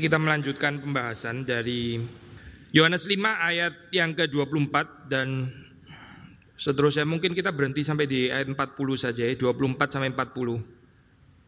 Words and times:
kita 0.00 0.16
melanjutkan 0.16 0.80
pembahasan 0.80 1.44
dari 1.44 2.00
Yohanes 2.72 3.04
5 3.04 3.20
ayat 3.20 3.92
yang 3.92 4.16
ke-24 4.16 5.04
dan 5.12 5.52
seterusnya 6.56 7.04
mungkin 7.04 7.36
kita 7.36 7.52
berhenti 7.52 7.84
sampai 7.84 8.08
di 8.08 8.32
ayat 8.32 8.48
40 8.48 8.56
saja 8.96 9.28
ya, 9.28 9.36
24 9.36 9.76
sampai 9.92 10.08
40. 10.16 10.64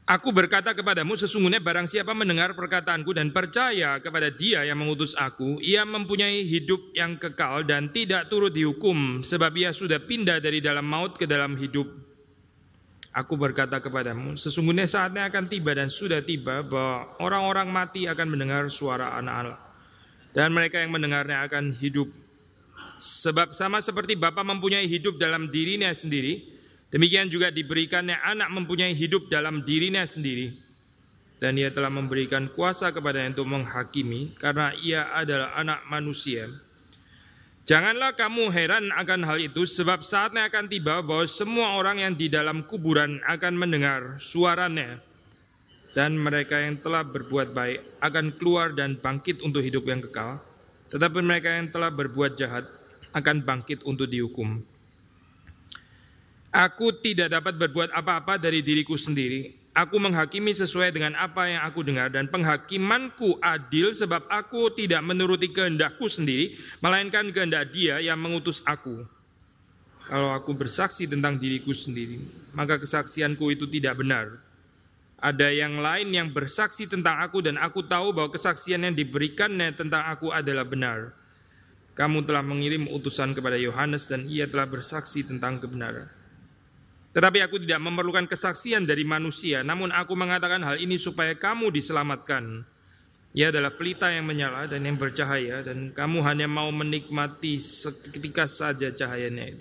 Aku 0.05 0.37
berkata 0.37 0.77
kepadamu, 0.77 1.17
sesungguhnya 1.17 1.65
barang 1.65 1.89
siapa 1.89 2.12
mendengar 2.12 2.53
perkataanku 2.53 3.17
dan 3.17 3.33
percaya 3.33 3.97
kepada 4.05 4.29
dia 4.29 4.61
yang 4.69 4.77
mengutus 4.77 5.17
aku, 5.17 5.56
ia 5.65 5.89
mempunyai 5.89 6.45
hidup 6.45 6.92
yang 6.92 7.17
kekal 7.17 7.65
dan 7.65 7.89
tidak 7.89 8.28
turut 8.28 8.53
dihukum, 8.53 9.25
sebab 9.25 9.56
ia 9.56 9.72
sudah 9.72 10.05
pindah 10.05 10.45
dari 10.45 10.61
dalam 10.61 10.84
maut 10.84 11.17
ke 11.17 11.25
dalam 11.25 11.56
hidup. 11.56 12.03
Aku 13.15 13.39
berkata 13.39 13.79
kepadamu, 13.79 14.34
sesungguhnya 14.34 14.91
saatnya 14.91 15.31
akan 15.31 15.47
tiba 15.47 15.70
dan 15.70 15.87
sudah 15.87 16.19
tiba 16.19 16.67
bahwa 16.67 17.15
orang-orang 17.23 17.71
mati 17.71 18.11
akan 18.11 18.27
mendengar 18.27 18.67
suara 18.67 19.15
anak 19.15 19.34
Allah. 19.39 19.61
Dan 20.34 20.51
mereka 20.51 20.83
yang 20.83 20.91
mendengarnya 20.91 21.47
akan 21.47 21.71
hidup. 21.79 22.11
Sebab 22.98 23.55
sama 23.55 23.79
seperti 23.79 24.19
Bapa 24.19 24.43
mempunyai 24.43 24.91
hidup 24.91 25.15
dalam 25.15 25.47
dirinya 25.47 25.95
sendiri, 25.95 26.55
Demikian 26.95 27.27
juga 27.27 27.51
diberikannya 27.51 28.23
anak 28.23 28.55
mempunyai 28.55 28.95
hidup 28.95 29.27
dalam 29.27 29.67
dirinya 29.67 30.06
sendiri. 30.06 30.55
Dan 31.43 31.59
ia 31.59 31.75
telah 31.75 31.91
memberikan 31.91 32.47
kuasa 32.55 32.95
kepada 32.95 33.19
untuk 33.27 33.51
menghakimi 33.51 34.39
karena 34.39 34.71
ia 34.78 35.11
adalah 35.11 35.59
anak 35.59 35.83
manusia. 35.91 36.47
Janganlah 37.65 38.12
kamu 38.12 38.53
heran 38.53 38.93
akan 38.93 39.25
hal 39.25 39.41
itu 39.41 39.65
sebab 39.65 40.05
saatnya 40.05 40.53
akan 40.53 40.69
tiba 40.69 41.01
bahwa 41.01 41.25
semua 41.25 41.81
orang 41.81 41.97
yang 41.97 42.12
di 42.12 42.29
dalam 42.29 42.61
kuburan 42.69 43.25
akan 43.25 43.56
mendengar 43.56 44.21
suaranya 44.21 45.01
dan 45.97 46.12
mereka 46.12 46.61
yang 46.61 46.77
telah 46.77 47.01
berbuat 47.01 47.56
baik 47.56 48.05
akan 48.05 48.37
keluar 48.37 48.77
dan 48.77 49.01
bangkit 49.01 49.41
untuk 49.41 49.65
hidup 49.65 49.89
yang 49.89 50.05
kekal 50.05 50.45
tetapi 50.93 51.25
mereka 51.25 51.56
yang 51.56 51.73
telah 51.73 51.89
berbuat 51.89 52.37
jahat 52.37 52.69
akan 53.17 53.41
bangkit 53.41 53.81
untuk 53.89 54.12
dihukum. 54.12 54.61
Aku 56.55 56.95
tidak 57.01 57.33
dapat 57.33 57.56
berbuat 57.59 57.91
apa-apa 57.91 58.39
dari 58.39 58.62
diriku 58.62 58.95
sendiri. 58.95 59.64
Aku 59.75 59.98
menghakimi 59.98 60.55
sesuai 60.55 60.94
dengan 60.94 61.19
apa 61.19 61.50
yang 61.50 61.67
aku 61.67 61.83
dengar 61.83 62.06
dan 62.06 62.30
penghakimanku 62.30 63.42
adil 63.42 63.91
sebab 63.91 64.22
aku 64.31 64.70
tidak 64.70 65.03
menuruti 65.03 65.50
kehendakku 65.50 66.06
sendiri, 66.06 66.55
melainkan 66.78 67.27
kehendak 67.34 67.75
Dia 67.75 67.98
yang 67.98 68.22
mengutus 68.22 68.62
aku. 68.62 69.03
Kalau 70.06 70.31
aku 70.31 70.54
bersaksi 70.54 71.10
tentang 71.10 71.43
diriku 71.43 71.75
sendiri, 71.75 72.22
maka 72.54 72.78
kesaksianku 72.78 73.50
itu 73.50 73.66
tidak 73.66 73.99
benar. 73.99 74.38
Ada 75.19 75.50
yang 75.50 75.82
lain 75.82 76.15
yang 76.15 76.31
bersaksi 76.31 76.87
tentang 76.87 77.19
aku 77.19 77.43
dan 77.43 77.59
aku 77.59 77.82
tahu 77.82 78.15
bahwa 78.15 78.31
kesaksian 78.31 78.87
yang 78.87 78.94
diberikannya 78.94 79.75
tentang 79.75 80.06
aku 80.06 80.31
adalah 80.31 80.62
benar. 80.62 81.10
Kamu 81.99 82.22
telah 82.22 82.47
mengirim 82.47 82.87
utusan 82.94 83.34
kepada 83.34 83.59
Yohanes 83.59 84.06
dan 84.06 84.22
ia 84.31 84.47
telah 84.47 84.70
bersaksi 84.70 85.26
tentang 85.26 85.59
kebenaran. 85.59 86.06
Tetapi 87.14 87.38
aku 87.47 87.62
tidak 87.62 87.78
memerlukan 87.78 88.26
kesaksian 88.26 88.91
dari 88.91 89.06
manusia, 89.06 89.62
namun 89.62 89.94
aku 89.94 90.19
mengatakan 90.19 90.58
hal 90.66 90.82
ini 90.82 90.98
supaya 90.98 91.38
kamu 91.38 91.70
diselamatkan. 91.70 92.66
Ia 93.34 93.50
adalah 93.50 93.75
pelita 93.75 94.10
yang 94.10 94.26
menyala 94.26 94.70
dan 94.70 94.86
yang 94.86 94.94
bercahaya 94.94 95.62
dan 95.62 95.91
kamu 95.91 96.22
hanya 96.22 96.47
mau 96.47 96.70
menikmati 96.70 97.58
seketika 97.58 98.47
saja 98.47 98.94
cahayanya 98.94 99.58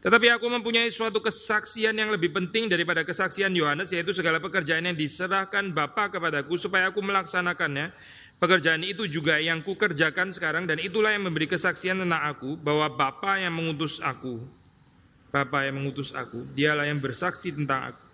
Tetapi 0.00 0.32
aku 0.32 0.48
mempunyai 0.48 0.88
suatu 0.88 1.20
kesaksian 1.20 1.92
yang 1.92 2.08
lebih 2.08 2.32
penting 2.32 2.72
daripada 2.72 3.04
kesaksian 3.04 3.52
Yohanes 3.52 3.92
yaitu 3.92 4.16
segala 4.16 4.40
pekerjaan 4.40 4.80
yang 4.80 4.96
diserahkan 4.96 5.76
Bapa 5.76 6.08
kepadaku 6.08 6.56
supaya 6.56 6.88
aku 6.88 7.04
melaksanakannya. 7.04 7.92
Pekerjaan 8.40 8.80
itu 8.80 9.04
juga 9.12 9.36
yang 9.36 9.60
kukerjakan 9.60 10.32
sekarang 10.32 10.64
dan 10.64 10.80
itulah 10.80 11.12
yang 11.12 11.28
memberi 11.28 11.52
kesaksian 11.52 12.00
tentang 12.00 12.22
aku 12.32 12.56
bahwa 12.56 12.88
Bapa 12.88 13.36
yang 13.36 13.52
mengutus 13.52 14.00
aku. 14.00 14.57
Bapa 15.28 15.68
yang 15.68 15.76
mengutus 15.76 16.16
aku, 16.16 16.48
dialah 16.56 16.88
yang 16.88 17.04
bersaksi 17.04 17.52
tentang 17.52 17.92
aku. 17.92 18.04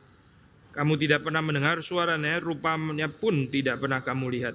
Kamu 0.75 0.99
tidak 0.99 1.23
pernah 1.23 1.39
mendengar 1.39 1.79
suaranya, 1.79 2.43
rupanya 2.43 3.07
pun 3.07 3.47
tidak 3.47 3.79
pernah 3.79 4.03
kamu 4.03 4.27
lihat. 4.35 4.55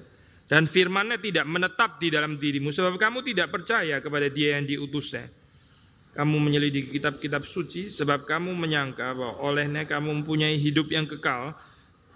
Dan 0.50 0.68
firmannya 0.68 1.22
tidak 1.24 1.48
menetap 1.48 2.02
di 2.02 2.12
dalam 2.12 2.36
dirimu, 2.36 2.76
sebab 2.76 3.00
kamu 3.00 3.24
tidak 3.24 3.54
percaya 3.54 4.04
kepada 4.04 4.28
dia 4.28 4.60
yang 4.60 4.68
diutusnya. 4.68 5.32
Kamu 6.12 6.36
menyelidiki 6.42 7.00
kitab-kitab 7.00 7.48
suci, 7.48 7.88
sebab 7.88 8.28
kamu 8.28 8.52
menyangka 8.52 9.16
bahwa 9.16 9.40
olehnya 9.46 9.88
kamu 9.88 10.20
mempunyai 10.20 10.60
hidup 10.60 10.92
yang 10.92 11.08
kekal. 11.08 11.56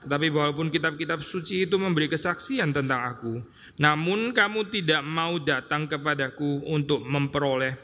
Tetapi 0.04 0.28
walaupun 0.36 0.68
kitab-kitab 0.68 1.24
suci 1.24 1.64
itu 1.64 1.80
memberi 1.80 2.12
kesaksian 2.12 2.76
tentang 2.76 3.08
aku, 3.08 3.40
namun 3.80 4.36
kamu 4.36 4.68
tidak 4.68 5.00
mau 5.00 5.40
datang 5.40 5.88
kepadaku 5.88 6.68
untuk 6.68 7.08
memperoleh 7.08 7.80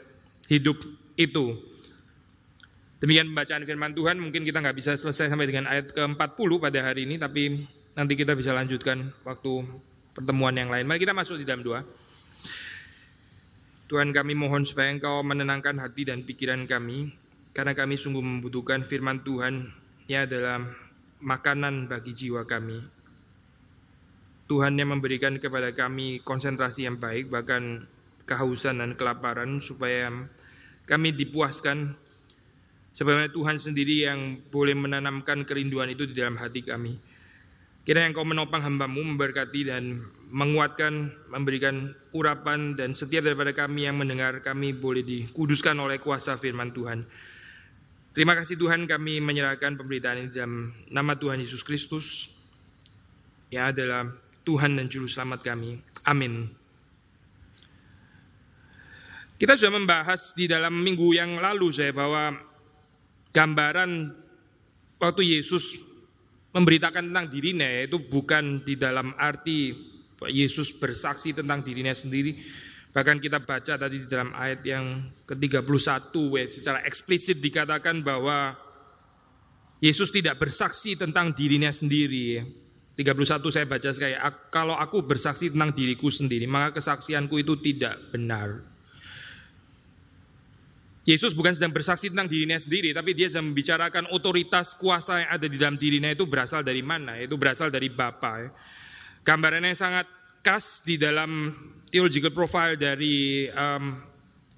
hidup 0.52 0.76
itu. 1.16 1.69
Demikian 3.00 3.32
pembacaan 3.32 3.64
firman 3.64 3.96
Tuhan, 3.96 4.20
mungkin 4.20 4.44
kita 4.44 4.60
nggak 4.60 4.76
bisa 4.76 4.92
selesai 4.92 5.32
sampai 5.32 5.48
dengan 5.48 5.64
ayat 5.72 5.96
ke-40 5.96 6.50
pada 6.60 6.84
hari 6.84 7.08
ini, 7.08 7.16
tapi 7.16 7.64
nanti 7.96 8.12
kita 8.12 8.36
bisa 8.36 8.52
lanjutkan 8.52 9.08
waktu 9.24 9.64
pertemuan 10.12 10.52
yang 10.52 10.68
lain. 10.68 10.84
Mari 10.84 11.00
kita 11.00 11.16
masuk 11.16 11.40
di 11.40 11.48
dalam 11.48 11.64
doa. 11.64 11.80
Tuhan 13.88 14.12
kami 14.12 14.36
mohon 14.36 14.68
supaya 14.68 14.92
Engkau 14.92 15.24
menenangkan 15.24 15.80
hati 15.80 16.12
dan 16.12 16.28
pikiran 16.28 16.68
kami, 16.68 17.16
karena 17.56 17.72
kami 17.72 17.96
sungguh 17.96 18.20
membutuhkan 18.20 18.84
firman 18.84 19.24
Tuhan, 19.24 19.72
yang 20.04 20.28
adalah 20.28 20.60
makanan 21.24 21.88
bagi 21.88 22.12
jiwa 22.12 22.44
kami. 22.44 22.84
Tuhan 24.44 24.76
yang 24.76 24.92
memberikan 24.92 25.40
kepada 25.40 25.72
kami 25.72 26.20
konsentrasi 26.20 26.84
yang 26.84 27.00
baik, 27.00 27.32
bahkan 27.32 27.88
kehausan 28.28 28.84
dan 28.84 28.92
kelaparan, 28.92 29.64
supaya 29.64 30.12
kami 30.84 31.16
dipuaskan 31.16 31.96
Sebagaimana 33.00 33.32
Tuhan 33.32 33.56
sendiri 33.56 34.04
yang 34.04 34.44
boleh 34.52 34.76
menanamkan 34.76 35.48
kerinduan 35.48 35.88
itu 35.88 36.04
di 36.04 36.12
dalam 36.12 36.36
hati 36.36 36.60
kami. 36.60 37.00
Kira 37.80 38.04
yang 38.04 38.12
kau 38.12 38.28
menopang 38.28 38.60
hambamu 38.60 39.00
memberkati 39.00 39.72
dan 39.72 40.04
menguatkan, 40.28 41.08
memberikan 41.32 41.96
urapan 42.12 42.76
dan 42.76 42.92
setiap 42.92 43.24
daripada 43.24 43.56
kami 43.56 43.88
yang 43.88 43.96
mendengar 43.96 44.44
kami 44.44 44.76
boleh 44.76 45.00
dikuduskan 45.00 45.80
oleh 45.80 45.96
kuasa 45.96 46.36
firman 46.36 46.76
Tuhan. 46.76 47.08
Terima 48.12 48.36
kasih 48.36 48.60
Tuhan 48.60 48.84
kami 48.84 49.24
menyerahkan 49.24 49.80
pemberitaan 49.80 50.20
ini 50.20 50.28
dalam 50.36 50.68
nama 50.92 51.16
Tuhan 51.16 51.40
Yesus 51.40 51.64
Kristus 51.64 52.36
yang 53.48 53.72
adalah 53.72 54.12
Tuhan 54.44 54.76
dan 54.76 54.92
Juru 54.92 55.08
Selamat 55.08 55.40
kami. 55.40 55.80
Amin. 56.04 56.52
Kita 59.40 59.56
sudah 59.56 59.72
membahas 59.72 60.36
di 60.36 60.44
dalam 60.44 60.76
minggu 60.84 61.16
yang 61.16 61.40
lalu 61.40 61.72
saya 61.72 61.96
bahwa 61.96 62.49
gambaran 63.30 64.14
waktu 64.98 65.22
Yesus 65.38 65.78
memberitakan 66.50 67.10
tentang 67.10 67.26
dirinya 67.30 67.66
itu 67.66 68.02
bukan 68.02 68.66
di 68.66 68.74
dalam 68.74 69.14
arti 69.14 69.74
Yesus 70.28 70.76
bersaksi 70.76 71.32
tentang 71.32 71.62
dirinya 71.64 71.94
sendiri. 71.94 72.36
Bahkan 72.90 73.22
kita 73.22 73.38
baca 73.46 73.78
tadi 73.78 74.02
di 74.02 74.08
dalam 74.10 74.34
ayat 74.34 74.66
yang 74.66 75.14
ke-31 75.22 76.10
secara 76.50 76.82
eksplisit 76.82 77.38
dikatakan 77.38 78.02
bahwa 78.02 78.58
Yesus 79.78 80.10
tidak 80.10 80.42
bersaksi 80.42 80.98
tentang 80.98 81.32
dirinya 81.32 81.70
sendiri. 81.70 82.42
31 82.98 83.48
saya 83.48 83.64
baca 83.64 83.88
sekali, 83.96 84.12
kalau 84.52 84.76
aku 84.76 85.06
bersaksi 85.06 85.48
tentang 85.48 85.72
diriku 85.72 86.12
sendiri, 86.12 86.44
maka 86.44 86.82
kesaksianku 86.82 87.32
itu 87.40 87.56
tidak 87.62 87.96
benar. 88.12 88.69
Yesus 91.10 91.34
bukan 91.34 91.50
sedang 91.50 91.74
bersaksi 91.74 92.06
tentang 92.06 92.30
dirinya 92.30 92.54
sendiri, 92.54 92.94
tapi 92.94 93.18
dia 93.18 93.26
sedang 93.26 93.50
membicarakan 93.50 94.06
otoritas 94.14 94.78
kuasa 94.78 95.26
yang 95.26 95.30
ada 95.34 95.46
di 95.50 95.58
dalam 95.58 95.74
dirinya 95.74 96.06
itu 96.06 96.22
berasal 96.30 96.62
dari 96.62 96.86
mana? 96.86 97.18
Itu 97.18 97.34
berasal 97.34 97.74
dari 97.74 97.90
Bapa. 97.90 98.32
Ya. 98.38 98.50
Gambarannya 99.26 99.74
sangat 99.74 100.06
khas 100.46 100.86
di 100.86 100.94
dalam 100.96 101.50
theological 101.90 102.30
profile 102.30 102.78
dari 102.78 103.50
um, 103.50 103.98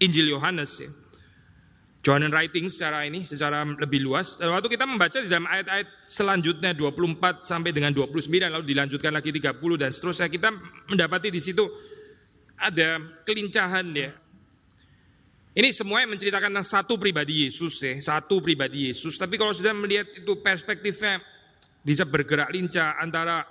Injil 0.05 0.29
Yohanes. 0.29 0.73
Ya. 0.85 0.91
Johannes 2.03 2.35
writing 2.35 2.67
secara 2.67 3.07
ini, 3.07 3.23
secara 3.23 3.63
lebih 3.63 4.03
luas. 4.03 4.35
Waktu 4.37 4.69
kita 4.69 4.85
membaca 4.85 5.23
di 5.23 5.31
dalam 5.31 5.47
ayat-ayat 5.47 6.03
selanjutnya 6.03 6.75
24 6.75 7.47
sampai 7.47 7.71
dengan 7.71 7.95
29 7.95 8.27
lalu 8.29 8.65
dilanjutkan 8.67 9.15
lagi 9.15 9.31
30 9.31 9.55
dan 9.79 9.91
seterusnya 9.95 10.27
kita 10.27 10.51
mendapati 10.91 11.31
di 11.31 11.39
situ 11.39 11.63
ada 12.59 12.99
kelincahan 13.23 13.87
ya. 13.95 14.11
Ini 15.53 15.69
semua 15.69 16.01
yang 16.01 16.17
menceritakan 16.17 16.49
tentang 16.49 16.65
satu 16.65 16.97
pribadi 16.97 17.45
Yesus 17.45 17.77
ya, 17.85 17.93
satu 18.01 18.41
pribadi 18.41 18.89
Yesus. 18.89 19.21
Tapi 19.21 19.37
kalau 19.37 19.53
sudah 19.53 19.77
melihat 19.77 20.09
itu 20.09 20.41
perspektifnya 20.41 21.21
bisa 21.85 22.09
bergerak 22.09 22.49
lincah 22.49 22.97
antara 22.97 23.45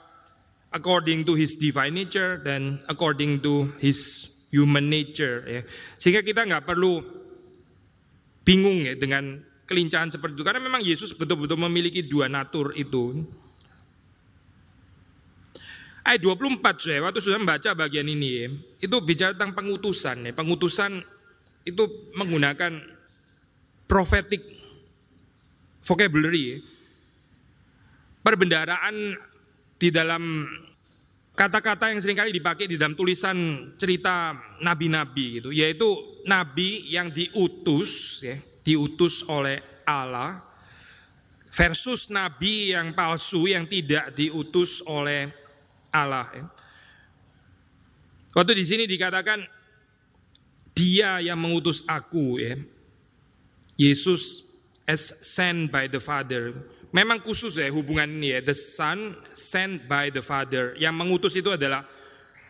according 0.73 1.21
to 1.21 1.37
his 1.37 1.53
divine 1.61 1.93
nature 1.93 2.41
dan 2.41 2.81
according 2.89 3.37
to 3.37 3.69
his 3.77 4.25
human 4.49 4.89
nature 4.89 5.45
ya. 5.45 5.61
Sehingga 6.01 6.25
kita 6.25 6.49
nggak 6.49 6.65
perlu 6.65 7.05
bingung 8.41 8.81
ya 8.81 8.97
dengan 8.97 9.37
kelincahan 9.69 10.09
seperti 10.09 10.41
itu 10.41 10.43
karena 10.43 10.57
memang 10.57 10.81
Yesus 10.81 11.13
betul-betul 11.13 11.61
memiliki 11.69 12.01
dua 12.01 12.25
natur 12.25 12.73
itu. 12.73 13.21
Ayat 16.01 16.25
24 16.25 16.65
saya 16.81 16.99
waktu 17.05 17.21
sudah 17.21 17.37
membaca 17.37 17.77
bagian 17.77 18.09
ini 18.09 18.29
ya, 18.33 18.49
itu 18.89 18.95
bicara 19.05 19.37
tentang 19.37 19.53
pengutusan 19.53 20.25
ya. 20.25 20.33
Pengutusan 20.33 20.97
itu 21.65 21.83
menggunakan 22.17 22.81
prophetic 23.85 24.41
vocabulary. 25.83 26.61
Perbendaraan 28.21 29.17
di 29.81 29.89
dalam 29.89 30.45
kata-kata 31.33 31.89
yang 31.89 31.97
sering 31.97 32.17
kali 32.17 32.29
dipakai 32.29 32.69
di 32.69 32.77
dalam 32.77 32.93
tulisan 32.93 33.35
cerita 33.81 34.37
nabi-nabi 34.61 35.41
gitu, 35.41 35.49
yaitu 35.49 36.21
nabi 36.29 36.85
yang 36.85 37.09
diutus 37.09 38.21
ya, 38.21 38.37
diutus 38.61 39.25
oleh 39.25 39.57
Allah 39.89 40.45
versus 41.49 42.13
nabi 42.13 42.77
yang 42.77 42.93
palsu 42.93 43.49
yang 43.49 43.65
tidak 43.65 44.13
diutus 44.13 44.85
oleh 44.85 45.33
Allah 45.89 46.29
ya. 46.29 46.45
Waktu 48.31 48.55
di 48.55 48.63
sini 48.63 48.83
dikatakan 48.87 49.43
dia 50.71 51.19
yang 51.19 51.37
mengutus 51.37 51.83
aku 51.87 52.39
ya. 52.39 52.55
Yesus 53.75 54.45
as 54.85 55.01
sent 55.23 55.71
by 55.71 55.87
the 55.87 55.99
Father. 55.99 56.53
Memang 56.91 57.23
khusus 57.23 57.55
ya 57.55 57.71
hubungan 57.71 58.07
ini 58.07 58.35
ya. 58.35 58.39
The 58.43 58.55
Son 58.55 59.15
sent 59.31 59.87
by 59.87 60.11
the 60.11 60.19
Father. 60.19 60.75
Yang 60.75 60.95
mengutus 60.95 61.33
itu 61.39 61.49
adalah 61.51 61.87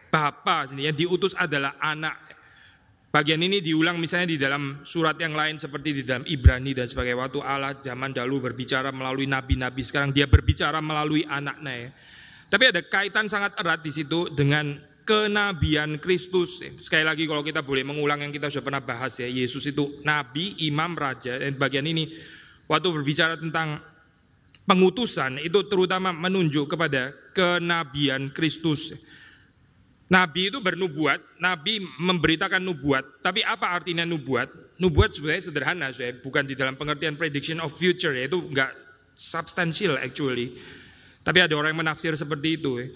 Bapa 0.10 0.66
sendiri. 0.68 0.92
Yang 0.92 0.98
diutus 1.06 1.34
adalah 1.38 1.78
anak. 1.78 2.32
Bagian 3.12 3.44
ini 3.44 3.60
diulang 3.60 4.00
misalnya 4.00 4.32
di 4.32 4.40
dalam 4.40 4.88
surat 4.88 5.20
yang 5.20 5.36
lain 5.36 5.60
seperti 5.60 6.00
di 6.00 6.04
dalam 6.08 6.24
Ibrani 6.24 6.72
dan 6.72 6.88
sebagai 6.88 7.20
waktu 7.20 7.44
Allah 7.44 7.76
zaman 7.84 8.16
dahulu 8.16 8.48
berbicara 8.48 8.88
melalui 8.96 9.28
nabi-nabi 9.28 9.84
sekarang 9.84 10.16
dia 10.16 10.32
berbicara 10.32 10.80
melalui 10.80 11.28
anaknya 11.28 11.74
ya. 11.76 11.90
Tapi 12.48 12.64
ada 12.72 12.82
kaitan 12.88 13.28
sangat 13.28 13.60
erat 13.60 13.84
di 13.84 13.92
situ 13.92 14.32
dengan 14.32 14.80
kenabian 15.12 16.00
Kristus. 16.00 16.64
Sekali 16.80 17.04
lagi 17.04 17.28
kalau 17.28 17.44
kita 17.44 17.60
boleh 17.60 17.84
mengulang 17.84 18.24
yang 18.24 18.32
kita 18.32 18.48
sudah 18.48 18.64
pernah 18.64 18.80
bahas 18.80 19.20
ya, 19.20 19.28
Yesus 19.28 19.68
itu 19.68 20.00
nabi, 20.08 20.56
imam, 20.64 20.96
raja. 20.96 21.36
Dan 21.36 21.60
bagian 21.60 21.84
ini 21.84 22.08
waktu 22.72 22.88
berbicara 22.88 23.36
tentang 23.36 23.84
pengutusan 24.64 25.44
itu 25.44 25.68
terutama 25.68 26.16
menunjuk 26.16 26.72
kepada 26.72 27.12
kenabian 27.36 28.32
Kristus. 28.32 28.96
Nabi 30.08 30.48
itu 30.48 30.64
bernubuat, 30.64 31.44
Nabi 31.44 31.84
memberitakan 31.84 32.64
nubuat. 32.64 33.20
Tapi 33.20 33.44
apa 33.44 33.76
artinya 33.76 34.08
nubuat? 34.08 34.80
Nubuat 34.80 35.12
sebenarnya 35.12 35.44
sederhana, 35.44 35.88
bukan 36.24 36.48
di 36.48 36.56
dalam 36.56 36.80
pengertian 36.80 37.20
prediction 37.20 37.60
of 37.60 37.76
future, 37.76 38.16
ya. 38.16 38.32
itu 38.32 38.40
enggak 38.40 38.72
substansial 39.16 40.00
actually. 40.00 40.56
Tapi 41.22 41.40
ada 41.44 41.56
orang 41.56 41.76
yang 41.76 41.84
menafsir 41.84 42.16
seperti 42.16 42.60
itu. 42.60 42.72
Ya. 42.80 42.88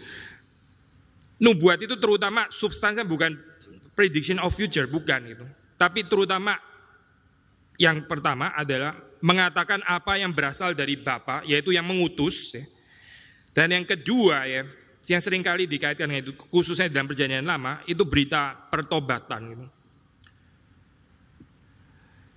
Nubuat 1.35 1.83
itu 1.83 1.99
terutama 1.99 2.47
substansinya 2.47 3.03
bukan 3.03 3.35
prediction 3.91 4.39
of 4.39 4.55
future, 4.55 4.87
bukan 4.87 5.21
itu. 5.27 5.45
Tapi 5.75 6.07
terutama 6.07 6.55
yang 7.75 8.07
pertama 8.07 8.55
adalah 8.55 8.95
mengatakan 9.19 9.83
apa 9.83 10.15
yang 10.15 10.31
berasal 10.31 10.71
dari 10.71 10.95
Bapa, 10.95 11.43
yaitu 11.43 11.75
yang 11.75 11.83
mengutus. 11.83 12.55
Ya. 12.55 12.63
Dan 13.51 13.75
yang 13.75 13.85
kedua 13.87 14.47
ya, 14.47 14.63
yang 15.11 15.21
sering 15.23 15.43
kali 15.43 15.67
dikaitkan 15.67 16.07
dengan 16.07 16.31
itu, 16.31 16.33
khususnya 16.51 16.87
dalam 16.87 17.07
perjanjian 17.07 17.43
lama, 17.43 17.83
itu 17.83 18.03
berita 18.07 18.55
pertobatan. 18.71 19.41
Gitu. 19.51 19.65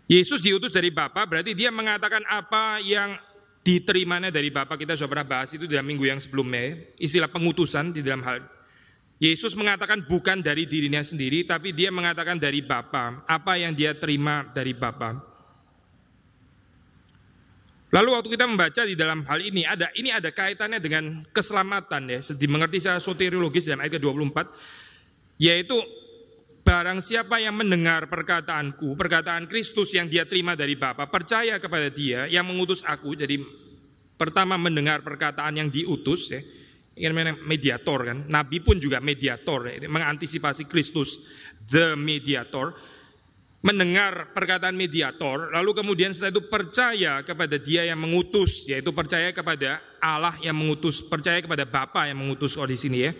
Yesus 0.08 0.40
diutus 0.42 0.74
dari 0.74 0.90
Bapa, 0.90 1.22
berarti 1.28 1.52
dia 1.54 1.68
mengatakan 1.70 2.24
apa 2.26 2.82
yang 2.82 3.14
diterimanya 3.62 4.32
dari 4.32 4.48
Bapa. 4.48 4.74
Kita 4.74 4.96
sudah 4.96 5.10
pernah 5.10 5.28
bahas 5.28 5.52
itu 5.52 5.68
dalam 5.68 5.84
minggu 5.84 6.08
yang 6.08 6.16
sebelumnya. 6.16 6.80
Istilah 6.96 7.28
pengutusan 7.28 7.92
di 7.92 8.00
dalam 8.00 8.24
hal 8.24 8.57
Yesus 9.18 9.58
mengatakan 9.58 10.06
bukan 10.06 10.38
dari 10.38 10.70
dirinya 10.70 11.02
sendiri, 11.02 11.42
tapi 11.42 11.74
dia 11.74 11.90
mengatakan 11.90 12.38
dari 12.38 12.62
Bapa. 12.62 13.26
Apa 13.26 13.58
yang 13.58 13.74
dia 13.74 13.98
terima 13.98 14.46
dari 14.54 14.78
Bapa. 14.78 15.18
Lalu 17.88 18.08
waktu 18.14 18.28
kita 18.36 18.44
membaca 18.44 18.82
di 18.84 18.94
dalam 18.94 19.24
hal 19.24 19.40
ini 19.40 19.64
ada 19.64 19.88
ini 19.96 20.12
ada 20.12 20.28
kaitannya 20.28 20.76
dengan 20.76 21.24
keselamatan 21.32 22.02
ya, 22.12 22.20
dimengerti 22.36 22.84
secara 22.84 23.00
soteriologis 23.00 23.64
dalam 23.64 23.80
ayat 23.80 23.96
ke-24 23.96 24.38
yaitu 25.40 25.72
barang 26.68 27.00
siapa 27.00 27.40
yang 27.40 27.56
mendengar 27.56 28.12
perkataanku, 28.12 28.92
perkataan 28.92 29.48
Kristus 29.48 29.96
yang 29.96 30.04
dia 30.04 30.28
terima 30.28 30.52
dari 30.52 30.76
Bapa, 30.76 31.08
percaya 31.08 31.56
kepada 31.56 31.88
dia 31.88 32.28
yang 32.28 32.44
mengutus 32.44 32.84
aku. 32.84 33.16
Jadi 33.16 33.40
pertama 34.20 34.60
mendengar 34.60 35.00
perkataan 35.00 35.56
yang 35.56 35.72
diutus 35.72 36.28
ya. 36.28 36.44
Ini 36.98 37.38
mediator 37.46 37.98
kan. 38.02 38.18
Nabi 38.26 38.58
pun 38.58 38.82
juga 38.82 38.98
mediator 38.98 39.70
mengantisipasi 39.86 40.66
Kristus 40.66 41.22
the 41.70 41.94
mediator 41.94 42.74
mendengar 43.58 44.30
perkataan 44.30 44.78
mediator, 44.78 45.50
lalu 45.50 45.74
kemudian 45.74 46.14
setelah 46.14 46.30
itu 46.30 46.46
percaya 46.46 47.26
kepada 47.26 47.58
dia 47.58 47.82
yang 47.90 47.98
mengutus, 47.98 48.70
yaitu 48.70 48.94
percaya 48.94 49.34
kepada 49.34 49.82
Allah 49.98 50.34
yang 50.38 50.54
mengutus, 50.54 51.02
percaya 51.02 51.42
kepada 51.42 51.66
Bapa 51.66 52.06
yang 52.06 52.22
mengutus 52.22 52.54
oh 52.54 52.68
di 52.68 52.78
sini 52.78 52.98
ya. 53.02 53.12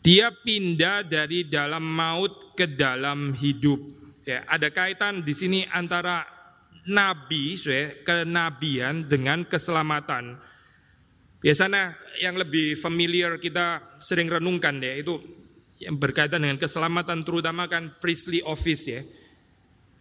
Dia 0.00 0.32
pindah 0.32 1.04
dari 1.04 1.44
dalam 1.44 1.84
maut 1.84 2.56
ke 2.56 2.64
dalam 2.64 3.36
hidup. 3.36 3.84
Ya, 4.24 4.48
ada 4.48 4.72
kaitan 4.72 5.20
di 5.20 5.36
sini 5.36 5.68
antara 5.68 6.24
nabi, 6.88 7.60
ya, 7.60 7.92
kenabian 8.00 9.04
dengan 9.04 9.44
keselamatan. 9.44 10.40
Biasanya 11.40 11.96
yang 12.20 12.36
lebih 12.36 12.76
familiar 12.76 13.40
kita 13.40 13.96
sering 14.04 14.28
renungkan 14.28 14.76
ya 14.84 14.92
itu 14.92 15.16
yang 15.80 15.96
berkaitan 15.96 16.44
dengan 16.44 16.60
keselamatan 16.60 17.24
terutama 17.24 17.64
kan 17.64 17.96
priestly 17.96 18.44
office 18.44 18.84
ya. 18.84 19.00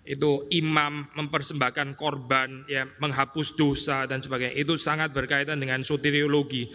Itu 0.04 0.52
imam 0.52 1.08
mempersembahkan 1.16 1.96
korban 1.96 2.68
ya, 2.68 2.84
menghapus 3.00 3.56
dosa 3.56 4.04
dan 4.04 4.20
sebagainya. 4.20 4.60
Itu 4.60 4.76
sangat 4.76 5.16
berkaitan 5.16 5.64
dengan 5.64 5.80
soteriologi. 5.88 6.68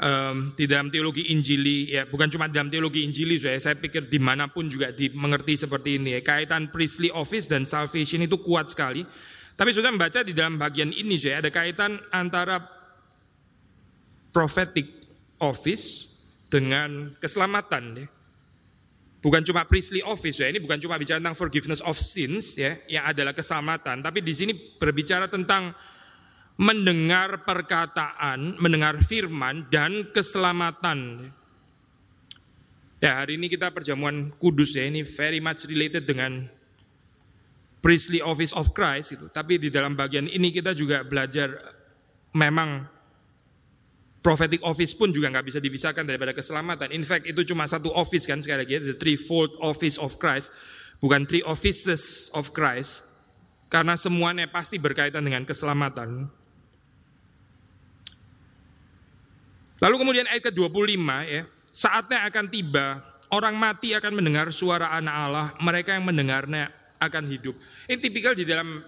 Um, 0.00 0.56
di 0.56 0.64
dalam 0.64 0.88
teologi 0.88 1.28
Injili 1.28 1.92
ya 1.92 2.08
bukan 2.08 2.32
cuma 2.32 2.48
dalam 2.48 2.72
teologi 2.72 3.04
Injili 3.04 3.36
saya 3.36 3.60
saya 3.60 3.76
pikir 3.76 4.08
di 4.08 4.16
mana 4.16 4.48
pun 4.48 4.64
juga 4.64 4.96
dimengerti 4.96 5.60
seperti 5.60 6.00
ini 6.00 6.16
ya 6.16 6.24
kaitan 6.24 6.72
priestly 6.72 7.12
office 7.12 7.44
dan 7.44 7.68
salvation 7.68 8.24
itu 8.24 8.40
kuat 8.40 8.72
sekali 8.72 9.04
tapi 9.60 9.76
sudah 9.76 9.92
membaca 9.92 10.24
di 10.24 10.32
dalam 10.32 10.56
bagian 10.56 10.88
ini 10.88 11.20
saya 11.20 11.44
ada 11.44 11.52
kaitan 11.52 12.00
antara 12.16 12.79
prophetic 14.30 14.86
office 15.38 16.10
dengan 16.50 17.14
keselamatan 17.18 17.84
ya 18.04 18.06
Bukan 19.20 19.44
cuma 19.44 19.68
priestly 19.68 20.00
office 20.00 20.40
ya, 20.40 20.48
ini 20.48 20.64
bukan 20.64 20.80
cuma 20.80 20.96
bicara 20.96 21.20
tentang 21.20 21.36
forgiveness 21.36 21.84
of 21.84 22.00
sins 22.00 22.56
ya, 22.56 22.80
yang 22.88 23.04
adalah 23.04 23.36
keselamatan, 23.36 24.00
tapi 24.00 24.24
di 24.24 24.32
sini 24.32 24.56
berbicara 24.56 25.28
tentang 25.28 25.76
mendengar 26.56 27.44
perkataan, 27.44 28.56
mendengar 28.56 28.96
firman 29.04 29.68
dan 29.68 30.08
keselamatan. 30.08 31.28
Ya, 33.00 33.20
hari 33.20 33.36
ini 33.36 33.52
kita 33.52 33.68
perjamuan 33.76 34.32
kudus 34.40 34.72
ya, 34.72 34.88
ini 34.88 35.04
very 35.04 35.40
much 35.40 35.68
related 35.68 36.08
dengan 36.08 36.48
priestly 37.84 38.24
office 38.24 38.56
of 38.56 38.72
Christ 38.72 39.20
itu. 39.20 39.28
Tapi 39.28 39.60
di 39.60 39.68
dalam 39.68 39.92
bagian 39.92 40.32
ini 40.32 40.48
kita 40.48 40.72
juga 40.72 41.04
belajar 41.04 41.60
memang 42.32 42.88
prophetic 44.20 44.60
office 44.64 44.92
pun 44.92 45.08
juga 45.10 45.32
nggak 45.32 45.46
bisa 45.48 45.58
dipisahkan 45.58 46.04
daripada 46.04 46.36
keselamatan. 46.36 46.92
In 46.92 47.04
fact 47.04 47.24
itu 47.24 47.40
cuma 47.48 47.64
satu 47.64 47.88
office 47.92 48.28
kan 48.28 48.40
sekali 48.40 48.64
lagi, 48.64 48.76
the 48.80 48.96
threefold 48.96 49.56
office 49.60 49.96
of 49.96 50.20
Christ, 50.20 50.52
bukan 51.00 51.24
three 51.24 51.44
offices 51.44 52.28
of 52.36 52.52
Christ, 52.52 53.08
karena 53.72 53.96
semuanya 53.96 54.46
pasti 54.48 54.76
berkaitan 54.76 55.24
dengan 55.24 55.48
keselamatan. 55.48 56.28
Lalu 59.80 59.96
kemudian 59.96 60.28
ayat 60.28 60.52
ke-25 60.52 61.00
ya, 61.24 61.42
saatnya 61.72 62.28
akan 62.28 62.52
tiba, 62.52 63.00
orang 63.32 63.56
mati 63.56 63.96
akan 63.96 64.12
mendengar 64.12 64.52
suara 64.52 64.92
anak 64.92 65.14
Allah, 65.16 65.46
mereka 65.64 65.96
yang 65.96 66.04
mendengarnya 66.04 66.68
akan 67.00 67.24
hidup. 67.24 67.56
Ini 67.88 67.96
tipikal 67.96 68.36
di 68.36 68.44
dalam 68.44 68.84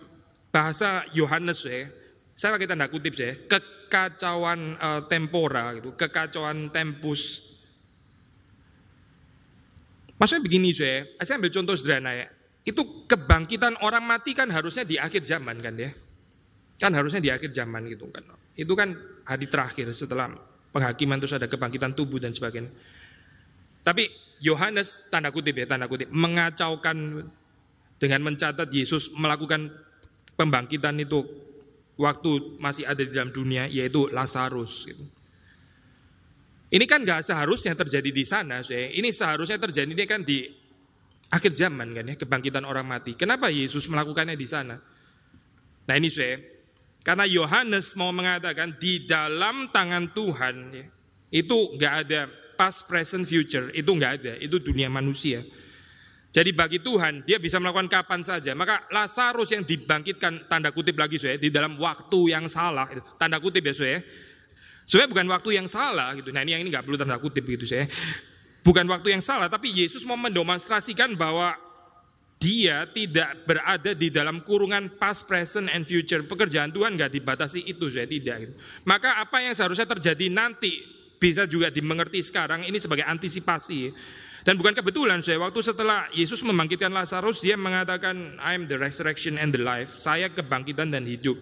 bahasa 0.52 1.08
Yohanes 1.16 1.64
ya. 1.64 1.88
Saya 2.32 2.56
pakai 2.56 2.68
tanda 2.68 2.88
kutip 2.88 3.12
ya, 3.14 3.36
kekacauan 3.46 4.80
uh, 4.80 5.02
tempora 5.06 5.76
gitu, 5.76 5.92
kekacauan 5.94 6.72
tempus. 6.72 7.52
Maksudnya 10.16 10.42
begini 10.42 10.70
saya, 10.72 11.06
saya 11.20 11.38
ambil 11.42 11.52
contoh 11.52 11.74
sederhana 11.76 12.14
ya. 12.14 12.26
Itu 12.62 13.06
kebangkitan 13.10 13.82
orang 13.82 14.06
mati 14.06 14.38
kan 14.38 14.46
harusnya 14.54 14.86
di 14.86 14.96
akhir 14.96 15.26
zaman 15.26 15.58
kan 15.58 15.74
ya. 15.74 15.90
Kan 16.78 16.94
harusnya 16.94 17.18
di 17.18 17.30
akhir 17.30 17.50
zaman 17.50 17.90
gitu 17.90 18.06
kan. 18.08 18.22
Itu 18.54 18.72
kan 18.78 18.94
hari 19.26 19.50
terakhir 19.50 19.90
setelah 19.90 20.30
penghakiman 20.70 21.18
terus 21.20 21.34
ada 21.36 21.50
kebangkitan 21.50 21.92
tubuh 21.92 22.22
dan 22.22 22.32
sebagainya. 22.32 22.70
Tapi 23.82 24.06
Yohanes 24.42 25.10
tanda 25.10 25.34
kutip 25.34 25.58
ya, 25.58 25.66
tanda 25.66 25.90
kutip 25.90 26.06
mengacaukan 26.10 27.26
dengan 27.98 28.20
mencatat 28.26 28.66
Yesus 28.70 29.14
melakukan 29.14 29.70
pembangkitan 30.34 30.98
itu 30.98 31.22
waktu 32.00 32.56
masih 32.60 32.88
ada 32.88 33.02
di 33.04 33.12
dalam 33.12 33.32
dunia 33.32 33.68
yaitu 33.68 34.08
Lazarus 34.08 34.88
gitu. 34.88 35.04
Ini 36.72 36.88
kan 36.88 37.04
gak 37.04 37.20
seharusnya 37.20 37.76
terjadi 37.76 38.08
di 38.08 38.24
sana, 38.24 38.64
saya. 38.64 38.88
Ini 38.88 39.12
seharusnya 39.12 39.60
terjadi 39.60 39.92
ini 39.92 40.08
kan 40.08 40.24
di 40.24 40.48
akhir 41.28 41.52
zaman 41.52 41.92
kan 41.92 42.04
ya, 42.08 42.16
kebangkitan 42.16 42.64
orang 42.64 42.88
mati. 42.88 43.12
Kenapa 43.12 43.52
Yesus 43.52 43.84
melakukannya 43.92 44.40
di 44.40 44.48
sana? 44.48 44.80
Nah 45.84 45.94
ini 46.00 46.08
saya, 46.08 46.40
karena 47.04 47.28
Yohanes 47.28 47.92
mau 47.92 48.08
mengatakan 48.08 48.80
di 48.80 49.04
dalam 49.04 49.68
tangan 49.68 50.16
Tuhan 50.16 50.54
ya, 50.72 50.86
itu 51.28 51.76
nggak 51.76 51.94
ada 52.08 52.20
past, 52.56 52.88
present, 52.88 53.28
future, 53.28 53.68
itu 53.76 53.90
nggak 53.92 54.12
ada, 54.22 54.32
itu 54.40 54.56
dunia 54.56 54.88
manusia. 54.88 55.44
Jadi 56.32 56.50
bagi 56.56 56.80
Tuhan 56.80 57.28
dia 57.28 57.36
bisa 57.36 57.60
melakukan 57.60 57.92
kapan 57.92 58.24
saja. 58.24 58.56
Maka 58.56 58.88
Lazarus 58.88 59.52
yang 59.52 59.68
dibangkitkan 59.68 60.48
tanda 60.48 60.72
kutip 60.72 60.96
lagi 60.96 61.20
saya 61.20 61.36
di 61.36 61.52
dalam 61.52 61.76
waktu 61.76 62.32
yang 62.32 62.48
salah, 62.48 62.88
tanda 63.20 63.36
kutip 63.36 63.68
ya 63.68 63.76
saya 63.76 63.98
Sebenarnya 64.82 65.10
bukan 65.14 65.26
waktu 65.30 65.50
yang 65.54 65.68
salah 65.70 66.10
gitu. 66.18 66.34
Nah 66.34 66.42
ini 66.42 66.58
yang 66.58 66.62
ini 66.66 66.68
nggak 66.74 66.84
perlu 66.86 66.98
tanda 66.98 67.18
kutip 67.22 67.46
gitu 67.46 67.66
saya. 67.66 67.86
Bukan 68.62 68.86
waktu 68.86 69.14
yang 69.18 69.22
salah, 69.22 69.50
tapi 69.50 69.74
Yesus 69.74 70.06
mau 70.06 70.14
mendemonstrasikan 70.14 71.18
bahwa 71.18 71.54
dia 72.38 72.86
tidak 72.90 73.46
berada 73.46 73.94
di 73.94 74.10
dalam 74.10 74.42
kurungan 74.42 74.98
past, 74.98 75.26
present, 75.26 75.70
and 75.70 75.86
future. 75.86 76.22
Pekerjaan 76.26 76.70
Tuhan 76.70 76.94
nggak 76.94 77.10
dibatasi 77.10 77.66
itu, 77.66 77.90
saya 77.90 78.06
tidak. 78.06 78.36
Gitu. 78.46 78.54
Maka 78.86 79.22
apa 79.22 79.42
yang 79.42 79.54
seharusnya 79.54 79.86
terjadi 79.86 80.26
nanti 80.30 80.82
bisa 81.18 81.46
juga 81.46 81.70
dimengerti 81.70 82.22
sekarang 82.22 82.66
ini 82.66 82.78
sebagai 82.82 83.06
antisipasi. 83.06 83.94
Dan 84.42 84.58
bukan 84.58 84.74
kebetulan 84.74 85.22
saya 85.22 85.38
waktu 85.38 85.62
setelah 85.62 86.10
Yesus 86.10 86.42
membangkitkan 86.42 86.90
Lazarus 86.90 87.38
dia 87.38 87.54
mengatakan 87.54 88.38
I 88.42 88.58
am 88.58 88.66
the 88.66 88.74
resurrection 88.74 89.38
and 89.38 89.54
the 89.54 89.62
life. 89.62 89.94
Saya 90.02 90.34
kebangkitan 90.34 90.90
dan 90.90 91.06
hidup. 91.06 91.38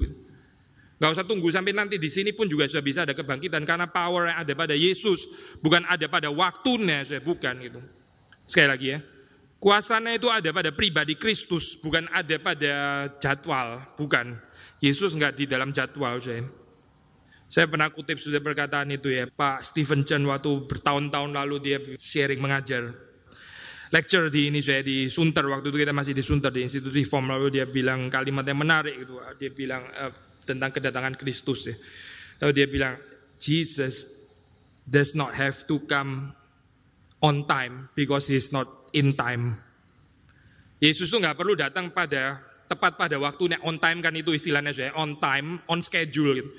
Gak 1.00 1.16
usah 1.16 1.24
tunggu 1.24 1.48
sampai 1.48 1.72
nanti 1.72 1.96
di 1.96 2.12
sini 2.12 2.36
pun 2.36 2.44
juga 2.44 2.68
sudah 2.68 2.84
bisa 2.84 3.08
ada 3.08 3.16
kebangkitan 3.16 3.64
karena 3.64 3.88
power 3.88 4.28
yang 4.28 4.38
ada 4.44 4.52
pada 4.52 4.76
Yesus 4.76 5.24
bukan 5.64 5.80
ada 5.88 6.04
pada 6.12 6.28
waktunya, 6.28 7.00
saya 7.00 7.24
bukan 7.24 7.56
gitu. 7.64 7.80
Sekali 8.44 8.68
lagi 8.68 8.86
ya, 8.92 8.98
kuasanya 9.56 10.12
itu 10.20 10.28
ada 10.28 10.52
pada 10.52 10.68
pribadi 10.76 11.16
Kristus, 11.16 11.80
bukan 11.80 12.04
ada 12.12 12.36
pada 12.36 12.72
jadwal, 13.16 13.80
bukan. 13.96 14.36
Yesus 14.84 15.16
nggak 15.16 15.40
di 15.40 15.44
dalam 15.48 15.72
jadwal, 15.72 16.20
saya. 16.20 16.44
Saya 17.50 17.66
pernah 17.66 17.90
kutip 17.90 18.22
sudah 18.22 18.38
perkataan 18.38 18.94
itu 18.94 19.10
ya, 19.10 19.26
Pak 19.26 19.66
Stephen 19.66 20.06
Chen 20.06 20.22
waktu 20.22 20.70
bertahun-tahun 20.70 21.34
lalu 21.34 21.56
dia 21.58 21.78
sharing 21.98 22.38
mengajar 22.38 22.94
lecture 23.90 24.30
di 24.30 24.54
ini 24.54 24.62
saya 24.62 24.86
di 24.86 25.10
Sunter 25.10 25.50
waktu 25.50 25.74
itu 25.74 25.82
kita 25.82 25.90
masih 25.90 26.14
di 26.14 26.22
Sunter 26.22 26.54
di 26.54 26.62
Institut 26.62 26.94
Reform 26.94 27.26
lalu 27.34 27.58
dia 27.58 27.66
bilang 27.66 28.06
kalimat 28.06 28.46
yang 28.46 28.62
menarik 28.62 28.94
itu 29.02 29.18
dia 29.34 29.50
bilang 29.50 29.82
uh, 29.98 30.14
tentang 30.46 30.70
kedatangan 30.70 31.18
Kristus 31.18 31.66
ya. 31.66 31.76
Lalu 32.40 32.52
dia 32.56 32.66
bilang, 32.66 32.94
Jesus 33.36 34.26
does 34.88 35.12
not 35.12 35.36
have 35.36 35.66
to 35.68 35.82
come 35.84 36.32
on 37.20 37.44
time 37.44 37.92
because 37.92 38.32
he 38.32 38.38
is 38.38 38.48
not 38.50 38.66
in 38.96 39.12
time. 39.12 39.60
Yesus 40.80 41.12
itu 41.12 41.20
nggak 41.20 41.36
perlu 41.36 41.52
datang 41.54 41.92
pada 41.92 42.40
tepat 42.64 42.96
pada 42.96 43.20
waktunya 43.20 43.60
on 43.66 43.76
time 43.76 44.00
kan 44.00 44.16
itu 44.16 44.32
istilahnya 44.32 44.72
saya 44.72 44.90
on 44.96 45.20
time 45.20 45.60
on 45.68 45.84
schedule 45.84 46.32
gitu. 46.32 46.50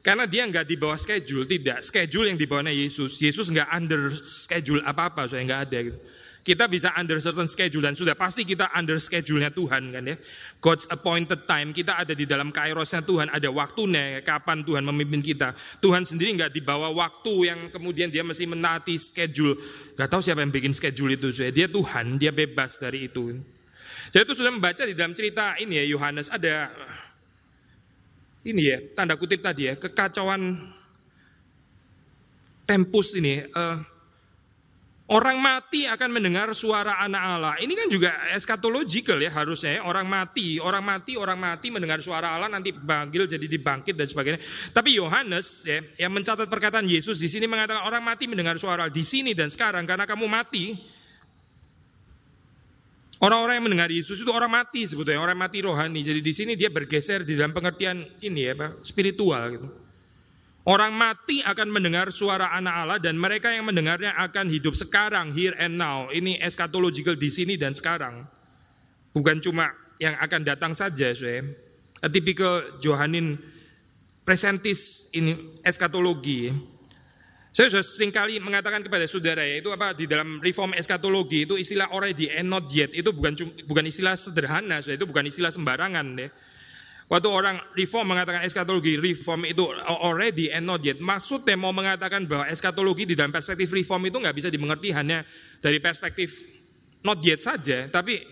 Karena 0.00 0.24
dia 0.24 0.48
nggak 0.48 0.64
di 0.64 0.80
bawah 0.80 0.96
schedule, 0.96 1.44
tidak. 1.44 1.84
Schedule 1.84 2.32
yang 2.32 2.38
di 2.40 2.48
bawahnya 2.48 2.72
Yesus. 2.72 3.20
Yesus 3.20 3.52
nggak 3.52 3.68
under 3.68 4.16
schedule 4.16 4.80
apa-apa, 4.80 5.28
saya 5.28 5.44
nggak 5.44 5.62
ada 5.68 5.78
gitu. 5.92 5.98
Kita 6.40 6.72
bisa 6.72 6.96
under 6.96 7.20
certain 7.20 7.44
schedule 7.44 7.84
dan 7.84 7.92
sudah 7.92 8.16
pasti 8.16 8.48
kita 8.48 8.72
under 8.72 8.96
schedule-nya 8.96 9.52
Tuhan 9.52 9.92
kan 9.92 10.00
ya. 10.08 10.16
God's 10.56 10.88
appointed 10.88 11.44
time, 11.44 11.76
kita 11.76 12.00
ada 12.00 12.16
di 12.16 12.24
dalam 12.24 12.48
kairosnya 12.48 13.04
Tuhan, 13.04 13.28
ada 13.28 13.52
waktunya 13.52 14.24
kapan 14.24 14.64
Tuhan 14.64 14.80
memimpin 14.88 15.20
kita. 15.20 15.52
Tuhan 15.84 16.08
sendiri 16.08 16.32
nggak 16.40 16.56
dibawa 16.56 16.88
waktu 16.96 17.52
yang 17.52 17.60
kemudian 17.68 18.08
dia 18.08 18.24
mesti 18.24 18.48
menaati 18.48 18.96
schedule. 18.96 19.52
Gak 20.00 20.08
tahu 20.08 20.24
siapa 20.24 20.40
yang 20.40 20.48
bikin 20.48 20.72
schedule 20.72 21.12
itu, 21.12 21.28
saya. 21.28 21.52
dia 21.52 21.68
Tuhan, 21.68 22.16
dia 22.16 22.32
bebas 22.32 22.80
dari 22.80 23.04
itu. 23.04 23.36
Jadi 24.08 24.24
itu 24.24 24.34
sudah 24.40 24.50
membaca 24.50 24.82
di 24.88 24.96
dalam 24.96 25.12
cerita 25.12 25.60
ini 25.60 25.76
ya 25.76 25.84
Yohanes 25.92 26.32
ada 26.32 26.72
ini 28.46 28.62
ya 28.72 28.78
tanda 28.96 29.20
kutip 29.20 29.44
tadi 29.44 29.68
ya 29.68 29.74
kekacauan 29.76 30.56
tempus 32.64 33.12
ini. 33.18 33.44
Uh, 33.50 33.82
Orang 35.10 35.42
mati 35.42 35.90
akan 35.90 36.06
mendengar 36.14 36.46
suara 36.54 37.02
anak 37.02 37.18
Allah. 37.18 37.54
Ini 37.58 37.74
kan 37.74 37.90
juga 37.90 38.14
eskatological 38.30 39.18
ya 39.18 39.34
harusnya. 39.34 39.70
Ya. 39.74 39.80
Orang 39.82 40.06
mati, 40.06 40.62
orang 40.62 40.86
mati, 40.86 41.18
orang 41.18 41.34
mati 41.34 41.66
mendengar 41.74 41.98
suara 41.98 42.38
Allah 42.38 42.46
nanti 42.46 42.70
panggil 42.70 43.26
jadi 43.26 43.42
dibangkit 43.42 43.98
dan 43.98 44.06
sebagainya. 44.06 44.38
Tapi 44.70 45.02
Yohanes 45.02 45.66
ya, 45.66 45.82
yang 46.06 46.14
mencatat 46.14 46.46
perkataan 46.46 46.86
Yesus 46.86 47.18
di 47.18 47.26
sini 47.26 47.50
mengatakan 47.50 47.90
orang 47.90 48.06
mati 48.06 48.30
mendengar 48.30 48.54
suara 48.62 48.86
Allah 48.86 48.94
di 48.94 49.02
sini 49.02 49.34
dan 49.34 49.50
sekarang 49.50 49.82
karena 49.82 50.06
kamu 50.06 50.30
mati. 50.30 50.78
Orang-orang 53.20 53.60
yang 53.60 53.66
mendengar 53.68 53.90
Yesus 53.92 54.24
itu 54.24 54.32
orang 54.32 54.48
mati 54.48 54.88
sebetulnya, 54.88 55.20
orang 55.20 55.36
mati 55.36 55.60
rohani. 55.60 56.00
Jadi 56.00 56.24
di 56.24 56.32
sini 56.32 56.52
dia 56.56 56.72
bergeser 56.72 57.20
di 57.20 57.36
dalam 57.36 57.52
pengertian 57.52 58.00
ini 58.24 58.48
ya, 58.48 58.56
Pak, 58.56 58.80
spiritual 58.80 59.44
gitu. 59.52 59.68
Orang 60.64 60.96
mati 60.96 61.44
akan 61.44 61.68
mendengar 61.68 62.08
suara 62.12 62.52
anak 62.52 62.74
Allah 62.80 62.98
dan 63.00 63.20
mereka 63.20 63.52
yang 63.52 63.68
mendengarnya 63.68 64.16
akan 64.16 64.48
hidup 64.48 64.72
sekarang, 64.72 65.36
here 65.36 65.52
and 65.60 65.76
now. 65.76 66.08
Ini 66.08 66.40
eschatological 66.40 67.16
di 67.16 67.28
sini 67.28 67.60
dan 67.60 67.76
sekarang. 67.76 68.24
Bukan 69.12 69.40
cuma 69.44 69.68
yang 70.00 70.16
akan 70.16 70.40
datang 70.40 70.72
saja, 70.72 71.12
saya. 71.12 71.44
A 72.00 72.08
typical 72.08 72.80
Johanin 72.80 73.36
presentis 74.24 75.12
ini 75.12 75.60
eskatologi. 75.60 76.52
Saya 77.50 77.66
sudah 77.66 77.82
sering 77.82 78.14
kali 78.14 78.38
mengatakan 78.38 78.78
kepada 78.78 79.10
saudara 79.10 79.42
ya, 79.42 79.58
itu 79.58 79.74
apa 79.74 79.90
di 79.90 80.06
dalam 80.06 80.38
reform 80.38 80.70
eskatologi 80.78 81.50
itu 81.50 81.58
istilah 81.58 81.90
already 81.90 82.30
and 82.30 82.46
not 82.46 82.70
yet 82.70 82.94
itu 82.94 83.10
bukan 83.10 83.34
bukan 83.66 83.84
istilah 83.90 84.14
sederhana, 84.14 84.78
saya 84.78 84.94
itu 84.94 85.02
bukan 85.02 85.26
istilah 85.26 85.50
sembarangan 85.50 86.06
ya. 86.14 86.30
Waktu 87.10 87.26
orang 87.26 87.58
reform 87.74 88.14
mengatakan 88.14 88.46
eskatologi, 88.46 88.94
reform 88.94 89.42
itu 89.42 89.66
already 89.98 90.46
and 90.54 90.62
not 90.62 90.78
yet. 90.86 91.02
Maksudnya 91.02 91.58
mau 91.58 91.74
mengatakan 91.74 92.22
bahwa 92.30 92.46
eskatologi 92.46 93.02
di 93.02 93.18
dalam 93.18 93.34
perspektif 93.34 93.66
reform 93.74 94.06
itu 94.06 94.22
nggak 94.22 94.36
bisa 94.38 94.46
dimengerti 94.46 94.94
hanya 94.94 95.26
dari 95.58 95.82
perspektif 95.82 96.46
not 97.02 97.18
yet 97.26 97.42
saja, 97.42 97.90
tapi 97.90 98.22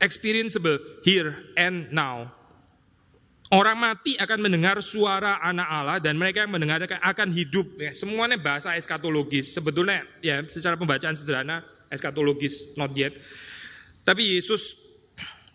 experienceable 0.00 0.80
here 1.04 1.52
and 1.60 1.92
now. 1.92 2.41
Orang 3.52 3.84
mati 3.84 4.16
akan 4.16 4.48
mendengar 4.48 4.80
suara 4.80 5.36
anak 5.44 5.68
Allah 5.68 5.98
dan 6.00 6.16
mereka 6.16 6.48
yang 6.48 6.56
mendengarkan 6.56 6.96
akan 7.04 7.28
hidup. 7.36 7.76
Ya, 7.76 7.92
semuanya 7.92 8.40
bahasa 8.40 8.72
eskatologis. 8.80 9.52
Sebetulnya 9.52 10.08
ya 10.24 10.40
secara 10.48 10.80
pembacaan 10.80 11.12
sederhana 11.12 11.60
eskatologis 11.92 12.72
not 12.80 12.96
yet. 12.96 13.12
Tapi 14.08 14.40
Yesus 14.40 14.80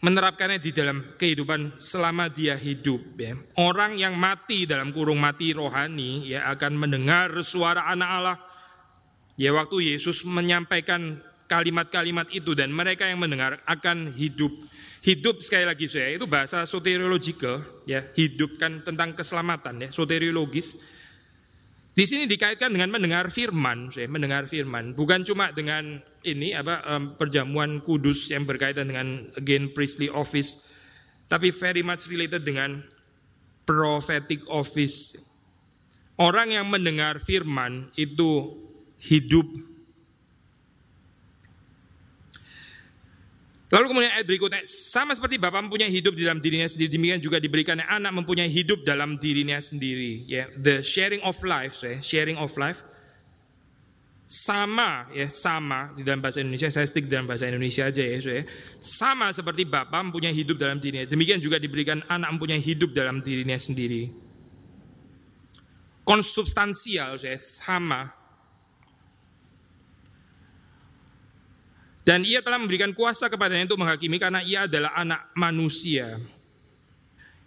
menerapkannya 0.06 0.62
di 0.62 0.70
dalam 0.78 1.18
kehidupan 1.18 1.82
selama 1.82 2.30
dia 2.30 2.54
hidup 2.54 3.02
ya. 3.18 3.34
Orang 3.58 3.98
yang 3.98 4.14
mati 4.14 4.70
dalam 4.70 4.94
kurung 4.94 5.18
mati 5.18 5.58
rohani 5.58 6.30
ya 6.30 6.46
akan 6.54 6.78
mendengar 6.78 7.34
suara 7.42 7.90
anak 7.90 8.10
Allah. 8.14 8.38
Ya 9.42 9.58
waktu 9.58 9.98
Yesus 9.98 10.22
menyampaikan 10.22 11.18
kalimat-kalimat 11.48 12.28
itu 12.36 12.54
dan 12.54 12.70
mereka 12.70 13.08
yang 13.08 13.24
mendengar 13.24 13.64
akan 13.64 14.14
hidup. 14.14 14.52
Hidup 15.02 15.40
sekali 15.40 15.64
lagi 15.64 15.88
saya 15.88 16.12
itu 16.12 16.28
bahasa 16.28 16.68
soteriological 16.68 17.84
ya, 17.88 18.04
hidup 18.14 18.60
kan 18.60 18.84
tentang 18.84 19.16
keselamatan 19.16 19.88
ya, 19.88 19.90
soteriologis. 19.90 20.76
Di 21.98 22.06
sini 22.06 22.30
dikaitkan 22.30 22.70
dengan 22.70 22.94
mendengar 22.94 23.34
firman, 23.34 23.90
saya 23.90 24.06
mendengar 24.06 24.46
firman, 24.46 24.94
bukan 24.94 25.26
cuma 25.26 25.50
dengan 25.50 25.98
ini 26.22 26.54
apa 26.54 26.84
perjamuan 27.18 27.82
kudus 27.82 28.30
yang 28.30 28.46
berkaitan 28.46 28.92
dengan 28.92 29.26
again 29.34 29.74
priestly 29.74 30.06
office, 30.06 30.70
tapi 31.26 31.50
very 31.50 31.82
much 31.82 32.06
related 32.06 32.46
dengan 32.46 32.86
prophetic 33.66 34.46
office. 34.46 35.18
Orang 36.22 36.54
yang 36.54 36.70
mendengar 36.70 37.18
firman 37.18 37.90
itu 37.98 38.54
hidup. 39.02 39.77
Lalu 43.68 43.86
kemudian 43.92 44.12
ayat 44.16 44.24
berikutnya, 44.24 44.64
sama 44.64 45.12
seperti 45.12 45.36
Bapak 45.36 45.68
mempunyai 45.68 45.92
hidup 45.92 46.16
di 46.16 46.24
dalam 46.24 46.40
dirinya 46.40 46.72
sendiri, 46.72 46.88
demikian 46.88 47.20
juga 47.20 47.36
diberikan 47.36 47.84
anak 47.84 48.16
mempunyai 48.16 48.48
hidup 48.48 48.88
dalam 48.88 49.20
dirinya 49.20 49.60
sendiri. 49.60 50.24
Ya, 50.24 50.48
the 50.56 50.80
sharing 50.80 51.20
of 51.28 51.36
life, 51.44 51.84
ya, 51.84 52.00
sharing 52.00 52.40
of 52.40 52.56
life 52.56 52.80
sama 54.28 55.08
ya 55.16 55.32
sama 55.32 55.96
di 55.96 56.04
dalam 56.04 56.20
bahasa 56.20 56.44
Indonesia 56.44 56.68
saya 56.68 56.84
stick 56.84 57.08
dalam 57.08 57.32
bahasa 57.32 57.48
Indonesia 57.48 57.88
aja 57.88 58.04
ya, 58.04 58.20
so, 58.20 58.28
ya. 58.28 58.44
sama 58.84 59.32
seperti 59.32 59.64
Bapak 59.64 60.04
mempunyai 60.04 60.36
hidup 60.36 60.60
dalam 60.60 60.84
dirinya 60.84 61.08
demikian 61.08 61.40
juga 61.40 61.56
diberikan 61.56 62.04
anak 62.12 62.36
mempunyai 62.36 62.60
hidup 62.60 62.92
dalam 62.92 63.24
dirinya 63.24 63.56
sendiri 63.56 64.12
konsubstansial 66.04 67.16
so, 67.16 67.24
ya, 67.24 67.40
sama 67.40 68.17
dan 72.08 72.24
ia 72.24 72.40
telah 72.40 72.56
memberikan 72.56 72.96
kuasa 72.96 73.28
kepadanya 73.28 73.68
untuk 73.68 73.84
menghakimi 73.84 74.16
karena 74.16 74.40
ia 74.40 74.64
adalah 74.64 74.96
anak 74.96 75.28
manusia 75.36 76.16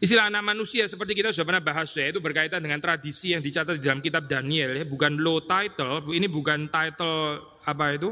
Istilah 0.01 0.33
anak 0.33 0.41
manusia 0.57 0.89
seperti 0.89 1.13
kita 1.13 1.29
sudah 1.29 1.45
pernah 1.45 1.61
bahas 1.61 1.93
ya, 1.93 2.09
itu 2.09 2.25
berkaitan 2.25 2.65
dengan 2.65 2.81
tradisi 2.81 3.37
yang 3.37 3.45
dicatat 3.45 3.77
di 3.77 3.85
dalam 3.85 4.01
kitab 4.01 4.25
Daniel 4.25 4.73
ya, 4.73 4.89
bukan 4.89 5.21
low 5.21 5.45
title, 5.45 6.09
ini 6.17 6.25
bukan 6.25 6.73
title 6.73 7.37
apa 7.69 8.01
itu? 8.01 8.09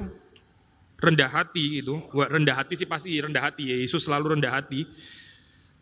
rendah 0.98 1.30
hati 1.30 1.82
itu. 1.82 1.94
Rendah 2.12 2.54
hati 2.58 2.74
sih 2.74 2.88
pasti 2.90 3.14
rendah 3.18 3.42
hati 3.50 3.70
ya, 3.70 3.76
Yesus 3.78 4.06
selalu 4.06 4.38
rendah 4.38 4.52
hati. 4.52 4.84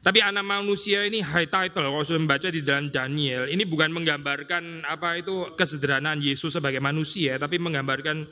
Tapi 0.05 0.23
anak 0.23 0.47
manusia 0.47 1.03
ini 1.03 1.19
high 1.19 1.51
title 1.51 1.83
kalau 1.83 2.07
sudah 2.07 2.23
membaca 2.23 2.47
di 2.47 2.63
dalam 2.63 2.95
Daniel, 2.95 3.51
ini 3.51 3.67
bukan 3.67 3.91
menggambarkan 3.91 4.87
apa 4.87 5.19
itu 5.19 5.51
kesederhanaan 5.59 6.23
Yesus 6.23 6.55
sebagai 6.55 6.79
manusia, 6.79 7.35
tapi 7.43 7.59
menggambarkan 7.59 8.23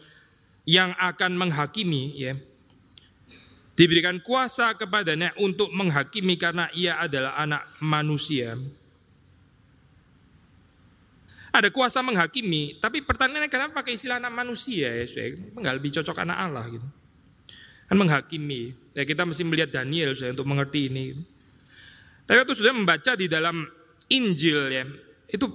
yang 0.65 0.97
akan 0.97 1.37
menghakimi 1.37 2.17
ya 2.17 2.35
Diberikan 3.75 4.23
kuasa 4.23 4.79
kepadanya 4.79 5.35
untuk 5.43 5.75
menghakimi 5.75 6.39
karena 6.39 6.71
ia 6.71 6.95
adalah 7.03 7.35
anak 7.35 7.75
manusia. 7.83 8.55
Ada 11.51 11.75
kuasa 11.75 11.99
menghakimi, 12.03 12.79
tapi 12.79 13.03
pertanyaannya 13.03 13.51
kenapa 13.51 13.83
pakai 13.83 13.99
istilah 13.99 14.23
anak 14.23 14.31
manusia 14.31 14.95
ya? 14.95 15.07
Enggak 15.59 15.75
lebih 15.75 15.91
cocok 15.91 16.23
anak 16.23 16.39
Allah 16.39 16.65
gitu. 16.71 16.87
Kan 17.91 17.97
menghakimi. 17.99 18.75
Ya 18.95 19.03
kita 19.03 19.27
mesti 19.27 19.43
melihat 19.43 19.75
Daniel 19.75 20.15
saya 20.15 20.31
untuk 20.31 20.47
mengerti 20.47 20.91
ini. 20.91 21.19
Tapi 22.31 22.47
waktu 22.47 22.55
sudah 22.55 22.71
membaca 22.71 23.19
di 23.19 23.27
dalam 23.27 23.67
Injil 24.07 24.71
ya, 24.71 24.87
itu 25.27 25.51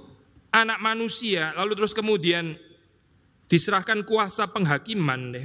anak 0.52 0.76
manusia, 0.84 1.56
lalu 1.56 1.72
terus 1.72 1.96
kemudian 1.96 2.52
diserahkan 3.50 4.06
kuasa 4.06 4.46
penghakiman 4.54 5.34
ya. 5.34 5.44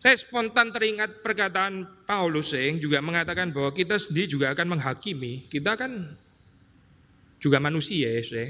Saya 0.00 0.16
spontan 0.16 0.72
teringat 0.72 1.20
perkataan 1.20 2.06
Paulus 2.08 2.56
yang 2.56 2.80
juga 2.80 3.04
mengatakan 3.04 3.52
bahwa 3.52 3.68
kita 3.76 4.00
sendiri 4.00 4.32
juga 4.32 4.46
akan 4.56 4.78
menghakimi. 4.78 5.44
Kita 5.44 5.76
kan 5.76 6.16
juga 7.36 7.60
manusia 7.60 8.08
ya. 8.08 8.48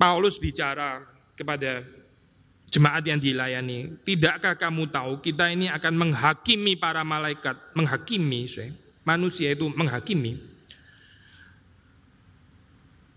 Paulus 0.00 0.40
bicara 0.40 1.04
kepada 1.36 1.84
jemaat 2.72 3.04
yang 3.04 3.20
dilayani, 3.20 4.00
tidakkah 4.00 4.56
kamu 4.56 4.88
tahu 4.88 5.20
kita 5.20 5.52
ini 5.52 5.68
akan 5.68 6.00
menghakimi 6.00 6.72
para 6.80 7.04
malaikat, 7.04 7.58
menghakimi, 7.76 8.48
saya. 8.48 8.72
manusia 9.04 9.52
itu 9.52 9.68
menghakimi. 9.68 10.40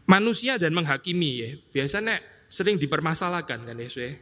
Manusia 0.04 0.60
dan 0.60 0.76
menghakimi 0.76 1.32
ya, 1.40 1.50
biasanya 1.72 2.33
sering 2.54 2.78
dipermasalahkan 2.78 3.66
kan 3.66 3.74
ya, 3.74 3.90
saya. 3.90 4.14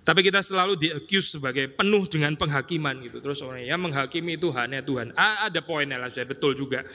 Tapi 0.00 0.22
kita 0.22 0.40
selalu 0.40 0.78
di-accuse 0.78 1.36
sebagai 1.36 1.66
penuh 1.74 2.06
dengan 2.06 2.32
penghakiman 2.38 3.02
gitu. 3.04 3.18
Terus 3.20 3.42
orang 3.42 3.66
yang 3.66 3.82
menghakimi 3.82 4.38
itu 4.38 4.48
hanya 4.54 4.80
Tuhan. 4.80 5.12
Ah, 5.18 5.50
ada 5.50 5.60
poinnya 5.60 5.98
lah, 5.98 6.08
saya 6.08 6.24
betul 6.24 6.54
juga. 6.54 6.86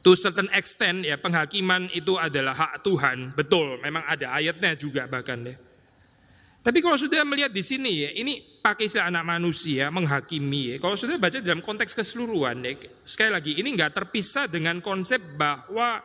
To 0.00 0.16
certain 0.16 0.48
extent 0.56 1.04
ya 1.04 1.18
penghakiman 1.20 1.90
itu 1.96 2.16
adalah 2.20 2.54
hak 2.54 2.86
Tuhan. 2.86 3.34
Betul, 3.34 3.80
memang 3.82 4.06
ada 4.06 4.36
ayatnya 4.36 4.76
juga 4.78 5.10
bahkan 5.10 5.42
ya. 5.42 5.56
Tapi 6.60 6.84
kalau 6.84 6.96
sudah 7.00 7.24
melihat 7.24 7.48
di 7.48 7.64
sini 7.64 8.04
ya, 8.04 8.10
ini 8.20 8.36
pakai 8.60 8.84
istilah 8.84 9.08
anak 9.08 9.24
manusia 9.24 9.88
menghakimi 9.88 10.72
ya. 10.72 10.76
Kalau 10.76 10.92
sudah 10.92 11.16
baca 11.16 11.40
dalam 11.40 11.64
konteks 11.64 11.96
keseluruhan 11.96 12.60
ya, 12.62 12.76
sekali 13.00 13.32
lagi 13.32 13.52
ini 13.56 13.72
nggak 13.72 13.96
terpisah 13.96 14.44
dengan 14.44 14.78
konsep 14.84 15.20
bahwa 15.40 16.04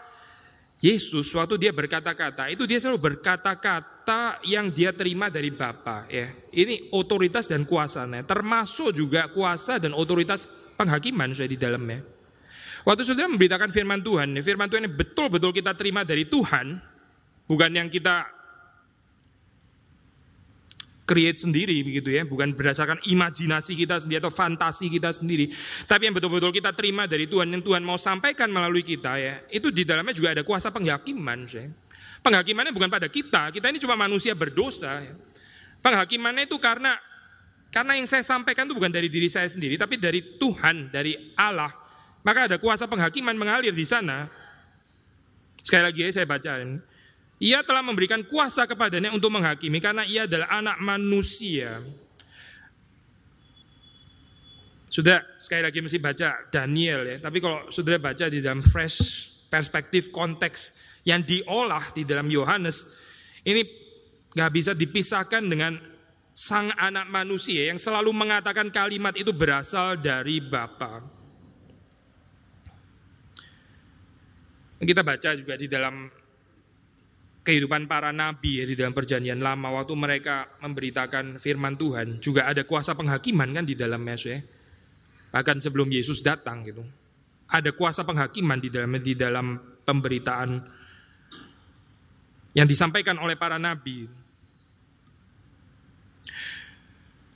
Yesus 0.83 1.31
waktu 1.31 1.55
dia 1.55 1.71
berkata-kata, 1.71 2.51
itu 2.51 2.67
dia 2.67 2.83
selalu 2.83 2.99
berkata-kata 3.15 4.43
yang 4.43 4.67
dia 4.67 4.91
terima 4.91 5.31
dari 5.31 5.47
Bapa 5.47 6.03
ya. 6.11 6.27
Ini 6.51 6.91
otoritas 6.91 7.47
dan 7.47 7.63
kuasanya, 7.63 8.27
termasuk 8.27 8.91
juga 8.91 9.31
kuasa 9.31 9.79
dan 9.79 9.95
otoritas 9.95 10.45
penghakiman 10.75 11.31
sudah 11.31 11.49
di 11.49 11.55
dalamnya. 11.55 12.03
Waktu 12.85 13.01
saudara 13.01 13.31
memberitakan 13.31 13.71
firman 13.73 14.03
Tuhan, 14.03 14.35
firman 14.43 14.67
Tuhan 14.69 14.85
ini 14.85 14.93
betul-betul 14.93 15.55
kita 15.55 15.73
terima 15.73 16.05
dari 16.05 16.27
Tuhan, 16.27 16.77
bukan 17.49 17.71
yang 17.71 17.89
kita 17.89 18.29
create 21.05 21.37
sendiri 21.37 21.85
begitu 21.85 22.09
ya, 22.09 22.25
bukan 22.25 22.57
berdasarkan 22.57 22.97
imajinasi 23.05 23.77
kita 23.77 24.01
sendiri 24.01 24.25
atau 24.25 24.33
fantasi 24.33 24.89
kita 24.89 25.13
sendiri, 25.13 25.53
tapi 25.85 26.09
yang 26.09 26.17
betul-betul 26.17 26.49
kita 26.49 26.73
terima 26.73 27.05
dari 27.05 27.29
Tuhan 27.29 27.53
yang 27.53 27.61
Tuhan 27.61 27.85
mau 27.85 27.95
sampaikan 28.01 28.49
melalui 28.49 28.81
kita 28.81 29.13
ya, 29.21 29.45
itu 29.53 29.69
di 29.69 29.85
dalamnya 29.85 30.17
juga 30.17 30.33
ada 30.33 30.41
kuasa 30.41 30.73
penghakiman. 30.73 31.45
Ya. 31.45 31.69
Penghakimannya 32.25 32.73
bukan 32.73 32.89
pada 32.89 33.05
kita, 33.05 33.53
kita 33.53 33.69
ini 33.69 33.77
cuma 33.77 33.93
manusia 33.93 34.33
berdosa. 34.33 35.05
Ya. 35.05 35.13
Penghakimannya 35.85 36.49
itu 36.49 36.57
karena 36.57 36.97
karena 37.69 37.93
yang 38.01 38.09
saya 38.09 38.25
sampaikan 38.25 38.65
itu 38.65 38.73
bukan 38.73 38.89
dari 38.89 39.05
diri 39.05 39.29
saya 39.29 39.45
sendiri, 39.45 39.77
tapi 39.77 40.01
dari 40.01 40.41
Tuhan, 40.41 40.89
dari 40.89 41.13
Allah. 41.37 41.69
Maka 42.25 42.49
ada 42.49 42.57
kuasa 42.57 42.89
penghakiman 42.89 43.37
mengalir 43.37 43.69
di 43.69 43.85
sana. 43.85 44.25
Sekali 45.61 45.85
lagi 45.85 46.01
ya 46.01 46.09
saya 46.09 46.25
bacain. 46.25 46.81
Ia 47.43 47.59
telah 47.67 47.83
memberikan 47.83 48.23
kuasa 48.23 48.63
kepadanya 48.63 49.11
untuk 49.11 49.27
menghakimi 49.27 49.83
karena 49.83 50.07
ia 50.07 50.23
adalah 50.23 50.47
anak 50.55 50.79
manusia. 50.79 51.83
Sudah 54.87 55.19
sekali 55.35 55.59
lagi 55.59 55.83
mesti 55.83 55.99
baca 55.99 56.47
Daniel 56.47 57.03
ya. 57.03 57.17
Tapi 57.19 57.43
kalau 57.43 57.67
sudah 57.67 57.99
baca 57.99 58.31
di 58.31 58.39
dalam 58.39 58.63
fresh 58.63 59.27
perspektif 59.51 60.07
konteks 60.15 60.79
yang 61.03 61.19
diolah 61.19 61.91
di 61.91 62.07
dalam 62.07 62.31
Yohanes, 62.31 62.87
ini 63.43 63.67
nggak 64.31 64.51
bisa 64.55 64.71
dipisahkan 64.71 65.43
dengan 65.43 65.75
sang 66.31 66.71
anak 66.79 67.11
manusia 67.11 67.67
yang 67.67 67.79
selalu 67.79 68.15
mengatakan 68.15 68.71
kalimat 68.71 69.15
itu 69.19 69.35
berasal 69.35 69.99
dari 69.99 70.39
Bapa. 70.39 71.03
Kita 74.79 75.03
baca 75.03 75.29
juga 75.35 75.59
di 75.59 75.67
dalam 75.67 76.07
kehidupan 77.45 77.85
para 77.85 78.09
nabi 78.09 78.59
ya, 78.59 78.65
di 78.65 78.73
dalam 78.73 78.91
perjanjian 78.91 79.37
lama 79.37 79.69
waktu 79.77 79.93
mereka 79.93 80.49
memberitakan 80.65 81.37
firman 81.37 81.77
Tuhan 81.77 82.17
juga 82.17 82.49
ada 82.49 82.65
kuasa 82.65 82.97
penghakiman 82.97 83.53
kan 83.53 83.63
di 83.69 83.77
dalam 83.77 84.01
Yesus 84.01 84.27
ya. 84.33 84.39
Bahkan 85.29 85.61
sebelum 85.61 85.85
Yesus 85.93 86.25
datang 86.25 86.65
gitu. 86.65 86.81
Ada 87.45 87.69
kuasa 87.77 88.01
penghakiman 88.01 88.57
di 88.57 88.73
dalam 88.73 88.97
di 88.97 89.13
dalam 89.13 89.61
pemberitaan 89.85 90.49
yang 92.57 92.65
disampaikan 92.65 93.21
oleh 93.21 93.37
para 93.37 93.61
nabi. 93.61 94.09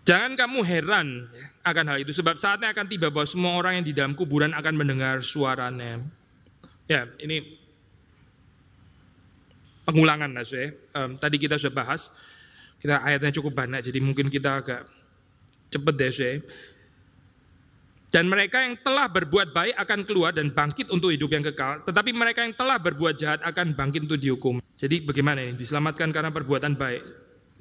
Jangan 0.10 0.34
kamu 0.34 0.60
heran 0.65 1.30
akan 1.62 1.86
hal 1.86 1.98
itu 2.02 2.10
sebab 2.17 2.34
saatnya 2.34 2.74
akan 2.74 2.89
tiba 2.89 3.13
bahwa 3.13 3.30
semua 3.30 3.54
orang 3.62 3.78
yang 3.78 3.86
di 3.86 3.93
dalam 3.93 4.17
kuburan 4.17 4.58
akan 4.58 4.74
mendengar 4.74 5.22
suaranya. 5.22 6.02
Ya, 6.89 7.06
ini 7.22 7.59
pengulangan 9.93 10.30
lah 10.32 10.45
ya. 10.45 10.71
Um, 10.95 11.17
tadi 11.19 11.38
kita 11.41 11.58
sudah 11.60 11.75
bahas, 11.86 12.13
kita 12.80 13.02
ayatnya 13.04 13.36
cukup 13.36 13.54
banyak 13.58 13.84
jadi 13.86 13.99
mungkin 13.99 14.32
kita 14.32 14.63
agak 14.63 14.82
cepet 15.69 15.93
deh 15.95 16.12
ya. 16.12 16.32
Dan 18.10 18.25
mereka 18.25 18.65
yang 18.65 18.73
telah 18.82 19.06
berbuat 19.06 19.54
baik 19.54 19.75
akan 19.78 19.99
keluar 20.02 20.34
dan 20.34 20.49
bangkit 20.49 20.89
untuk 20.89 21.13
hidup 21.13 21.30
yang 21.30 21.45
kekal. 21.45 21.86
Tetapi 21.86 22.10
mereka 22.10 22.41
yang 22.41 22.58
telah 22.58 22.82
berbuat 22.82 23.13
jahat 23.13 23.39
akan 23.45 23.78
bangkit 23.78 24.10
untuk 24.10 24.17
dihukum. 24.17 24.58
Jadi 24.82 25.06
bagaimana 25.06 25.45
ini? 25.45 25.54
Diselamatkan 25.54 26.10
karena 26.10 26.34
perbuatan 26.34 26.73
baik. 26.73 27.06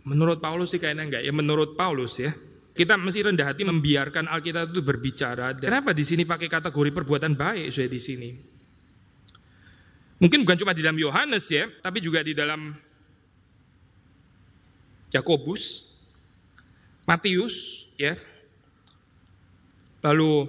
Menurut 0.08 0.40
Paulus 0.40 0.72
sih 0.72 0.80
kayaknya 0.80 1.04
enggak. 1.04 1.22
Ya 1.28 1.32
menurut 1.36 1.76
Paulus 1.76 2.16
ya. 2.16 2.32
Kita 2.72 2.96
mesti 2.96 3.28
rendah 3.28 3.44
hati 3.44 3.68
membiarkan 3.68 4.24
Alkitab 4.24 4.72
itu 4.72 4.80
berbicara. 4.80 5.52
Kenapa 5.52 5.92
di 5.92 6.06
sini 6.06 6.24
pakai 6.24 6.48
kategori 6.48 6.96
perbuatan 6.96 7.36
baik 7.36 7.68
saya 7.68 7.90
di 7.90 8.00
sini? 8.00 8.30
Mungkin 10.18 10.42
bukan 10.42 10.58
cuma 10.58 10.74
di 10.74 10.82
dalam 10.82 10.98
Yohanes 10.98 11.46
ya, 11.46 11.70
tapi 11.78 12.02
juga 12.02 12.26
di 12.26 12.34
dalam 12.34 12.74
Yakobus, 15.14 15.94
Matius 17.06 17.88
ya. 17.94 18.18
Lalu 20.02 20.46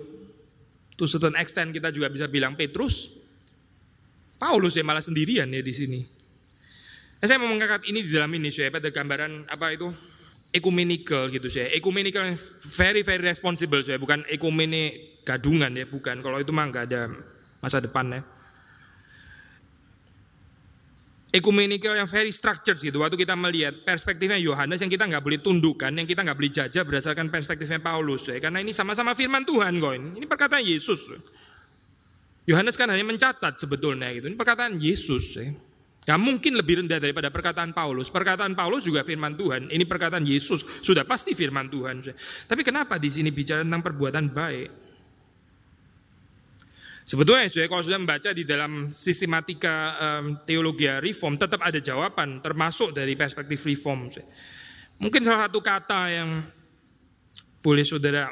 to 0.98 1.06
certain 1.06 1.38
extent 1.38 1.70
kita 1.70 1.94
juga 1.94 2.10
bisa 2.10 2.26
bilang 2.26 2.58
Petrus, 2.58 3.14
Paulus 4.42 4.74
ya 4.74 4.82
malah 4.82 5.06
sendirian 5.06 5.48
ya 5.54 5.62
di 5.62 5.74
sini. 5.74 6.02
Nah, 7.20 7.26
saya 7.28 7.38
mau 7.38 7.52
mengangkat 7.52 7.86
ini 7.92 8.08
di 8.08 8.12
dalam 8.16 8.32
ini 8.34 8.50
saya 8.50 8.74
pada 8.74 8.90
gambaran 8.90 9.52
apa 9.54 9.76
itu 9.76 9.92
ecumenical 10.50 11.30
gitu 11.30 11.46
saya. 11.46 11.70
Ecumenical 11.78 12.26
yang 12.26 12.38
very 12.74 13.06
very 13.06 13.22
responsible 13.22 13.86
saya, 13.86 14.02
bukan 14.02 14.26
ekumene 14.26 15.18
gadungan 15.22 15.78
ya, 15.78 15.86
bukan. 15.86 16.26
Kalau 16.26 16.42
itu 16.42 16.50
mah 16.50 16.66
nggak 16.74 16.86
ada 16.90 17.12
masa 17.62 17.78
depan 17.84 18.18
ya. 18.18 18.22
Ecumenical 21.30 21.94
yang 21.94 22.10
very 22.10 22.34
structured 22.34 22.82
gitu. 22.82 23.06
Waktu 23.06 23.14
kita 23.14 23.38
melihat 23.38 23.86
perspektifnya 23.86 24.42
Yohanes 24.42 24.82
yang 24.82 24.90
kita 24.90 25.06
nggak 25.06 25.22
boleh 25.22 25.38
tundukkan, 25.38 25.94
yang 25.94 26.10
kita 26.10 26.26
nggak 26.26 26.34
boleh 26.34 26.50
jajah 26.50 26.82
berdasarkan 26.82 27.30
perspektifnya 27.30 27.78
Paulus 27.78 28.26
ya. 28.26 28.42
Karena 28.42 28.66
ini 28.66 28.74
sama-sama 28.74 29.14
firman 29.14 29.46
Tuhan 29.46 29.78
kok 29.78 29.94
ini. 29.94 30.26
Perkataan 30.26 30.66
Yesus. 30.66 31.06
Yohanes 32.50 32.74
kan 32.74 32.90
hanya 32.90 33.06
mencatat 33.06 33.62
sebetulnya 33.62 34.10
gitu. 34.10 34.26
Ini 34.26 34.34
perkataan 34.34 34.82
Yesus 34.82 35.38
ya. 35.38 35.46
Gak 36.10 36.18
mungkin 36.18 36.58
lebih 36.58 36.82
rendah 36.82 36.98
daripada 36.98 37.30
perkataan 37.30 37.78
Paulus. 37.78 38.10
Perkataan 38.10 38.58
Paulus 38.58 38.90
juga 38.90 39.06
firman 39.06 39.38
Tuhan. 39.38 39.70
Ini 39.70 39.86
perkataan 39.86 40.26
Yesus 40.26 40.66
sudah 40.82 41.06
pasti 41.06 41.38
firman 41.38 41.70
Tuhan. 41.70 42.02
Tapi 42.50 42.62
kenapa 42.66 42.98
di 42.98 43.14
sini 43.14 43.30
bicara 43.30 43.62
tentang 43.62 43.86
perbuatan 43.86 44.34
baik? 44.34 44.89
Sebetulnya 47.10 47.50
saya 47.50 47.66
kalau 47.66 47.82
sudah 47.82 47.98
membaca 47.98 48.30
di 48.38 48.46
dalam 48.46 48.94
sistematika 48.94 49.98
um, 49.98 50.46
teologi 50.46 50.86
reform 51.02 51.42
tetap 51.42 51.58
ada 51.66 51.82
jawaban 51.82 52.38
termasuk 52.38 52.94
dari 52.94 53.18
perspektif 53.18 53.66
reform. 53.66 54.14
Mungkin 55.02 55.26
salah 55.26 55.50
satu 55.50 55.58
kata 55.58 56.02
yang 56.14 56.46
boleh 57.66 57.82
saudara 57.82 58.30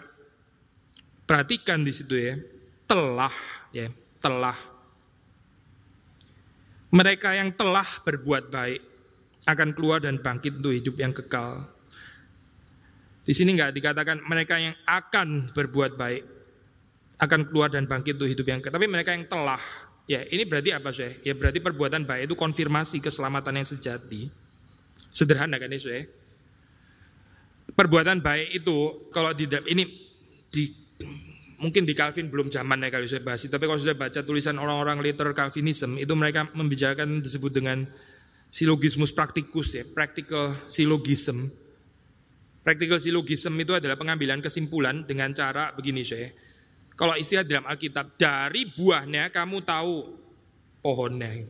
perhatikan 1.25 1.81
di 1.81 1.89
situ 1.89 2.21
ya, 2.21 2.37
telah 2.85 3.33
ya, 3.73 3.89
telah. 4.21 4.53
Mereka 6.93 7.33
yang 7.33 7.57
telah 7.57 8.05
berbuat 8.05 8.53
baik 8.53 8.81
akan 9.49 9.73
keluar 9.73 10.05
dan 10.05 10.21
bangkit 10.21 10.61
untuk 10.61 10.77
hidup 10.77 11.01
yang 11.01 11.17
kekal. 11.17 11.65
Di 13.25 13.33
sini 13.33 13.57
nggak 13.57 13.73
dikatakan 13.73 14.21
mereka 14.21 14.61
yang 14.61 14.77
akan 14.85 15.49
berbuat 15.49 15.97
baik, 15.97 16.37
akan 17.17 17.49
keluar 17.49 17.73
dan 17.73 17.89
bangkit 17.89 18.21
untuk 18.21 18.30
hidup 18.30 18.45
yang 18.45 18.60
tapi 18.62 18.86
mereka 18.86 19.13
yang 19.13 19.25
telah. 19.25 19.60
Ya 20.08 20.23
ini 20.23 20.47
berarti 20.47 20.71
apa 20.71 20.95
sih 20.95 21.19
ya 21.25 21.36
berarti 21.36 21.60
perbuatan 21.60 22.08
baik 22.08 22.32
itu 22.32 22.36
konfirmasi 22.39 23.03
keselamatan 23.03 23.60
yang 23.60 23.67
sejati. 23.67 24.32
Sederhana 25.12 25.60
kan 25.60 25.67
ya 25.67 26.08
perbuatan 27.73 28.23
baik 28.23 28.63
itu 28.63 29.10
kalau 29.12 29.36
di 29.36 29.45
ini 29.67 29.84
di 30.47 30.63
mungkin 31.62 31.84
di 31.84 31.93
Calvin 31.97 32.30
belum 32.30 32.53
zaman 32.53 32.86
ya 32.86 32.89
kalau 32.93 33.06
saya 33.10 33.21
bahas 33.25 33.45
tapi 33.45 33.65
kalau 33.65 33.82
sudah 33.82 33.97
baca 33.97 34.21
tulisan 34.25 34.62
orang-orang 34.62 35.01
liter 35.01 35.30
Calvinism 35.34 35.97
itu 35.97 36.13
mereka 36.13 36.49
membicarakan 36.53 37.19
disebut 37.19 37.51
dengan 37.53 37.86
silogismus 38.53 39.12
praktikus 39.12 39.77
ya 39.77 39.84
practical 39.84 40.56
syllogism 40.69 41.49
practical 42.62 43.01
syllogism 43.01 43.58
itu 43.58 43.73
adalah 43.73 43.97
pengambilan 43.97 44.39
kesimpulan 44.39 45.03
dengan 45.03 45.34
cara 45.34 45.73
begini 45.73 46.06
saya 46.06 46.30
kalau 46.97 47.13
istilah 47.13 47.45
dalam 47.45 47.69
Alkitab, 47.69 48.17
dari 48.17 48.65
buahnya 48.73 49.29
kamu 49.29 49.62
tahu 49.62 50.17
pohonnya. 50.81 51.45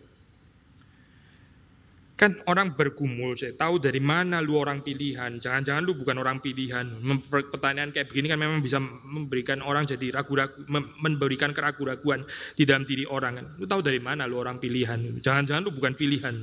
Kan 2.17 2.33
orang 2.49 2.73
bergumul, 2.73 3.37
saya 3.37 3.53
tahu 3.53 3.77
dari 3.77 4.01
mana 4.01 4.41
lu 4.43 4.57
orang 4.57 4.81
pilihan. 4.81 5.37
Jangan-jangan 5.37 5.85
lu 5.85 5.93
bukan 5.95 6.17
orang 6.17 6.41
pilihan. 6.41 6.99
Pertanyaan 7.29 7.93
kayak 7.93 8.09
begini 8.09 8.27
kan 8.27 8.41
memang 8.41 8.59
bisa 8.59 8.81
memberikan 8.81 9.61
orang 9.61 9.85
jadi 9.85 10.17
ragu-ragu, 10.19 10.65
memberikan 10.97 11.53
keraguan-raguan 11.53 12.25
di 12.57 12.65
dalam 12.65 12.83
diri 12.89 13.05
orang. 13.05 13.37
Kan. 13.37 13.45
Lu 13.61 13.69
tahu 13.69 13.85
dari 13.85 14.01
mana 14.01 14.25
lu 14.25 14.41
orang 14.41 14.57
pilihan. 14.57 15.21
Jangan-jangan 15.21 15.61
lu 15.61 15.71
bukan 15.71 15.93
pilihan. 15.93 16.35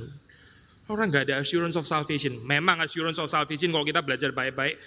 Orang 0.87 1.11
nggak 1.11 1.27
ada 1.29 1.43
assurance 1.43 1.75
of 1.75 1.83
salvation. 1.85 2.39
Memang 2.47 2.79
assurance 2.79 3.19
of 3.19 3.27
salvation 3.27 3.75
kalau 3.75 3.83
kita 3.83 3.99
belajar 3.99 4.31
baik-baik, 4.31 4.79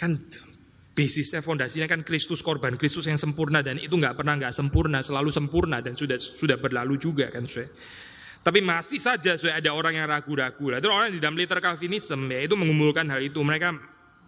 kan 0.00 0.16
basisnya 0.94 1.42
fondasinya 1.42 1.90
kan 1.90 2.06
Kristus 2.06 2.38
korban 2.40 2.78
Kristus 2.78 3.10
yang 3.10 3.18
sempurna 3.18 3.60
dan 3.66 3.82
itu 3.82 3.92
nggak 3.92 4.14
pernah 4.14 4.38
nggak 4.38 4.54
sempurna 4.54 5.02
selalu 5.02 5.34
sempurna 5.34 5.82
dan 5.82 5.98
sudah 5.98 6.16
sudah 6.16 6.54
berlalu 6.54 6.96
juga 6.96 7.28
kan 7.34 7.42
saya 7.50 7.66
tapi 8.44 8.60
masih 8.60 9.00
saja 9.00 9.40
saya 9.40 9.56
ada 9.56 9.72
orang 9.72 9.96
yang 9.96 10.04
ragu-ragu. 10.04 10.68
Lah 10.68 10.76
itu 10.76 10.92
orang 10.92 11.16
di 11.16 11.18
dalam 11.18 11.32
liter 11.32 11.64
Calvinism 11.64 12.28
ya 12.28 12.44
itu 12.44 12.52
mengumpulkan 12.52 13.08
hal 13.08 13.24
itu. 13.24 13.40
Mereka 13.40 13.72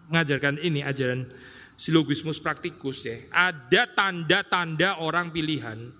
mengajarkan 0.09 0.57
ini 0.57 0.81
ajaran 0.81 1.29
silogismus 1.77 2.41
praktikus 2.41 3.05
ya. 3.05 3.21
Ada 3.29 3.93
tanda-tanda 3.93 5.05
orang 5.05 5.29
pilihan. 5.29 5.93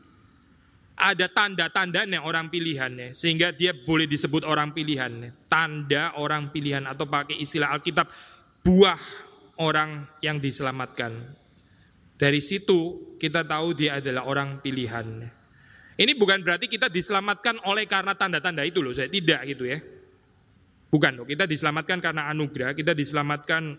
Ada 0.98 1.30
tanda-tandanya 1.30 2.26
orang 2.26 2.50
pilihan 2.50 2.90
ya 2.90 3.10
sehingga 3.14 3.54
dia 3.54 3.70
boleh 3.78 4.10
disebut 4.10 4.42
orang 4.42 4.74
pilihan 4.74 5.30
ya. 5.30 5.32
tanda 5.46 6.18
orang 6.18 6.50
pilihan 6.50 6.90
atau 6.90 7.06
pakai 7.06 7.38
istilah 7.38 7.70
Alkitab 7.70 8.10
buah 8.66 8.98
orang 9.62 10.06
yang 10.22 10.38
diselamatkan. 10.38 11.14
Dari 12.18 12.42
situ 12.42 13.14
kita 13.22 13.46
tahu 13.46 13.78
dia 13.78 14.02
adalah 14.02 14.26
orang 14.26 14.62
pilihan. 14.62 15.06
Ini 15.98 16.14
bukan 16.14 16.46
berarti 16.46 16.70
kita 16.70 16.94
diselamatkan 16.94 17.62
oleh 17.66 17.90
karena 17.90 18.14
tanda-tanda 18.14 18.62
itu 18.62 18.86
loh, 18.86 18.94
saya 18.94 19.10
tidak 19.10 19.42
gitu 19.50 19.66
ya. 19.66 19.82
Bukan 20.88 21.18
loh, 21.18 21.26
kita 21.26 21.50
diselamatkan 21.50 21.98
karena 22.00 22.30
anugerah, 22.30 22.78
kita 22.78 22.94
diselamatkan 22.94 23.76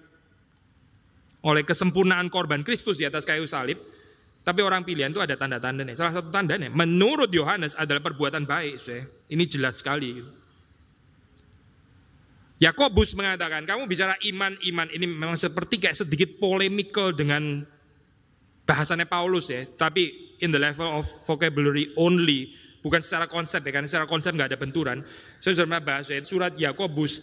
oleh 1.47 1.63
kesempurnaan 1.63 2.27
korban 2.27 2.67
Kristus 2.67 2.99
di 2.99 3.07
atas 3.07 3.23
kayu 3.23 3.47
salib. 3.47 3.79
Tapi 4.43 4.65
orang 4.65 4.83
pilihan 4.83 5.13
itu 5.13 5.21
ada 5.21 5.37
tanda-tandanya. 5.37 5.93
Salah 5.93 6.15
satu 6.19 6.33
tandanya, 6.33 6.73
menurut 6.73 7.29
Yohanes 7.29 7.77
adalah 7.77 8.01
perbuatan 8.01 8.49
baik. 8.49 8.75
Saya. 8.81 9.05
Ini 9.29 9.45
jelas 9.45 9.85
sekali. 9.85 10.19
Yakobus 12.59 13.15
mengatakan, 13.15 13.63
kamu 13.63 13.87
bicara 13.87 14.19
iman-iman 14.19 14.91
ini 14.91 15.07
memang 15.07 15.39
seperti 15.39 15.79
kayak 15.79 15.95
sedikit 15.95 16.43
polemikal 16.43 17.15
dengan 17.15 17.63
bahasannya 18.67 19.07
Paulus 19.07 19.47
ya, 19.49 19.63
tapi 19.65 20.35
in 20.43 20.51
the 20.51 20.59
level 20.59 21.03
of 21.03 21.07
vocabulary 21.23 21.95
only, 21.95 22.51
bukan 22.83 22.99
secara 22.99 23.31
konsep 23.31 23.63
ya, 23.63 23.71
karena 23.71 23.87
secara 23.87 24.11
konsep 24.11 24.35
nggak 24.35 24.55
ada 24.55 24.59
benturan. 24.59 25.07
Saya 25.39 25.55
sudah 25.55 25.79
bahas 25.79 26.11
ya, 26.11 26.19
surat 26.27 26.59
Yakobus 26.59 27.23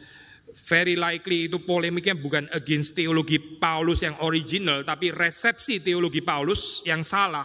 very 0.71 0.95
likely 0.95 1.51
itu 1.51 1.59
polemiknya 1.67 2.15
bukan 2.15 2.47
against 2.55 2.95
teologi 2.95 3.35
Paulus 3.37 4.07
yang 4.07 4.15
original, 4.23 4.87
tapi 4.87 5.11
resepsi 5.11 5.83
teologi 5.83 6.23
Paulus 6.23 6.79
yang 6.87 7.03
salah. 7.03 7.43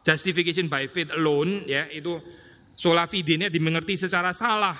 Justification 0.00 0.66
by 0.66 0.88
faith 0.88 1.12
alone 1.12 1.68
ya 1.68 1.84
itu 1.92 2.16
Sola 2.80 3.04
fide 3.04 3.52
dimengerti 3.52 3.92
secara 3.92 4.32
salah, 4.32 4.72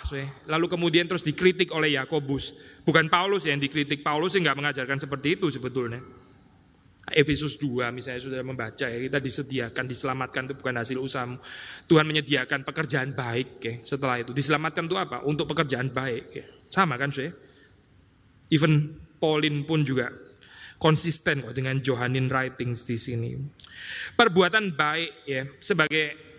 lalu 0.48 0.72
kemudian 0.72 1.04
terus 1.04 1.20
dikritik 1.20 1.68
oleh 1.68 2.00
Yakobus. 2.00 2.56
Bukan 2.80 3.12
Paulus 3.12 3.44
yang 3.44 3.60
dikritik, 3.60 4.00
Paulus 4.00 4.32
nggak 4.40 4.56
mengajarkan 4.56 4.96
seperti 4.96 5.36
itu 5.36 5.52
sebetulnya. 5.52 6.00
Efesus 7.12 7.60
2 7.60 7.92
misalnya 7.92 8.24
sudah 8.24 8.40
membaca 8.40 8.88
ya, 8.88 8.96
kita 8.96 9.20
disediakan, 9.20 9.84
diselamatkan 9.84 10.48
itu 10.48 10.54
bukan 10.56 10.80
hasil 10.80 10.96
usahamu. 10.96 11.36
Tuhan 11.84 12.08
menyediakan 12.08 12.64
pekerjaan 12.64 13.12
baik 13.12 13.48
ya. 13.60 13.74
Setelah 13.84 14.24
itu 14.24 14.32
diselamatkan 14.32 14.88
itu 14.88 14.96
apa? 14.96 15.20
Untuk 15.28 15.44
pekerjaan 15.44 15.92
baik 15.92 16.24
ya. 16.32 16.46
Sama 16.72 16.96
kan 16.96 17.12
saya? 17.12 17.36
Even 18.48 18.96
Paulin 19.20 19.68
pun 19.68 19.84
juga 19.84 20.08
konsisten 20.80 21.44
kok 21.44 21.52
dengan 21.52 21.76
Johanin 21.84 22.32
writings 22.32 22.88
di 22.88 22.96
sini. 22.96 23.36
Perbuatan 24.16 24.72
baik 24.72 25.12
ya 25.28 25.44
sebagai 25.60 26.29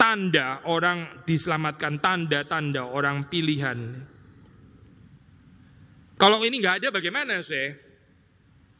tanda 0.00 0.64
orang 0.64 1.28
diselamatkan, 1.28 2.00
tanda-tanda 2.00 2.88
orang 2.88 3.28
pilihan. 3.28 4.00
Kalau 6.16 6.40
ini 6.40 6.56
nggak 6.56 6.80
ada 6.80 6.88
bagaimana 6.88 7.44
sih? 7.44 7.68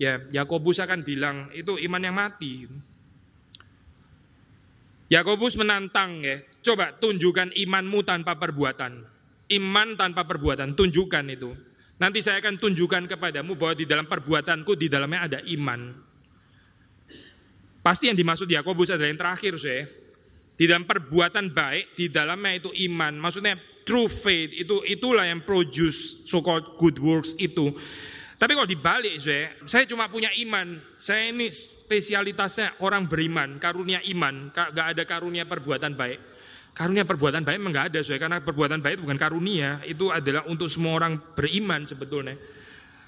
Ya, 0.01 0.17
Yakobus 0.33 0.81
akan 0.81 1.05
bilang 1.05 1.53
itu 1.53 1.77
iman 1.77 2.01
yang 2.01 2.17
mati. 2.17 2.65
Yakobus 5.13 5.61
menantang 5.61 6.25
ya, 6.25 6.41
coba 6.65 6.97
tunjukkan 6.97 7.53
imanmu 7.53 8.01
tanpa 8.01 8.41
perbuatan. 8.41 9.05
Iman 9.53 10.01
tanpa 10.01 10.25
perbuatan, 10.25 10.73
tunjukkan 10.73 11.25
itu. 11.37 11.53
Nanti 12.01 12.25
saya 12.25 12.41
akan 12.41 12.57
tunjukkan 12.57 13.05
kepadamu 13.13 13.61
bahwa 13.61 13.77
di 13.77 13.85
dalam 13.85 14.09
perbuatanku 14.09 14.73
di 14.73 14.89
dalamnya 14.89 15.21
ada 15.29 15.39
iman. 15.53 15.93
Pasti 17.85 18.09
yang 18.09 18.17
dimaksud 18.17 18.49
Yakobus 18.49 18.97
adalah 18.97 19.13
yang 19.13 19.21
terakhir, 19.21 19.61
sih. 19.61 19.81
Di 20.61 20.69
dalam 20.69 20.85
perbuatan 20.85 21.57
baik, 21.57 21.97
di 21.97 22.13
dalamnya 22.13 22.61
itu 22.61 22.69
iman. 22.93 23.17
Maksudnya 23.17 23.57
true 23.81 24.13
faith 24.13 24.53
itu 24.53 24.85
itulah 24.85 25.25
yang 25.25 25.41
produce 25.41 26.29
so 26.29 26.45
called 26.45 26.77
good 26.77 27.01
works 27.01 27.33
itu. 27.41 27.73
Tapi 28.37 28.53
kalau 28.53 28.69
dibalik 28.69 29.17
saya, 29.17 29.57
saya 29.65 29.89
cuma 29.89 30.13
punya 30.13 30.29
iman. 30.45 30.77
Saya 31.01 31.33
ini 31.33 31.49
spesialitasnya 31.49 32.85
orang 32.85 33.09
beriman, 33.09 33.57
karunia 33.57 34.05
iman, 34.13 34.53
gak 34.53 34.77
ada 34.77 35.05
karunia 35.09 35.49
perbuatan 35.49 35.97
baik. 35.97 36.21
Karunia 36.77 37.09
perbuatan 37.09 37.41
baik 37.41 37.57
memang 37.57 37.73
gak 37.81 37.97
ada 37.97 38.01
saya, 38.05 38.21
karena 38.21 38.45
perbuatan 38.45 38.85
baik 38.85 39.01
bukan 39.01 39.17
karunia, 39.17 39.81
itu 39.89 40.13
adalah 40.13 40.45
untuk 40.45 40.69
semua 40.69 41.01
orang 41.01 41.17
beriman 41.33 41.89
sebetulnya. 41.89 42.37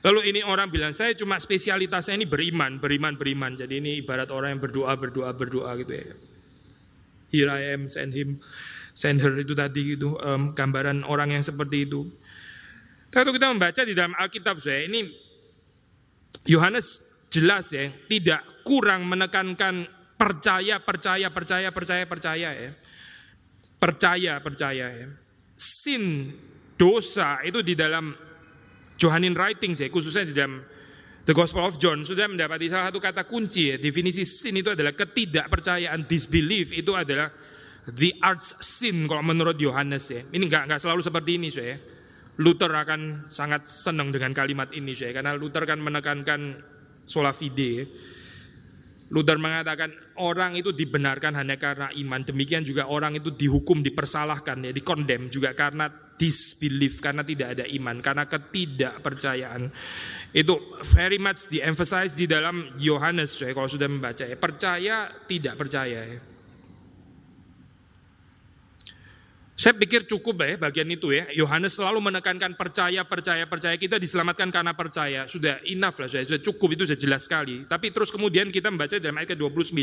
Lalu 0.01 0.21
ini 0.33 0.41
orang 0.41 0.73
bilang, 0.73 0.97
saya 0.97 1.13
cuma 1.13 1.37
spesialitasnya 1.37 2.17
ini 2.17 2.25
beriman, 2.25 2.81
beriman, 2.81 3.13
beriman. 3.21 3.53
Jadi 3.61 3.77
ini 3.77 4.01
ibarat 4.01 4.33
orang 4.33 4.57
yang 4.57 4.61
berdoa, 4.65 4.97
berdoa, 4.97 5.31
berdoa 5.37 5.73
gitu 5.77 5.93
ya 6.01 6.32
here 7.33 7.49
I 7.49 7.73
am, 7.73 7.89
send 7.89 8.13
him, 8.13 8.39
send 8.93 9.25
her 9.25 9.33
itu 9.41 9.57
tadi 9.57 9.97
gitu, 9.97 10.21
um, 10.21 10.53
gambaran 10.53 11.03
orang 11.09 11.33
yang 11.33 11.43
seperti 11.43 11.89
itu. 11.89 12.07
Kalau 13.13 13.33
kita 13.33 13.49
membaca 13.53 13.83
di 13.85 13.93
dalam 13.93 14.17
Alkitab 14.17 14.57
saya 14.61 14.89
ini 14.89 15.05
Yohanes 16.49 17.21
jelas 17.29 17.69
ya 17.73 17.93
tidak 18.09 18.41
kurang 18.65 19.05
menekankan 19.05 19.85
percaya 20.17 20.81
percaya 20.81 21.29
percaya 21.29 21.69
percaya 21.73 22.05
percaya 22.09 22.49
ya. 22.57 22.73
Percaya 23.77 24.33
percaya 24.41 24.87
ya. 24.97 25.09
Sin 25.59 26.33
dosa 26.81 27.43
itu 27.45 27.61
di 27.61 27.77
dalam 27.77 28.17
Johannine 28.97 29.37
writings 29.37 29.83
ya 29.83 29.93
khususnya 29.93 30.25
di 30.25 30.35
dalam 30.35 30.63
The 31.23 31.35
Gospel 31.39 31.63
of 31.63 31.79
John 31.79 32.03
sudah 32.03 32.27
mendapati 32.27 32.67
salah 32.67 32.91
satu 32.91 32.99
kata 32.99 33.31
kunci 33.31 33.71
ya. 33.71 33.77
Definisi 33.79 34.27
sin 34.27 34.59
itu 34.59 34.75
adalah 34.75 34.91
ketidakpercayaan, 34.91 36.03
disbelief 36.11 36.75
itu 36.75 36.99
adalah 36.99 37.31
the 37.87 38.19
arts 38.19 38.59
sin 38.59 39.07
kalau 39.07 39.23
menurut 39.23 39.55
Yohanes 39.55 40.11
ya. 40.11 40.23
Ini 40.35 40.43
nggak 40.43 40.67
nggak 40.67 40.81
selalu 40.83 41.01
seperti 41.07 41.31
ini 41.39 41.49
saya. 41.55 41.79
Luther 42.43 42.75
akan 42.75 43.31
sangat 43.31 43.71
senang 43.71 44.11
dengan 44.11 44.35
kalimat 44.35 44.75
ini 44.75 44.99
saya 44.99 45.15
karena 45.15 45.39
Luther 45.39 45.63
kan 45.63 45.79
menekankan 45.79 46.59
sola 47.07 47.31
fide. 47.31 47.87
Luther 49.13 49.37
mengatakan 49.37 49.95
orang 50.19 50.57
itu 50.59 50.75
dibenarkan 50.75 51.39
hanya 51.39 51.55
karena 51.55 51.93
iman. 51.93 52.25
Demikian 52.25 52.65
juga 52.65 52.89
orang 52.89 53.15
itu 53.15 53.29
dihukum, 53.29 53.85
dipersalahkan, 53.85 54.65
ya, 54.65 54.73
dikondem 54.73 55.29
juga 55.29 55.53
karena 55.53 55.93
disbelief, 56.23 57.03
karena 57.03 57.27
tidak 57.27 57.59
ada 57.59 57.67
iman, 57.67 57.99
karena 57.99 58.31
ketidakpercayaan. 58.31 59.75
Itu 60.31 60.79
very 60.95 61.19
much 61.19 61.51
di 61.51 61.59
emphasize 61.59 62.15
di 62.15 62.31
dalam 62.31 62.79
Yohanes, 62.79 63.35
ya, 63.43 63.51
kalau 63.51 63.67
sudah 63.67 63.91
membaca 63.91 64.23
ya. 64.23 64.39
Percaya, 64.39 65.11
tidak 65.27 65.59
percaya 65.59 65.99
ya. 66.07 66.21
Saya 69.53 69.79
pikir 69.79 70.11
cukup 70.11 70.43
ya 70.43 70.59
bagian 70.59 70.91
itu 70.91 71.15
ya. 71.15 71.31
Yohanes 71.39 71.79
selalu 71.79 72.03
menekankan 72.03 72.59
percaya, 72.59 73.07
percaya, 73.07 73.47
percaya. 73.47 73.79
Kita 73.79 73.95
diselamatkan 73.95 74.51
karena 74.51 74.75
percaya. 74.75 75.31
Sudah 75.31 75.63
enough 75.71 76.03
lah, 76.03 76.11
sudah, 76.11 76.27
sudah 76.27 76.43
cukup 76.43 76.75
itu 76.75 76.83
sudah 76.83 76.99
jelas 76.99 77.31
sekali. 77.31 77.63
Tapi 77.71 77.95
terus 77.95 78.11
kemudian 78.11 78.51
kita 78.51 78.75
membaca 78.75 78.99
dalam 78.99 79.23
ayat 79.23 79.39
ke-29, 79.39 79.79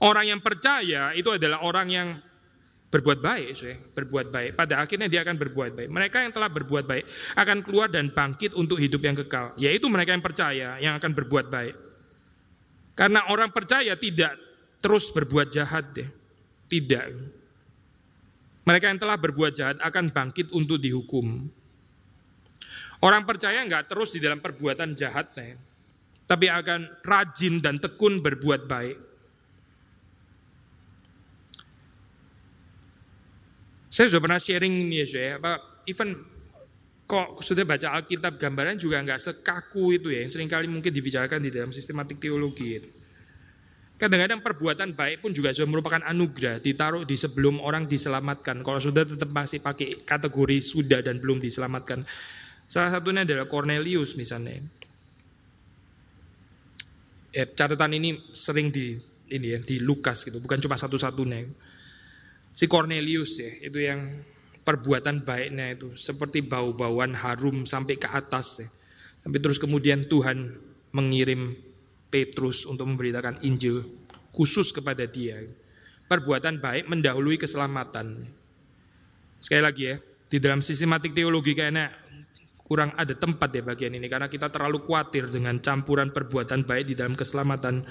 orang 0.00 0.24
yang 0.32 0.40
percaya 0.40 1.12
itu 1.12 1.28
adalah 1.28 1.60
orang 1.68 1.88
yang 1.92 2.08
berbuat 2.88 3.20
baik, 3.20 3.48
sudah, 3.52 3.78
berbuat 3.92 4.26
baik. 4.32 4.50
Pada 4.56 4.80
akhirnya 4.80 5.08
dia 5.12 5.20
akan 5.20 5.36
berbuat 5.36 5.76
baik. 5.76 5.88
Mereka 5.92 6.16
yang 6.24 6.32
telah 6.32 6.48
berbuat 6.48 6.84
baik 6.88 7.04
akan 7.36 7.58
keluar 7.60 7.92
dan 7.92 8.08
bangkit 8.08 8.56
untuk 8.56 8.80
hidup 8.80 9.04
yang 9.04 9.16
kekal. 9.16 9.52
Yaitu 9.60 9.86
mereka 9.92 10.16
yang 10.16 10.24
percaya 10.24 10.80
yang 10.80 10.96
akan 10.96 11.12
berbuat 11.12 11.52
baik. 11.52 11.76
Karena 12.96 13.28
orang 13.28 13.52
percaya 13.52 13.94
tidak 13.94 14.34
terus 14.80 15.12
berbuat 15.12 15.52
jahat 15.52 15.92
deh. 15.92 16.08
Tidak. 16.68 17.06
Mereka 18.68 18.84
yang 18.92 19.00
telah 19.00 19.16
berbuat 19.16 19.52
jahat 19.56 19.76
akan 19.80 20.12
bangkit 20.12 20.52
untuk 20.52 20.76
dihukum. 20.76 21.48
Orang 22.98 23.24
percaya 23.24 23.62
nggak 23.62 23.88
terus 23.88 24.12
di 24.12 24.20
dalam 24.20 24.42
perbuatan 24.42 24.92
jahatnya, 24.92 25.54
tapi 26.26 26.50
akan 26.50 27.00
rajin 27.06 27.62
dan 27.62 27.78
tekun 27.78 28.18
berbuat 28.18 28.66
baik. 28.66 29.07
Saya 33.98 34.14
sudah 34.14 34.30
pernah 34.30 34.38
sharing 34.38 34.86
ini 34.86 35.02
ya, 35.02 35.06
saya, 35.10 35.30
apa 35.42 35.82
even 35.90 36.14
kok 37.02 37.42
sudah 37.42 37.66
baca 37.66 37.98
Alkitab 37.98 38.38
gambaran 38.38 38.78
juga 38.78 39.02
nggak 39.02 39.18
sekaku 39.18 39.98
itu 39.98 40.14
ya, 40.14 40.22
yang 40.22 40.30
sering 40.30 40.46
kali 40.46 40.70
mungkin 40.70 40.94
dibicarakan 40.94 41.42
di 41.42 41.50
dalam 41.50 41.74
sistematik 41.74 42.22
teologi. 42.22 42.78
Kadang-kadang 43.98 44.38
perbuatan 44.38 44.94
baik 44.94 45.26
pun 45.26 45.34
juga 45.34 45.50
sudah 45.50 45.66
merupakan 45.66 45.98
anugerah, 46.06 46.62
ditaruh 46.62 47.02
di 47.02 47.18
sebelum 47.18 47.58
orang 47.58 47.90
diselamatkan. 47.90 48.62
Kalau 48.62 48.78
sudah 48.78 49.02
tetap 49.02 49.34
masih 49.34 49.58
pakai 49.58 50.06
kategori 50.06 50.62
sudah 50.62 51.02
dan 51.02 51.18
belum 51.18 51.42
diselamatkan. 51.42 52.06
Salah 52.70 52.94
satunya 52.94 53.26
adalah 53.26 53.50
Cornelius 53.50 54.14
misalnya. 54.14 54.62
Eh, 57.34 57.50
catatan 57.50 57.98
ini 57.98 58.14
sering 58.30 58.70
di 58.70 58.94
ini 59.34 59.46
ya, 59.50 59.58
di 59.58 59.82
Lukas 59.82 60.22
gitu, 60.22 60.38
bukan 60.38 60.62
cuma 60.62 60.78
satu-satunya. 60.78 61.66
Si 62.58 62.66
Cornelius 62.66 63.38
ya, 63.38 63.70
itu 63.70 63.78
yang 63.78 64.18
perbuatan 64.66 65.22
baiknya 65.22 65.78
itu 65.78 65.94
seperti 65.94 66.42
bau-bauan 66.42 67.14
harum 67.14 67.62
sampai 67.62 67.94
ke 67.94 68.10
atas 68.10 68.58
ya. 68.58 68.66
Sampai 69.22 69.38
terus 69.38 69.62
kemudian 69.62 70.10
Tuhan 70.10 70.58
mengirim 70.90 71.54
Petrus 72.10 72.66
untuk 72.66 72.90
memberitakan 72.90 73.46
Injil 73.46 73.86
khusus 74.34 74.74
kepada 74.74 75.06
dia. 75.06 75.38
Perbuatan 76.10 76.58
baik 76.58 76.90
mendahului 76.90 77.38
keselamatan. 77.38 78.26
Sekali 79.38 79.62
lagi 79.62 79.94
ya, 79.94 80.02
di 80.26 80.42
dalam 80.42 80.58
sistematik 80.58 81.14
teologi 81.14 81.54
kayaknya 81.54 81.94
kurang 82.66 82.90
ada 82.98 83.14
tempat 83.14 83.54
ya 83.54 83.62
bagian 83.62 83.94
ini 83.94 84.10
karena 84.10 84.26
kita 84.26 84.50
terlalu 84.50 84.82
khawatir 84.82 85.30
dengan 85.30 85.62
campuran 85.62 86.10
perbuatan 86.10 86.66
baik 86.66 86.90
di 86.90 86.94
dalam 86.98 87.14
keselamatan. 87.14 87.86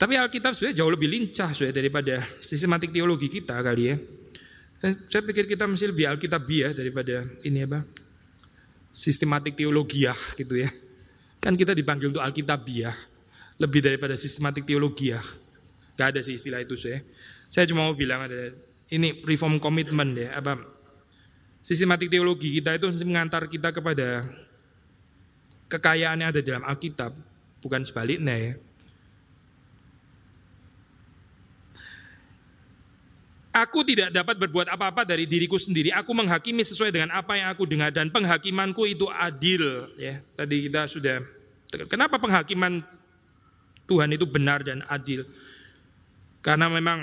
Tapi 0.00 0.16
Alkitab 0.16 0.56
sudah 0.56 0.72
jauh 0.72 0.88
lebih 0.88 1.12
lincah 1.12 1.52
sudah 1.52 1.76
daripada 1.76 2.24
sistematik 2.40 2.88
teologi 2.88 3.28
kita 3.28 3.60
kali 3.60 3.92
ya. 3.92 4.00
Eh, 4.80 4.94
saya 5.12 5.20
pikir 5.20 5.44
kita 5.44 5.68
mesti 5.68 5.92
lebih 5.92 6.08
Alkitabiah 6.08 6.72
daripada 6.72 7.28
ini 7.44 7.68
apa? 7.68 7.84
Sistematik 8.96 9.60
teologiah 9.60 10.16
gitu 10.40 10.56
ya. 10.56 10.72
Kan 11.36 11.52
kita 11.52 11.76
dipanggil 11.76 12.08
untuk 12.16 12.24
Alkitabiah 12.24 12.96
lebih 13.60 13.84
daripada 13.84 14.16
sistematik 14.16 14.64
teologi 14.64 15.12
ya. 15.12 15.20
Gak 16.00 16.16
ada 16.16 16.24
sih 16.24 16.40
istilah 16.40 16.64
itu 16.64 16.80
saya. 16.80 17.04
Saya 17.52 17.68
cuma 17.68 17.84
mau 17.84 17.92
bilang 17.92 18.24
ada 18.24 18.56
ini 18.88 19.20
reform 19.20 19.60
commitment 19.60 20.16
ya 20.16 20.32
apa 20.32 20.58
sistematik 21.60 22.08
teologi 22.08 22.56
kita 22.56 22.80
itu 22.80 22.88
mengantar 23.04 23.46
kita 23.46 23.68
kepada 23.70 24.24
kekayaan 25.70 26.24
yang 26.24 26.30
ada 26.32 26.40
dalam 26.42 26.64
Alkitab, 26.66 27.14
bukan 27.62 27.84
sebaliknya 27.84 28.34
ya. 28.34 28.52
Aku 33.50 33.82
tidak 33.82 34.14
dapat 34.14 34.38
berbuat 34.38 34.70
apa-apa 34.70 35.02
dari 35.02 35.26
diriku 35.26 35.58
sendiri. 35.58 35.90
Aku 35.90 36.14
menghakimi 36.14 36.62
sesuai 36.62 36.94
dengan 36.94 37.10
apa 37.10 37.34
yang 37.34 37.50
aku 37.50 37.66
dengar 37.66 37.90
dan 37.90 38.06
penghakimanku 38.06 38.86
itu 38.86 39.10
adil. 39.10 39.90
Ya, 39.98 40.22
tadi 40.38 40.70
kita 40.70 40.86
sudah. 40.86 41.18
Kenapa 41.90 42.22
penghakiman 42.22 42.82
Tuhan 43.90 44.14
itu 44.14 44.22
benar 44.22 44.62
dan 44.62 44.86
adil. 44.86 45.26
Karena 46.46 46.70
memang 46.70 47.02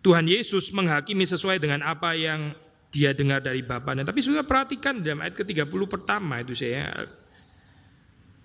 Tuhan 0.00 0.24
Yesus 0.24 0.72
menghakimi 0.72 1.28
sesuai 1.28 1.60
dengan 1.60 1.84
apa 1.84 2.16
yang 2.16 2.56
dia 2.88 3.12
dengar 3.12 3.44
dari 3.44 3.60
Bapaknya. 3.60 4.08
Tapi 4.08 4.24
sudah 4.24 4.40
perhatikan 4.40 5.04
dalam 5.04 5.20
ayat 5.20 5.36
ke-30 5.36 5.80
pertama 5.84 6.40
itu 6.40 6.56
saya 6.56 7.04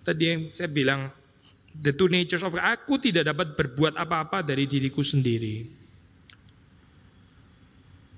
tadi 0.03 0.23
yang 0.27 0.41
saya 0.51 0.67
bilang 0.67 1.07
the 1.71 1.95
two 1.95 2.11
natures 2.11 2.43
of 2.43 2.51
aku 2.59 2.99
tidak 2.99 3.31
dapat 3.31 3.55
berbuat 3.55 3.95
apa-apa 3.95 4.43
dari 4.43 4.67
diriku 4.67 4.99
sendiri. 4.99 5.80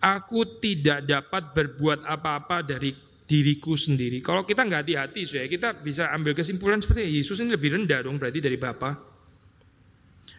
Aku 0.03 0.59
tidak 0.59 1.07
dapat 1.07 1.55
berbuat 1.55 2.03
apa-apa 2.03 2.59
dari 2.59 2.91
diriku 3.23 3.79
sendiri. 3.79 4.19
Kalau 4.19 4.43
kita 4.43 4.67
nggak 4.67 4.83
hati-hati, 4.83 5.23
saya 5.23 5.47
kita 5.47 5.79
bisa 5.79 6.11
ambil 6.11 6.35
kesimpulan 6.35 6.83
seperti 6.83 7.07
Yesus 7.07 7.39
ini 7.39 7.55
lebih 7.55 7.79
rendah 7.79 8.03
dong 8.03 8.19
berarti 8.19 8.43
dari 8.43 8.59
Bapa. 8.59 9.13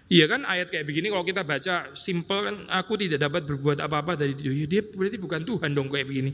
Iya 0.04 0.28
kan 0.28 0.44
ayat 0.44 0.68
kayak 0.68 0.84
begini 0.84 1.08
kalau 1.08 1.24
kita 1.24 1.48
baca 1.48 1.96
simple 1.96 2.40
kan 2.44 2.56
aku 2.68 3.00
tidak 3.00 3.24
dapat 3.24 3.48
berbuat 3.48 3.80
apa-apa 3.80 4.20
dari 4.20 4.36
dia. 4.36 4.52
Dia 4.68 4.82
berarti 4.84 5.16
bukan 5.16 5.42
Tuhan 5.48 5.72
dong 5.72 5.88
kayak 5.88 6.06
begini. 6.06 6.30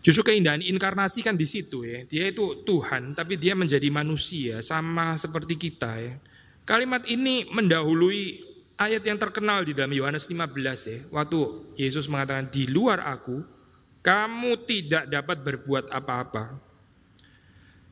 Justru 0.00 0.24
keindahan 0.24 0.64
inkarnasi 0.64 1.20
kan 1.20 1.36
di 1.36 1.44
situ 1.44 1.84
ya. 1.84 2.00
Dia 2.08 2.32
itu 2.32 2.64
Tuhan 2.64 3.12
tapi 3.12 3.36
dia 3.36 3.52
menjadi 3.52 3.92
manusia 3.92 4.64
sama 4.64 5.20
seperti 5.20 5.60
kita 5.60 5.92
ya. 6.00 6.16
Kalimat 6.68 7.08
ini 7.08 7.48
mendahului 7.48 8.44
ayat 8.76 9.00
yang 9.00 9.16
terkenal 9.16 9.64
di 9.64 9.72
dalam 9.72 9.88
Yohanes 9.88 10.28
15 10.28 10.52
ya. 10.84 10.98
Waktu 11.16 11.38
Yesus 11.80 12.12
mengatakan 12.12 12.52
di 12.52 12.68
luar 12.68 13.00
aku 13.08 13.40
kamu 14.04 14.68
tidak 14.68 15.08
dapat 15.08 15.40
berbuat 15.40 15.88
apa-apa. 15.88 16.60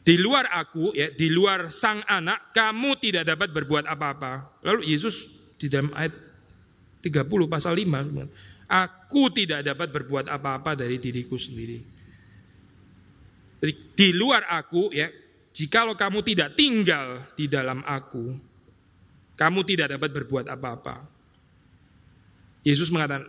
Di 0.04 0.20
luar 0.20 0.52
aku 0.52 0.92
ya, 0.92 1.08
di 1.08 1.32
luar 1.32 1.72
sang 1.72 2.04
anak 2.04 2.52
kamu 2.52 3.00
tidak 3.00 3.24
dapat 3.24 3.48
berbuat 3.48 3.88
apa-apa. 3.88 4.60
Lalu 4.60 4.92
Yesus 4.92 5.24
di 5.56 5.72
dalam 5.72 5.90
ayat 5.96 6.12
30 7.00 7.26
pasal 7.48 7.72
5 7.72 8.68
aku 8.68 9.22
tidak 9.32 9.64
dapat 9.64 9.88
berbuat 9.88 10.28
apa-apa 10.28 10.76
dari 10.76 11.00
diriku 11.00 11.40
sendiri. 11.40 11.80
Di 13.96 14.08
luar 14.12 14.44
aku 14.52 14.92
ya, 14.92 15.08
jikalau 15.56 15.96
kamu 15.96 16.20
tidak 16.22 16.54
tinggal 16.54 17.24
di 17.32 17.48
dalam 17.48 17.80
aku, 17.82 18.45
kamu 19.36 19.60
tidak 19.68 19.96
dapat 19.96 20.10
berbuat 20.16 20.48
apa-apa. 20.48 21.04
Yesus 22.64 22.88
mengatakan, 22.90 23.28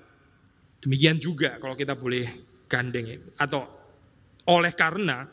demikian 0.81 1.19
juga 1.19 1.59
kalau 1.59 1.75
kita 1.75 1.93
boleh 1.93 2.25
gandeng 2.65 3.05
ya. 3.05 3.17
Atau 3.37 3.67
oleh 4.47 4.71
karena, 4.73 5.27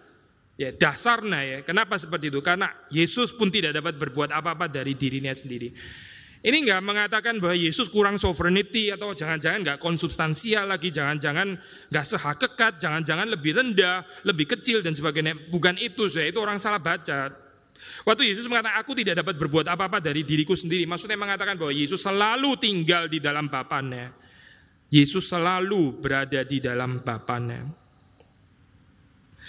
ya 0.59 0.75
dasarnya 0.75 1.41
ya, 1.47 1.59
kenapa 1.63 1.97
seperti 1.97 2.29
itu? 2.29 2.43
Karena 2.43 2.69
Yesus 2.91 3.31
pun 3.33 3.49
tidak 3.49 3.73
dapat 3.73 3.95
berbuat 3.97 4.35
apa-apa 4.35 4.67
dari 4.67 4.99
dirinya 4.99 5.33
sendiri. 5.33 5.71
Ini 6.45 6.61
nggak 6.61 6.85
mengatakan 6.85 7.41
bahwa 7.41 7.57
Yesus 7.57 7.89
kurang 7.89 8.21
sovereignty 8.21 8.93
atau 8.93 9.17
jangan-jangan 9.17 9.65
nggak 9.65 9.79
konsubstansial 9.81 10.69
lagi, 10.69 10.93
jangan-jangan 10.93 11.57
nggak 11.89 12.05
sehakekat, 12.05 12.77
jangan-jangan 12.77 13.33
lebih 13.33 13.57
rendah, 13.57 14.05
lebih 14.29 14.53
kecil 14.53 14.85
dan 14.85 14.93
sebagainya. 14.93 15.49
Bukan 15.49 15.81
itu, 15.81 16.05
saya 16.13 16.29
itu 16.29 16.37
orang 16.37 16.61
salah 16.61 16.77
baca. 16.77 17.33
Waktu 18.05 18.33
Yesus 18.33 18.49
mengatakan 18.49 18.81
aku 18.81 18.93
tidak 18.97 19.25
dapat 19.25 19.35
berbuat 19.39 19.67
apa-apa 19.69 20.01
dari 20.01 20.25
diriku 20.25 20.57
sendiri, 20.57 20.85
maksudnya 20.89 21.19
mengatakan 21.21 21.57
bahwa 21.57 21.73
Yesus 21.73 22.01
selalu 22.01 22.57
tinggal 22.61 23.09
di 23.09 23.19
dalam 23.21 23.49
Bapaknya. 23.49 24.13
Yesus 24.93 25.27
selalu 25.27 25.99
berada 25.99 26.41
di 26.47 26.59
dalam 26.63 27.03
Bapaknya. 27.03 27.67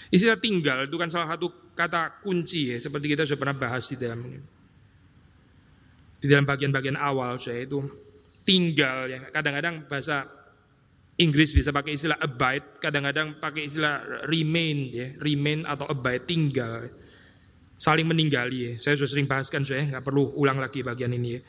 Istilah 0.10 0.40
tinggal 0.40 0.86
itu 0.86 0.96
kan 0.96 1.10
salah 1.10 1.36
satu 1.36 1.74
kata 1.76 2.24
kunci 2.24 2.72
ya, 2.72 2.78
seperti 2.80 3.12
kita 3.12 3.28
sudah 3.28 3.40
pernah 3.42 3.58
bahas 3.58 3.84
di 3.92 3.98
dalam 4.00 4.22
di 6.16 6.26
dalam 6.32 6.46
bagian-bagian 6.48 6.98
awal 6.98 7.38
saya 7.38 7.68
itu 7.68 7.84
tinggal 8.48 9.10
ya. 9.10 9.20
Kadang-kadang 9.30 9.86
bahasa 9.90 10.26
Inggris 11.16 11.56
bisa 11.56 11.72
pakai 11.72 11.96
istilah 11.96 12.20
abide, 12.20 12.80
kadang-kadang 12.84 13.40
pakai 13.40 13.72
istilah 13.72 14.28
remain 14.28 14.78
ya, 14.92 15.08
remain 15.20 15.64
atau 15.64 15.88
abide 15.88 16.28
tinggal. 16.28 16.92
Saling 17.76 18.08
meninggali 18.08 18.58
ya. 18.58 18.72
Saya 18.80 18.96
sudah 18.96 19.12
sering 19.12 19.28
bahaskan 19.28 19.68
saya 19.68 19.84
nggak 19.88 20.04
perlu 20.04 20.36
ulang 20.40 20.60
lagi 20.60 20.80
bagian 20.80 21.12
ini 21.12 21.30
ya. 21.36 21.42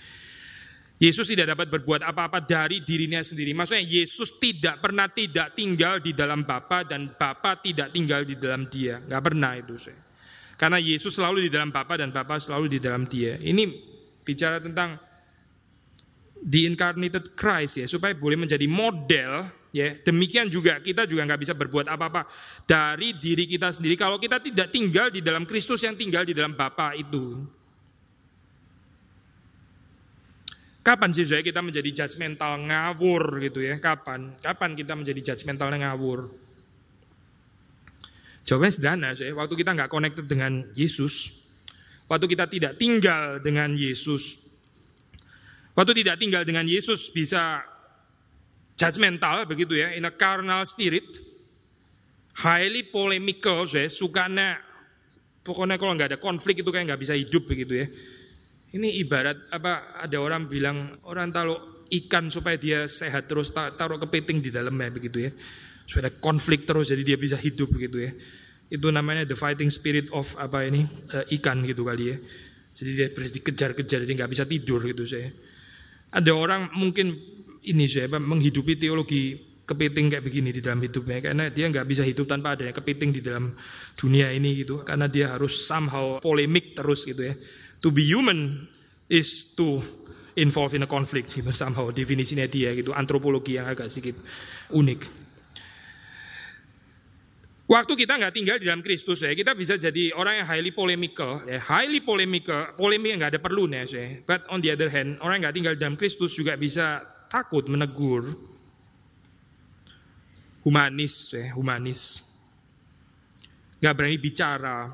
Yesus 0.97 1.29
tidak 1.29 1.53
dapat 1.53 1.69
berbuat 1.69 2.01
apa-apa 2.09 2.41
dari 2.41 2.81
dirinya 2.81 3.21
sendiri. 3.21 3.53
Maksudnya 3.53 3.85
Yesus 3.85 4.41
tidak 4.41 4.81
pernah 4.81 5.13
tidak 5.13 5.53
tinggal 5.53 6.01
di 6.01 6.17
dalam 6.17 6.49
Bapa 6.49 6.89
dan 6.89 7.13
Bapa 7.13 7.61
tidak 7.61 7.93
tinggal 7.93 8.25
di 8.25 8.41
dalam 8.41 8.65
Dia. 8.65 9.05
Nggak 9.05 9.23
pernah 9.23 9.53
itu 9.61 9.77
saya. 9.77 10.01
Karena 10.57 10.81
Yesus 10.81 11.13
selalu 11.13 11.47
di 11.47 11.51
dalam 11.53 11.69
Bapa 11.69 12.01
dan 12.01 12.09
Bapa 12.17 12.41
selalu 12.41 12.73
di 12.73 12.79
dalam 12.81 13.05
Dia. 13.05 13.37
Ini 13.37 13.65
bicara 14.25 14.57
tentang 14.57 14.97
the 16.41 16.65
incarnated 16.65 17.37
Christ 17.37 17.77
ya 17.77 17.85
supaya 17.85 18.17
boleh 18.17 18.41
menjadi 18.41 18.65
model 18.65 19.53
ya 19.77 19.93
demikian 20.01 20.49
juga 20.49 20.81
kita 20.81 21.05
juga 21.05 21.29
nggak 21.29 21.41
bisa 21.45 21.53
berbuat 21.53 21.85
apa-apa 21.85 22.25
dari 22.65 23.13
diri 23.21 23.45
kita 23.45 23.69
sendiri. 23.69 24.01
Kalau 24.01 24.17
kita 24.17 24.41
tidak 24.41 24.73
tinggal 24.73 25.13
di 25.13 25.21
dalam 25.21 25.45
Kristus 25.45 25.85
yang 25.85 25.93
tinggal 25.93 26.25
di 26.25 26.33
dalam 26.33 26.57
Bapa 26.57 26.97
itu. 26.97 27.45
Kapan 30.81 31.11
sih 31.13 31.27
saya 31.27 31.43
kita 31.43 31.61
menjadi 31.61 31.91
judgmental 31.93 32.63
ngawur 32.63 33.43
gitu 33.43 33.59
ya? 33.61 33.77
Kapan? 33.83 34.39
Kapan 34.39 34.73
kita 34.79 34.97
menjadi 34.97 35.35
judgmental 35.35 35.69
ngawur? 35.69 36.31
Jawabannya 38.47 38.73
sederhana 38.73 39.11
saya 39.13 39.35
waktu 39.35 39.55
kita 39.59 39.75
nggak 39.75 39.91
connected 39.91 40.31
dengan 40.31 40.63
Yesus 40.79 41.45
Waktu 42.07 42.27
kita 42.31 42.47
tidak 42.47 42.79
tinggal 42.79 43.43
dengan 43.43 43.75
Yesus. 43.75 44.47
Waktu 45.75 45.93
tidak 46.03 46.23
tinggal 46.23 46.47
dengan 46.47 46.65
Yesus 46.65 47.11
bisa 47.11 47.67
judgmental 48.77 49.49
begitu 49.49 49.81
ya, 49.81 49.97
in 49.97 50.05
a 50.05 50.13
carnal 50.13 50.63
spirit. 50.69 51.25
Highly 52.37 52.93
polemical, 52.93 53.65
saya 53.65 53.89
sukanya 53.89 54.61
pokoknya 55.41 55.81
kalau 55.81 55.97
nggak 55.97 56.11
ada 56.13 56.21
konflik 56.21 56.61
itu 56.61 56.69
kayak 56.69 56.93
nggak 56.93 57.01
bisa 57.01 57.17
hidup 57.17 57.49
begitu 57.49 57.81
ya. 57.81 57.87
Ini 58.77 59.01
ibarat 59.01 59.49
apa 59.49 59.97
ada 59.97 60.21
orang 60.21 60.45
bilang 60.45 61.01
orang 61.09 61.33
taruh 61.33 61.87
ikan 61.89 62.29
supaya 62.29 62.61
dia 62.61 62.85
sehat 62.85 63.25
terus 63.25 63.57
taruh 63.57 63.97
kepiting 63.97 64.45
di 64.45 64.53
dalamnya 64.53 64.93
begitu 64.93 65.25
ya. 65.25 65.31
Supaya 65.89 66.11
ada 66.11 66.13
konflik 66.21 66.69
terus 66.69 66.93
jadi 66.93 67.01
dia 67.01 67.17
bisa 67.17 67.41
hidup 67.41 67.73
begitu 67.73 68.05
ya. 68.05 68.13
Itu 68.69 68.93
namanya 68.93 69.25
the 69.25 69.39
fighting 69.39 69.73
spirit 69.73 70.13
of 70.13 70.37
apa 70.37 70.67
ini 70.69 70.85
uh, 71.17 71.25
ikan 71.41 71.65
gitu 71.65 71.89
kali 71.89 72.05
ya. 72.13 72.17
Jadi 72.77 72.91
dia 72.93 73.09
dikejar-kejar 73.09 74.05
jadi 74.05 74.13
nggak 74.13 74.31
bisa 74.37 74.45
tidur 74.45 74.85
gitu 74.85 75.09
saya. 75.09 75.33
Ada 76.13 76.37
orang 76.37 76.77
mungkin 76.77 77.36
ini 77.67 77.85
saya 77.91 78.07
menghidupi 78.09 78.79
teologi 78.79 79.35
kepiting 79.67 80.07
kayak 80.15 80.25
begini 80.25 80.55
di 80.55 80.63
dalam 80.63 80.79
hidupnya. 80.79 81.19
Karena 81.19 81.51
dia 81.51 81.67
nggak 81.67 81.87
bisa 81.87 82.07
hidup 82.07 82.31
tanpa 82.31 82.55
adanya 82.55 82.71
kepiting 82.71 83.11
di 83.11 83.21
dalam 83.21 83.53
dunia 83.99 84.31
ini 84.31 84.63
gitu. 84.63 84.87
Karena 84.87 85.11
dia 85.11 85.35
harus 85.35 85.67
somehow 85.67 86.23
polemik 86.23 86.79
terus 86.79 87.03
gitu 87.03 87.27
ya. 87.27 87.35
To 87.83 87.91
be 87.91 88.07
human 88.07 88.71
is 89.11 89.55
to 89.59 89.83
involve 90.39 90.77
in 90.77 90.85
a 90.85 90.91
conflict 90.91 91.33
gitu 91.35 91.51
somehow 91.51 91.91
definisinya 91.91 92.47
dia 92.47 92.71
gitu. 92.79 92.95
Antropologi 92.95 93.59
yang 93.59 93.67
agak 93.67 93.91
sedikit 93.91 94.23
unik. 94.71 95.27
Waktu 97.67 97.99
kita 97.99 98.15
nggak 98.15 98.31
tinggal 98.31 98.57
di 98.63 98.71
dalam 98.71 98.79
Kristus 98.79 99.27
ya, 99.27 99.35
kita 99.35 99.59
bisa 99.59 99.75
jadi 99.75 100.15
orang 100.15 100.39
yang 100.39 100.47
highly 100.47 100.71
polemical, 100.71 101.43
ya, 101.51 101.59
highly 101.59 101.99
polemical, 101.99 102.79
polemik 102.79 103.11
yang 103.11 103.19
nggak 103.19 103.35
ada 103.35 103.43
perlu 103.43 103.67
ya. 103.67 103.83
But 104.23 104.47
on 104.55 104.63
the 104.63 104.71
other 104.71 104.87
hand, 104.87 105.19
orang 105.19 105.43
yang 105.43 105.51
nggak 105.51 105.57
tinggal 105.59 105.75
di 105.75 105.81
dalam 105.83 105.99
Kristus 105.99 106.39
juga 106.39 106.55
bisa 106.55 107.03
takut 107.37 107.69
menegur, 107.69 108.33
humanis, 110.65 111.37
ya, 111.37 111.53
humanis, 111.53 112.25
nggak 113.85 113.93
berani 113.93 114.17
bicara, 114.17 114.89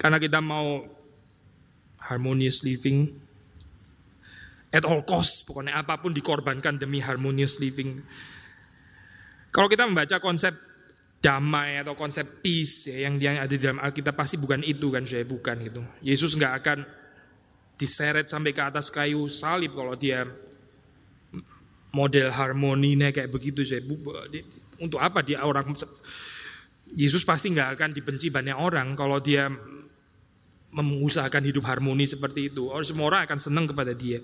karena 0.00 0.16
kita 0.16 0.40
mau 0.40 0.88
harmonious 2.00 2.64
living, 2.64 3.12
at 4.72 4.88
all 4.88 5.04
cost, 5.04 5.44
pokoknya 5.44 5.76
apa 5.76 6.00
pun 6.00 6.16
dikorbankan 6.16 6.80
demi 6.80 7.04
harmonious 7.04 7.60
living. 7.60 8.00
Kalau 9.52 9.68
kita 9.68 9.84
membaca 9.84 10.16
konsep 10.16 10.56
damai 11.20 11.84
atau 11.84 11.92
konsep 11.92 12.40
peace 12.40 12.88
ya, 12.88 13.08
yang 13.08 13.20
yang 13.20 13.36
ada 13.36 13.52
di 13.52 13.60
dalam 13.60 13.84
Alkitab 13.84 14.16
pasti 14.16 14.40
bukan 14.40 14.64
itu 14.64 14.88
kan 14.88 15.04
saya 15.04 15.28
bukan 15.28 15.60
gitu. 15.60 15.84
Yesus 16.00 16.36
nggak 16.40 16.54
akan 16.64 16.78
diseret 17.76 18.32
sampai 18.32 18.56
ke 18.56 18.62
atas 18.64 18.88
kayu 18.88 19.28
salib 19.28 19.76
kalau 19.76 19.92
dia 19.92 20.24
model 21.96 22.28
harmoninya 22.28 23.08
kayak 23.08 23.32
begitu 23.32 23.64
saya 23.64 23.80
untuk 24.76 25.00
apa 25.00 25.24
dia 25.24 25.40
orang 25.40 25.72
Yesus 26.92 27.24
pasti 27.24 27.50
nggak 27.56 27.80
akan 27.80 27.90
dibenci 27.96 28.28
banyak 28.28 28.54
orang 28.54 28.92
kalau 28.92 29.16
dia 29.18 29.48
mengusahakan 30.76 31.40
hidup 31.48 31.64
harmoni 31.64 32.04
seperti 32.04 32.52
itu. 32.52 32.68
Orang 32.68 32.84
semua 32.84 33.08
orang 33.08 33.24
akan 33.24 33.38
senang 33.40 33.64
kepada 33.64 33.96
dia 33.96 34.20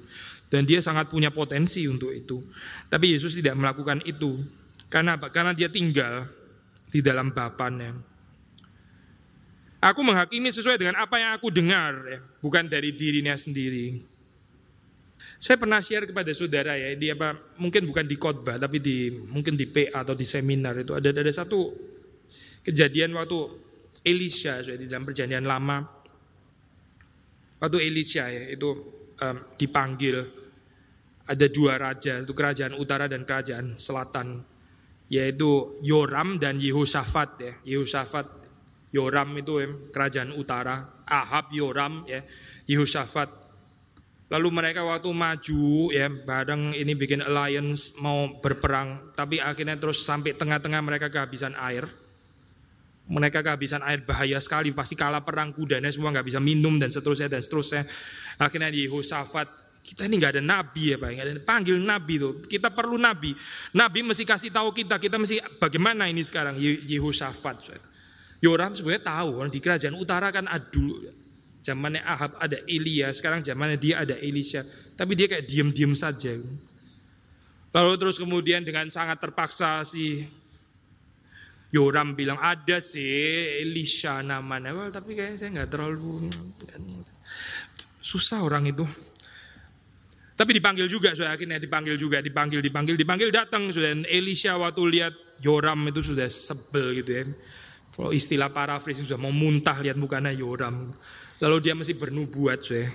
dan 0.53 0.69
dia 0.69 0.85
sangat 0.85 1.09
punya 1.09 1.33
potensi 1.33 1.89
untuk 1.89 2.13
itu. 2.13 2.45
Tapi 2.93 3.17
Yesus 3.17 3.33
tidak 3.33 3.57
melakukan 3.57 4.05
itu. 4.05 4.45
Karena 4.93 5.17
apa? 5.17 5.33
Karena 5.33 5.57
dia 5.57 5.73
tinggal 5.73 6.29
di 6.93 7.01
dalam 7.01 7.33
Bapaknya. 7.33 7.97
Aku 9.83 10.05
menghakimi 10.07 10.53
sesuai 10.53 10.79
dengan 10.79 11.01
apa 11.01 11.19
yang 11.19 11.35
aku 11.35 11.51
dengar, 11.51 12.07
ya, 12.07 12.23
bukan 12.39 12.71
dari 12.71 12.95
dirinya 12.95 13.35
sendiri. 13.35 14.12
Saya 15.43 15.59
pernah 15.59 15.83
share 15.83 16.07
kepada 16.07 16.31
saudara 16.31 16.79
ya, 16.79 16.95
di 16.95 17.11
apa 17.11 17.35
mungkin 17.59 17.83
bukan 17.83 18.07
di 18.07 18.15
khotbah 18.15 18.63
tapi 18.63 18.79
di 18.79 19.11
mungkin 19.11 19.59
di 19.59 19.67
PA 19.67 20.07
atau 20.07 20.15
di 20.15 20.23
seminar 20.23 20.79
itu 20.79 20.95
ada 20.95 21.11
ada 21.11 21.33
satu 21.35 21.67
kejadian 22.63 23.11
waktu 23.19 23.51
Elisha 24.07 24.63
di 24.63 24.87
dalam 24.87 25.03
perjanjian 25.03 25.43
lama. 25.43 25.83
Waktu 27.59 27.79
Elisha 27.83 28.31
ya 28.31 28.55
itu 28.55 28.71
um, 29.19 29.37
dipanggil 29.59 30.23
ada 31.27 31.47
dua 31.51 31.75
raja, 31.75 32.23
itu 32.23 32.31
kerajaan 32.31 32.79
utara 32.79 33.11
dan 33.11 33.27
kerajaan 33.27 33.75
selatan 33.75 34.47
yaitu 35.11 35.75
Yoram 35.83 36.39
dan 36.39 36.63
Yehosafat 36.63 37.31
ya. 37.43 37.53
Yehosafat 37.67 38.31
Yoram 38.95 39.35
itu 39.43 39.59
ya, 39.59 39.67
kerajaan 39.91 40.39
utara, 40.39 41.03
Ahab 41.03 41.51
Yoram 41.51 42.07
ya, 42.07 42.23
Yehosafat. 42.71 43.42
Lalu 44.33 44.49
mereka 44.49 44.81
waktu 44.81 45.13
maju 45.13 45.93
ya 45.93 46.09
bareng 46.09 46.73
ini 46.73 46.97
bikin 46.97 47.21
alliance 47.21 47.93
mau 48.01 48.41
berperang, 48.41 49.13
tapi 49.13 49.37
akhirnya 49.37 49.77
terus 49.77 50.01
sampai 50.09 50.33
tengah-tengah 50.33 50.81
mereka 50.81 51.13
kehabisan 51.13 51.53
air. 51.53 51.85
Mereka 53.13 53.45
kehabisan 53.45 53.85
air 53.85 54.01
bahaya 54.09 54.41
sekali, 54.41 54.73
pasti 54.73 54.97
kalah 54.97 55.21
perang 55.21 55.53
kudanya 55.53 55.93
semua 55.93 56.09
nggak 56.17 56.33
bisa 56.33 56.41
minum 56.41 56.81
dan 56.81 56.89
seterusnya 56.89 57.29
dan 57.29 57.45
seterusnya. 57.45 57.85
Akhirnya 58.41 58.73
Yehosafat 58.73 59.53
kita 59.85 60.09
ini 60.09 60.17
nggak 60.17 60.41
ada 60.41 60.43
nabi 60.43 60.95
ya 60.95 60.97
Pak, 60.97 61.09
nggak 61.13 61.27
ada 61.29 61.35
panggil 61.45 61.77
nabi 61.77 62.15
tuh. 62.17 62.33
Kita 62.49 62.73
perlu 62.73 62.97
nabi. 62.97 63.37
Nabi 63.77 64.01
mesti 64.01 64.25
kasih 64.25 64.49
tahu 64.49 64.73
kita, 64.73 64.97
kita 64.97 65.21
mesti 65.21 65.45
bagaimana 65.61 66.09
ini 66.09 66.25
sekarang 66.25 66.57
Yehoshafat. 66.89 67.77
Yoram 68.41 68.73
sebenarnya 68.73 69.05
tahu 69.05 69.45
di 69.53 69.61
kerajaan 69.61 69.93
utara 69.93 70.33
kan 70.33 70.49
ada 70.49 70.65
dulu 70.73 71.22
zamannya 71.63 72.03
Ahab 72.03 72.37
ada 72.43 72.59
Elia, 72.67 73.15
sekarang 73.15 73.47
zamannya 73.47 73.79
dia 73.79 74.03
ada 74.03 74.19
Elisha. 74.19 74.67
Tapi 74.99 75.15
dia 75.15 75.31
kayak 75.31 75.47
diem-diem 75.47 75.95
saja. 75.95 76.35
Lalu 77.73 77.93
terus 77.97 78.21
kemudian 78.21 78.67
dengan 78.67 78.91
sangat 78.93 79.17
terpaksa 79.23 79.87
si 79.87 80.21
Yoram 81.73 82.13
bilang 82.13 82.37
ada 82.37 82.85
sih 82.85 83.65
Elisha 83.65 84.21
namanya. 84.21 84.77
Well, 84.77 84.93
tapi 84.93 85.17
kayaknya 85.17 85.39
saya 85.41 85.51
nggak 85.57 85.71
terlalu 85.73 86.29
susah 88.05 88.45
orang 88.45 88.69
itu. 88.69 88.85
Tapi 90.37 90.59
dipanggil 90.59 90.91
juga, 90.91 91.15
sudah 91.15 91.33
akhirnya 91.33 91.57
dipanggil 91.63 91.95
juga, 91.95 92.19
dipanggil, 92.19 92.59
dipanggil, 92.59 92.99
dipanggil 92.99 93.31
datang 93.31 93.71
sudah. 93.71 94.05
Elisha 94.11 94.59
waktu 94.59 94.83
lihat 94.85 95.15
Yoram 95.41 95.87
itu 95.89 96.03
sudah 96.13 96.27
sebel 96.29 96.99
gitu 96.99 97.11
ya. 97.15 97.25
Kalau 97.93 98.11
istilah 98.11 98.51
paraphrasing 98.53 99.07
sudah 99.07 99.21
mau 99.21 99.33
muntah 99.33 99.79
lihat 99.81 99.97
mukanya 99.97 100.35
Yoram. 100.35 100.93
Lalu 101.43 101.57
dia 101.59 101.75
masih 101.75 101.99
bernubuat 101.99 102.63
sudah. 102.63 102.87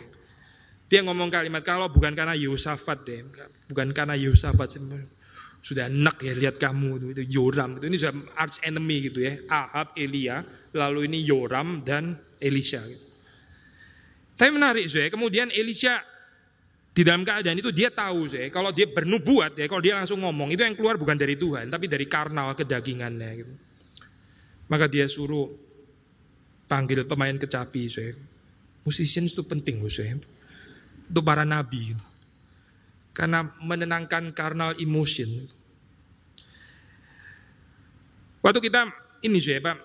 Dia 0.88 1.04
ngomong 1.04 1.28
kalimat 1.28 1.60
kalau 1.68 1.92
bukan 1.92 2.16
karena 2.16 2.32
Yosafat 2.32 3.04
deh, 3.04 3.28
bukan 3.68 3.92
karena 3.92 4.16
Yosafat 4.16 4.80
sudah 5.60 5.92
enak 5.92 6.24
ya 6.24 6.32
lihat 6.32 6.56
kamu 6.56 7.12
itu, 7.12 7.28
Yoram 7.28 7.76
itu 7.76 7.92
ini 7.92 8.00
sudah 8.00 8.16
arch 8.40 8.64
enemy 8.64 9.12
gitu 9.12 9.20
ya. 9.20 9.36
Ahab 9.52 9.92
Elia 10.00 10.48
lalu 10.72 11.12
ini 11.12 11.28
Yoram 11.28 11.84
dan 11.84 12.16
Elisha 12.40 12.80
gitu. 12.88 13.04
tapi 14.38 14.54
menarik 14.54 14.86
saya 14.86 15.10
kemudian 15.10 15.50
Elisha 15.50 16.00
di 16.94 17.02
dalam 17.02 17.26
keadaan 17.26 17.58
itu 17.58 17.74
dia 17.74 17.90
tahu 17.90 18.30
saya 18.30 18.48
kalau 18.54 18.70
dia 18.70 18.86
bernubuat 18.86 19.58
ya 19.58 19.66
kalau 19.66 19.82
dia 19.82 19.98
langsung 19.98 20.22
ngomong 20.22 20.54
itu 20.54 20.62
yang 20.62 20.78
keluar 20.78 20.96
bukan 20.96 21.18
dari 21.18 21.36
Tuhan 21.36 21.68
tapi 21.68 21.90
dari 21.90 22.06
karnal 22.06 22.54
kedagingannya 22.56 23.32
gitu. 23.36 23.54
Maka 24.72 24.86
dia 24.88 25.10
suruh 25.10 25.52
panggil 26.70 27.04
pemain 27.10 27.34
kecapi 27.36 27.84
saya 27.90 28.14
musicians 28.88 29.36
itu 29.36 29.44
penting 29.44 29.84
loh 29.84 29.92
saya 29.92 30.16
untuk 31.12 31.24
para 31.28 31.44
nabi. 31.44 31.92
Karena 33.12 33.44
menenangkan 33.60 34.32
carnal 34.32 34.80
emotion. 34.80 35.28
Waktu 38.40 38.60
kita 38.64 38.88
ini 39.26 39.42
sih 39.42 39.58
ya 39.58 39.60
Pak, 39.60 39.78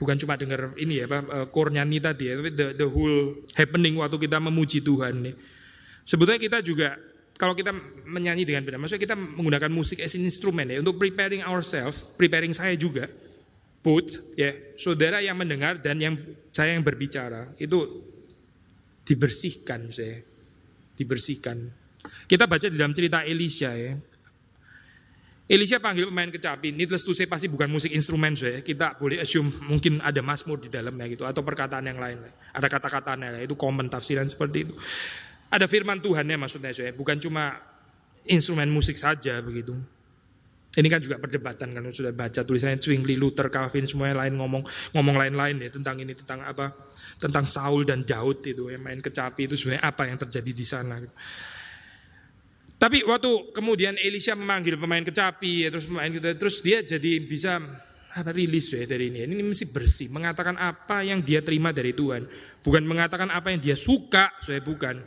bukan 0.00 0.16
cuma 0.18 0.34
dengar 0.34 0.72
ini 0.80 1.04
ya 1.04 1.06
Pak, 1.06 1.52
core 1.54 1.76
nyanyi 1.76 2.00
tadi 2.02 2.24
ya, 2.26 2.40
tapi 2.40 2.50
the, 2.50 2.66
the 2.74 2.88
whole 2.88 3.46
happening 3.54 3.94
waktu 4.00 4.16
kita 4.16 4.40
memuji 4.40 4.80
Tuhan 4.80 5.28
nih. 5.28 5.36
Sebetulnya 6.08 6.40
kita 6.40 6.58
juga 6.64 6.96
kalau 7.36 7.52
kita 7.52 7.76
menyanyi 8.08 8.48
dengan 8.48 8.64
benar, 8.64 8.80
maksudnya 8.80 9.12
kita 9.12 9.16
menggunakan 9.18 9.68
musik 9.68 10.00
as 10.00 10.16
instrumen 10.16 10.70
ya 10.70 10.80
untuk 10.80 10.96
preparing 10.96 11.44
ourselves, 11.44 12.08
preparing 12.16 12.56
saya 12.56 12.72
juga, 12.80 13.10
both 13.84 14.24
ya, 14.38 14.56
saudara 14.80 15.20
yang 15.20 15.36
mendengar 15.36 15.76
dan 15.82 16.00
yang 16.00 16.16
saya 16.48 16.72
yang 16.72 16.86
berbicara. 16.86 17.52
Itu 17.60 18.06
dibersihkan 19.04 19.92
saya, 19.92 20.20
dibersihkan. 20.96 21.70
Kita 22.24 22.48
baca 22.48 22.66
di 22.68 22.76
dalam 22.76 22.96
cerita 22.96 23.24
Elisha 23.24 23.72
ya, 23.76 23.92
Elisha 25.44 25.76
panggil 25.76 26.08
pemain 26.08 26.32
kecapi, 26.32 26.72
needless 26.72 27.04
to 27.04 27.12
say 27.12 27.28
pasti 27.28 27.52
bukan 27.52 27.68
musik 27.68 27.92
instrumen 27.92 28.32
saya. 28.32 28.64
Kita 28.64 28.96
boleh 28.96 29.20
assume 29.20 29.52
mungkin 29.68 30.00
ada 30.00 30.24
masmur 30.24 30.56
di 30.56 30.72
dalamnya 30.72 31.04
gitu 31.04 31.28
atau 31.28 31.44
perkataan 31.44 31.84
yang 31.84 32.00
lain. 32.00 32.16
Ada 32.56 32.64
kata-katanya 32.72 33.36
itu 33.44 33.52
common 33.52 33.92
tafsiran 33.92 34.24
seperti 34.24 34.64
itu. 34.64 34.74
Ada 35.52 35.68
firman 35.68 36.00
Tuhan 36.00 36.24
ya 36.24 36.40
maksudnya 36.40 36.72
saya, 36.72 36.96
bukan 36.96 37.20
cuma 37.20 37.60
instrumen 38.24 38.72
musik 38.72 38.96
saja 38.96 39.36
begitu. 39.44 39.76
Ini 40.74 40.88
kan 40.90 40.98
juga 40.98 41.22
perdebatan 41.22 41.70
kan 41.70 41.82
sudah 41.94 42.10
baca 42.10 42.42
tulisannya 42.42 42.82
Zwingli, 42.82 43.14
Luther, 43.14 43.46
Calvin 43.46 43.86
semuanya 43.86 44.26
lain 44.26 44.34
ngomong 44.34 44.62
ngomong 44.90 45.14
lain-lain 45.14 45.62
ya 45.62 45.70
tentang 45.70 46.02
ini 46.02 46.18
tentang 46.18 46.42
apa 46.42 46.74
tentang 47.22 47.46
Saul 47.46 47.86
dan 47.86 48.02
Daud 48.02 48.42
itu 48.42 48.74
ya 48.74 48.78
main 48.82 48.98
kecapi 48.98 49.46
itu 49.46 49.54
sebenarnya 49.54 49.86
apa 49.86 50.02
yang 50.10 50.18
terjadi 50.18 50.50
di 50.50 50.66
sana. 50.66 50.98
Tapi 52.74 53.06
waktu 53.06 53.54
kemudian 53.54 53.94
Elisha 53.96 54.34
memanggil 54.34 54.76
pemain 54.76 55.00
kecapi, 55.00 55.64
ya, 55.64 55.68
terus 55.72 55.86
pemain 55.88 56.10
gitu, 56.10 56.26
terus 56.36 56.60
dia 56.60 56.82
jadi 56.84 57.22
bisa 57.22 57.62
rilis 58.34 58.70
ya 58.74 58.84
dari 58.84 59.08
ini. 59.08 59.24
Ini 59.24 59.40
mesti 59.40 59.72
bersih, 59.72 60.12
mengatakan 60.12 60.58
apa 60.60 61.00
yang 61.00 61.24
dia 61.24 61.40
terima 61.40 61.72
dari 61.72 61.96
Tuhan, 61.96 62.28
bukan 62.60 62.82
mengatakan 62.84 63.32
apa 63.32 63.54
yang 63.54 63.62
dia 63.62 63.72
suka, 63.78 64.36
saya 64.44 64.60
bukan. 64.60 65.00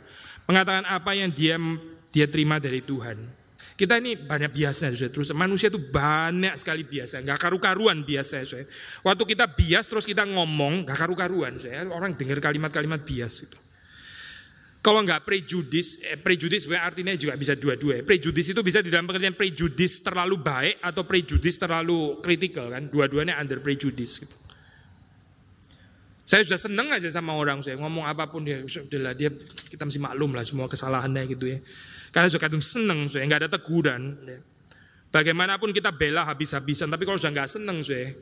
Mengatakan 0.48 0.90
apa 0.90 1.12
yang 1.12 1.30
dia 1.30 1.60
dia 2.08 2.26
terima 2.26 2.58
dari 2.58 2.82
Tuhan. 2.82 3.37
Kita 3.78 3.94
ini 4.02 4.18
banyak 4.18 4.50
biasa, 4.50 4.90
saya 4.90 5.06
terus 5.06 5.30
manusia 5.30 5.70
itu 5.70 5.78
banyak 5.78 6.58
sekali 6.58 6.82
biasa, 6.82 7.22
nggak 7.22 7.38
karu-karuan 7.38 8.02
biasa, 8.02 8.42
saya. 8.42 8.66
Waktu 9.06 9.22
kita 9.22 9.54
bias 9.54 9.86
terus 9.86 10.02
kita 10.02 10.26
ngomong, 10.26 10.82
nggak 10.82 10.98
karu-karuan, 10.98 11.62
saya. 11.62 11.86
Orang 11.86 12.18
dengar 12.18 12.42
kalimat-kalimat 12.42 13.06
bias 13.06 13.46
itu. 13.46 13.58
Kalau 14.82 15.06
nggak 15.06 15.22
prejudis, 15.22 16.02
eh, 16.02 16.18
prejudis 16.18 16.66
artinya 16.74 17.14
juga 17.14 17.38
bisa 17.38 17.54
dua-dua. 17.54 18.02
Prejudis 18.02 18.50
itu 18.50 18.58
bisa 18.66 18.82
di 18.82 18.90
dalam 18.90 19.06
pengertian 19.06 19.38
prejudis 19.38 20.02
terlalu 20.02 20.42
baik 20.42 20.82
atau 20.82 21.06
prejudis 21.06 21.54
terlalu 21.62 22.18
kritikal 22.18 22.74
kan. 22.74 22.90
Dua-duanya 22.90 23.38
under 23.38 23.62
prejudis. 23.62 24.26
Gitu. 24.26 24.36
Saya 26.26 26.42
sudah 26.42 26.60
seneng 26.60 26.90
aja 26.90 27.06
sama 27.14 27.30
orang 27.32 27.62
saya 27.62 27.78
ngomong 27.78 28.10
apa 28.10 28.26
pun 28.26 28.42
dia, 28.42 28.58
dia 29.14 29.30
kita 29.70 29.82
mesti 29.86 30.02
maklum 30.02 30.34
lah 30.34 30.42
semua 30.42 30.66
kesalahannya 30.66 31.24
gitu 31.30 31.46
ya. 31.46 31.58
Karena 32.08 32.26
sudah 32.28 32.42
kadang 32.48 32.64
seneng 32.64 33.08
saya 33.08 33.24
nggak 33.28 33.40
ada 33.46 33.50
teguran. 33.58 34.16
Ya. 34.24 34.38
Bagaimanapun 35.08 35.72
kita 35.72 35.88
bela 35.92 36.28
habis-habisan, 36.28 36.92
tapi 36.92 37.08
kalau 37.08 37.16
sudah 37.16 37.32
nggak 37.32 37.48
seneng 37.48 37.80
saya, 37.80 38.12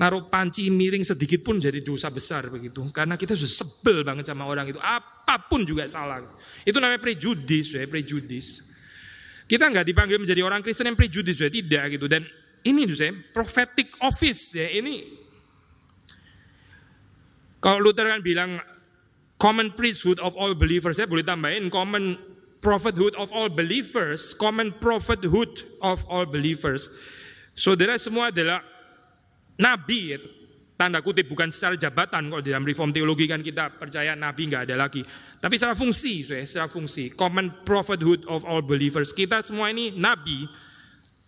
naruh 0.00 0.32
panci 0.32 0.72
miring 0.72 1.04
sedikit 1.04 1.44
pun 1.44 1.60
jadi 1.60 1.84
dosa 1.84 2.08
besar 2.08 2.48
begitu. 2.48 2.84
Karena 2.88 3.20
kita 3.20 3.36
sudah 3.36 3.52
sebel 3.52 4.00
banget 4.00 4.28
sama 4.28 4.48
orang 4.48 4.72
itu. 4.72 4.80
Apa 4.80 5.44
pun 5.48 5.68
juga 5.68 5.84
salah. 5.84 6.24
Itu 6.64 6.80
namanya 6.80 7.00
prejudis, 7.04 7.76
ya, 7.76 7.84
prejudis. 7.84 8.72
Kita 9.48 9.68
nggak 9.68 9.84
dipanggil 9.88 10.20
menjadi 10.20 10.44
orang 10.44 10.60
Kristen 10.60 10.88
yang 10.88 10.96
prejudis, 10.96 11.40
ya, 11.40 11.48
tidak 11.48 11.96
gitu. 11.96 12.04
Dan 12.08 12.24
ini 12.64 12.84
saya 12.92 13.14
prophetic 13.32 13.96
office 14.02 14.56
ya 14.56 14.68
ini. 14.68 15.04
Kalau 17.58 17.82
Luther 17.82 18.06
kan 18.06 18.22
bilang 18.22 18.60
common 19.38 19.74
priesthood 19.74 20.22
of 20.22 20.34
all 20.38 20.54
believers, 20.54 20.98
saya 20.98 21.10
boleh 21.10 21.26
tambahin 21.26 21.70
common 21.70 22.18
prophethood 22.58 23.14
of 23.14 23.30
all 23.30 23.48
believers, 23.50 24.34
common 24.34 24.74
prophethood 24.76 25.66
of 25.82 26.02
all 26.10 26.26
believers. 26.26 26.90
Saudara 27.54 27.98
semua 27.98 28.30
adalah 28.30 28.62
nabi 29.58 30.14
itu 30.14 30.30
tanda 30.78 31.02
kutip 31.02 31.26
bukan 31.26 31.50
secara 31.50 31.74
jabatan 31.74 32.30
kalau 32.30 32.38
di 32.38 32.54
dalam 32.54 32.62
reform 32.62 32.94
teologi 32.94 33.26
kan 33.26 33.42
kita 33.42 33.74
percaya 33.74 34.14
nabi 34.14 34.46
nggak 34.46 34.70
ada 34.70 34.76
lagi. 34.78 35.02
Tapi 35.38 35.54
secara 35.58 35.74
fungsi 35.74 36.22
secara 36.22 36.70
fungsi. 36.70 37.10
Common 37.14 37.66
prophethood 37.66 38.22
of 38.30 38.46
all 38.46 38.62
believers. 38.62 39.10
Kita 39.10 39.42
semua 39.42 39.74
ini 39.74 39.94
nabi. 39.94 40.46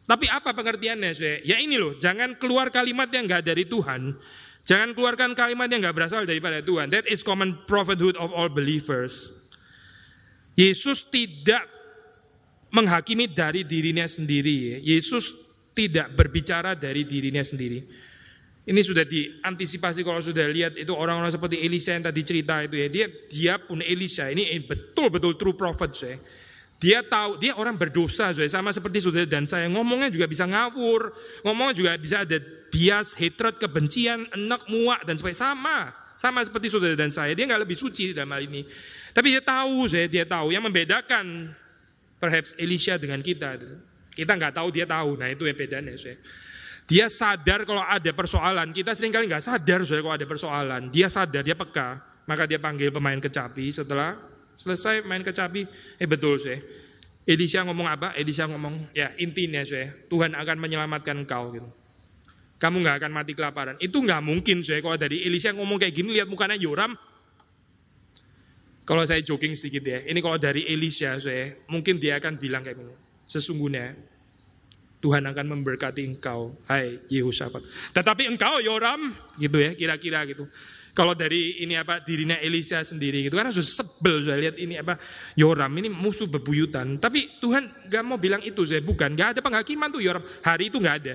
Tapi 0.06 0.26
apa 0.26 0.50
pengertiannya 0.50 1.14
saya 1.14 1.38
ya 1.46 1.58
ini 1.62 1.78
loh 1.78 1.94
jangan 1.94 2.34
keluar 2.34 2.74
kalimat 2.74 3.10
yang 3.10 3.26
nggak 3.26 3.46
dari 3.46 3.66
Tuhan. 3.66 4.18
Jangan 4.60 4.94
keluarkan 4.94 5.34
kalimat 5.34 5.66
yang 5.70 5.82
nggak 5.82 5.96
berasal 5.98 6.22
daripada 6.26 6.62
Tuhan. 6.62 6.94
That 6.94 7.10
is 7.10 7.26
common 7.26 7.58
prophethood 7.66 8.14
of 8.18 8.30
all 8.30 8.50
believers 8.50 9.39
Yesus 10.60 11.08
tidak 11.08 11.64
menghakimi 12.76 13.32
dari 13.32 13.64
dirinya 13.64 14.04
sendiri 14.04 14.84
Yesus 14.84 15.32
tidak 15.72 16.12
berbicara 16.12 16.76
dari 16.76 17.08
dirinya 17.08 17.40
sendiri 17.40 17.80
ini 18.70 18.80
sudah 18.84 19.08
diantisipasi 19.08 20.04
kalau 20.04 20.20
sudah 20.20 20.44
lihat 20.46 20.76
itu 20.76 20.94
orang-orang 20.94 21.32
seperti 21.32 21.58
Elisa 21.64 21.96
yang 21.96 22.04
tadi 22.04 22.20
cerita 22.20 22.60
itu 22.60 22.76
ya. 22.76 22.86
Dia 22.86 23.06
dia 23.26 23.54
pun 23.58 23.80
Elisa 23.80 24.28
ini 24.28 24.46
betul-betul 24.62 25.40
true 25.40 25.56
prophet 25.58 25.90
saya. 25.96 26.16
Dia 26.80 27.02
tahu 27.02 27.40
dia 27.40 27.58
orang 27.58 27.74
berdosa 27.74 28.30
saya 28.30 28.48
sama 28.48 28.72
seperti 28.72 29.02
saudara 29.02 29.26
dan 29.26 29.48
saya 29.48 29.66
ngomongnya 29.68 30.12
juga 30.12 30.30
bisa 30.30 30.44
ngawur, 30.44 31.12
ngomongnya 31.44 31.74
juga 31.76 31.90
bisa 31.98 32.22
ada 32.24 32.38
bias, 32.70 33.18
hatred, 33.18 33.58
kebencian, 33.58 34.28
enak, 34.32 34.62
muak 34.68 35.02
dan 35.08 35.16
sebagainya 35.16 35.40
sama. 35.50 35.78
Sama 36.14 36.44
seperti 36.44 36.68
saudara 36.68 36.92
dan 36.94 37.08
saya, 37.08 37.32
dia 37.32 37.48
nggak 37.48 37.64
lebih 37.64 37.76
suci 37.80 38.12
dalam 38.12 38.28
hal 38.36 38.44
ini. 38.44 38.60
Tapi 39.10 39.26
dia 39.34 39.42
tahu 39.42 39.90
saya, 39.90 40.06
dia 40.06 40.24
tahu 40.24 40.54
yang 40.54 40.62
membedakan 40.62 41.50
perhaps 42.20 42.54
Elisha 42.60 43.00
dengan 43.00 43.18
kita. 43.24 43.58
Kita 44.14 44.32
nggak 44.36 44.54
tahu, 44.54 44.68
dia 44.70 44.86
tahu. 44.86 45.18
Nah 45.18 45.30
itu 45.32 45.46
yang 45.46 45.56
bedanya 45.56 45.96
saya. 45.96 46.18
Dia 46.90 47.06
sadar 47.06 47.62
kalau 47.62 47.86
ada 47.86 48.10
persoalan. 48.10 48.74
Kita 48.74 48.94
sering 48.98 49.14
kali 49.14 49.30
nggak 49.30 49.46
sadar 49.46 49.86
soalnya 49.86 50.02
kalau 50.02 50.16
ada 50.18 50.26
persoalan. 50.26 50.82
Dia 50.90 51.06
sadar, 51.06 51.46
dia 51.46 51.54
peka. 51.54 52.02
Maka 52.26 52.46
dia 52.46 52.58
panggil 52.58 52.90
pemain 52.90 53.18
kecapi. 53.18 53.70
Setelah 53.70 54.18
selesai 54.58 55.06
main 55.06 55.22
kecapi, 55.22 55.66
eh 55.98 56.08
betul 56.10 56.38
saya. 56.38 56.58
Elisha 57.26 57.62
ngomong 57.62 57.86
apa? 57.86 58.08
Elisha 58.18 58.50
ngomong, 58.50 58.90
ya 58.90 59.14
intinya 59.22 59.62
saya, 59.62 59.94
Tuhan 60.10 60.34
akan 60.34 60.56
menyelamatkan 60.58 61.14
engkau 61.14 61.54
gitu. 61.54 61.68
Kamu 62.60 62.82
nggak 62.84 62.96
akan 63.00 63.10
mati 63.14 63.32
kelaparan. 63.32 63.76
Itu 63.80 64.02
nggak 64.04 64.20
mungkin 64.20 64.60
saya 64.60 64.84
kalau 64.84 64.98
dari 65.00 65.24
Elisha 65.24 65.54
ngomong 65.54 65.80
kayak 65.80 65.94
gini 65.96 66.12
lihat 66.12 66.28
mukanya 66.28 66.58
Yoram. 66.60 66.92
Kalau 68.90 69.06
saya 69.06 69.22
joking 69.22 69.54
sedikit 69.54 69.86
ya, 69.86 70.02
ini 70.02 70.18
kalau 70.18 70.34
dari 70.34 70.66
Elisha 70.66 71.14
saya, 71.22 71.54
mungkin 71.70 72.02
dia 72.02 72.18
akan 72.18 72.42
bilang 72.42 72.66
kayak 72.66 72.74
gini. 72.74 72.90
Sesungguhnya 73.22 73.94
Tuhan 74.98 75.22
akan 75.30 75.46
memberkati 75.46 76.02
engkau, 76.10 76.58
hai 76.66 76.98
Yehosafat. 77.06 77.62
Tetapi 77.94 78.26
engkau 78.26 78.58
Yoram, 78.58 79.14
gitu 79.38 79.62
ya, 79.62 79.78
kira-kira 79.78 80.26
gitu. 80.26 80.42
Kalau 80.90 81.14
dari 81.14 81.62
ini 81.62 81.78
apa 81.78 82.02
dirinya 82.02 82.34
Elisa 82.42 82.82
sendiri 82.82 83.22
gitu 83.22 83.38
kan 83.38 83.46
sudah 83.54 83.62
sebel 83.62 84.26
saya 84.26 84.42
lihat 84.42 84.58
ini 84.58 84.74
apa 84.74 84.98
Yoram 85.38 85.70
ini 85.78 85.86
musuh 85.86 86.26
bebuyutan. 86.26 86.98
Tapi 86.98 87.38
Tuhan 87.38 87.86
gak 87.86 88.02
mau 88.02 88.18
bilang 88.18 88.42
itu 88.42 88.66
saya 88.66 88.82
bukan, 88.82 89.14
gak 89.14 89.38
ada 89.38 89.40
penghakiman 89.40 89.86
tuh 89.94 90.02
Yoram. 90.02 90.26
Hari 90.42 90.66
itu 90.66 90.82
gak 90.82 90.96
ada. 91.06 91.14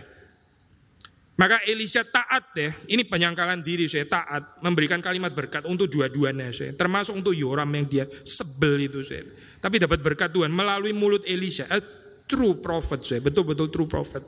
Maka 1.36 1.68
Elisa 1.68 2.08
taat 2.08 2.56
ya, 2.56 2.72
ini 2.88 3.04
penyangkalan 3.04 3.60
diri 3.60 3.92
saya 3.92 4.08
taat, 4.08 4.64
memberikan 4.64 5.04
kalimat 5.04 5.36
berkat 5.36 5.68
untuk 5.68 5.92
dua-duanya 5.92 6.56
saya, 6.56 6.72
termasuk 6.72 7.12
untuk 7.12 7.36
Yoram 7.36 7.68
yang 7.76 7.84
dia 7.84 8.06
sebel 8.24 8.88
itu 8.88 9.04
saya. 9.04 9.28
Tapi 9.60 9.84
dapat 9.84 10.00
berkat 10.00 10.32
Tuhan 10.32 10.48
melalui 10.48 10.96
mulut 10.96 11.28
Elisa. 11.28 11.68
Eh, 11.68 11.84
true 12.24 12.56
prophet 12.64 13.04
saya, 13.04 13.20
betul-betul 13.20 13.68
true 13.68 13.84
prophet. 13.84 14.24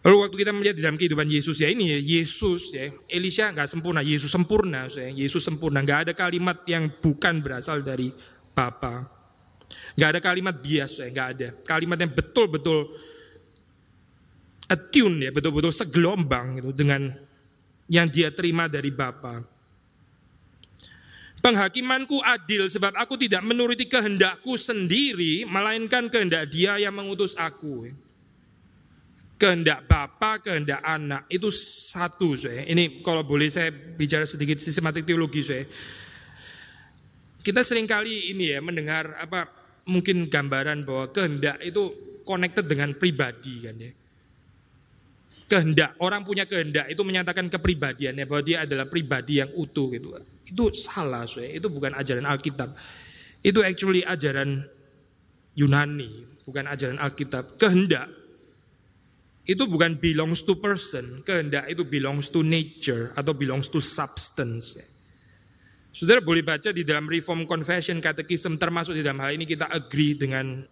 Lalu 0.00 0.16
waktu 0.24 0.36
kita 0.40 0.52
melihat 0.54 0.76
di 0.78 0.82
dalam 0.86 0.96
kehidupan 0.96 1.28
Yesus 1.28 1.60
ya 1.60 1.68
ini 1.68 1.92
ya 1.92 2.00
Yesus 2.00 2.72
ya. 2.72 2.88
Elisha 3.04 3.52
nggak 3.52 3.68
sempurna 3.68 4.00
Yesus 4.00 4.32
sempurna 4.32 4.88
saya 4.88 5.12
Yesus 5.12 5.44
sempurna. 5.44 5.84
Nggak 5.84 6.08
ada 6.08 6.12
kalimat 6.16 6.64
yang 6.64 6.88
bukan 7.04 7.44
berasal 7.44 7.84
dari 7.84 8.08
Bapa. 8.56 9.04
Nggak 10.00 10.08
ada 10.16 10.20
kalimat 10.24 10.56
bias 10.56 11.04
ya 11.04 11.12
nggak 11.12 11.28
ada. 11.36 11.48
Kalimat 11.68 12.00
yang 12.00 12.16
betul-betul 12.16 13.09
attune 14.70 15.26
ya 15.26 15.30
betul-betul 15.34 15.74
segelombang 15.74 16.62
gitu 16.62 16.70
dengan 16.70 17.10
yang 17.90 18.06
dia 18.06 18.30
terima 18.30 18.70
dari 18.70 18.94
Bapa. 18.94 19.42
Penghakimanku 21.40 22.20
adil 22.22 22.70
sebab 22.70 22.94
aku 22.94 23.16
tidak 23.16 23.42
menuruti 23.42 23.88
kehendakku 23.88 24.54
sendiri, 24.54 25.48
melainkan 25.48 26.06
kehendak 26.06 26.52
dia 26.52 26.78
yang 26.78 26.94
mengutus 26.94 27.34
aku. 27.34 27.90
Kehendak 29.40 29.88
Bapa, 29.88 30.36
kehendak 30.44 30.84
anak, 30.84 31.24
itu 31.32 31.48
satu. 31.50 32.36
Saya. 32.36 32.68
Ini 32.68 33.00
kalau 33.00 33.24
boleh 33.24 33.48
saya 33.48 33.72
bicara 33.72 34.28
sedikit 34.28 34.60
sistematik 34.60 35.08
teologi. 35.08 35.40
Saya. 35.40 35.64
Kita 37.40 37.64
sering 37.64 37.88
kali 37.88 38.36
ini 38.36 38.52
ya 38.52 38.60
mendengar 38.60 39.16
apa 39.16 39.48
mungkin 39.88 40.28
gambaran 40.28 40.84
bahwa 40.84 41.08
kehendak 41.08 41.56
itu 41.64 41.88
connected 42.28 42.68
dengan 42.68 42.92
pribadi 43.00 43.64
kan 43.64 43.80
ya 43.80 43.96
kehendak, 45.50 45.98
orang 45.98 46.22
punya 46.22 46.46
kehendak 46.46 46.86
itu 46.86 47.02
menyatakan 47.02 47.50
kepribadiannya 47.50 48.22
bahwa 48.30 48.42
dia 48.46 48.62
adalah 48.62 48.86
pribadi 48.86 49.42
yang 49.42 49.50
utuh 49.58 49.90
gitu. 49.90 50.14
Itu 50.46 50.70
salah, 50.70 51.26
saya. 51.26 51.50
Itu 51.50 51.66
bukan 51.66 51.90
ajaran 51.98 52.22
Alkitab. 52.22 52.78
Itu 53.42 53.66
actually 53.66 54.06
ajaran 54.06 54.62
Yunani, 55.58 56.38
bukan 56.46 56.70
ajaran 56.70 57.02
Alkitab. 57.02 57.58
Kehendak 57.58 58.06
itu 59.42 59.66
bukan 59.66 59.98
belongs 59.98 60.46
to 60.46 60.54
person, 60.62 61.26
kehendak 61.26 61.66
itu 61.66 61.82
belongs 61.82 62.30
to 62.30 62.46
nature 62.46 63.10
atau 63.18 63.34
belongs 63.34 63.66
to 63.66 63.82
substance. 63.82 64.78
Saudara 65.90 66.22
boleh 66.22 66.46
baca 66.46 66.70
di 66.70 66.86
dalam 66.86 67.10
Reform 67.10 67.50
Confession 67.50 67.98
Catechism 67.98 68.54
termasuk 68.62 68.94
di 68.94 69.02
dalam 69.02 69.18
hal 69.18 69.34
ini 69.34 69.42
kita 69.42 69.66
agree 69.66 70.14
dengan 70.14 70.62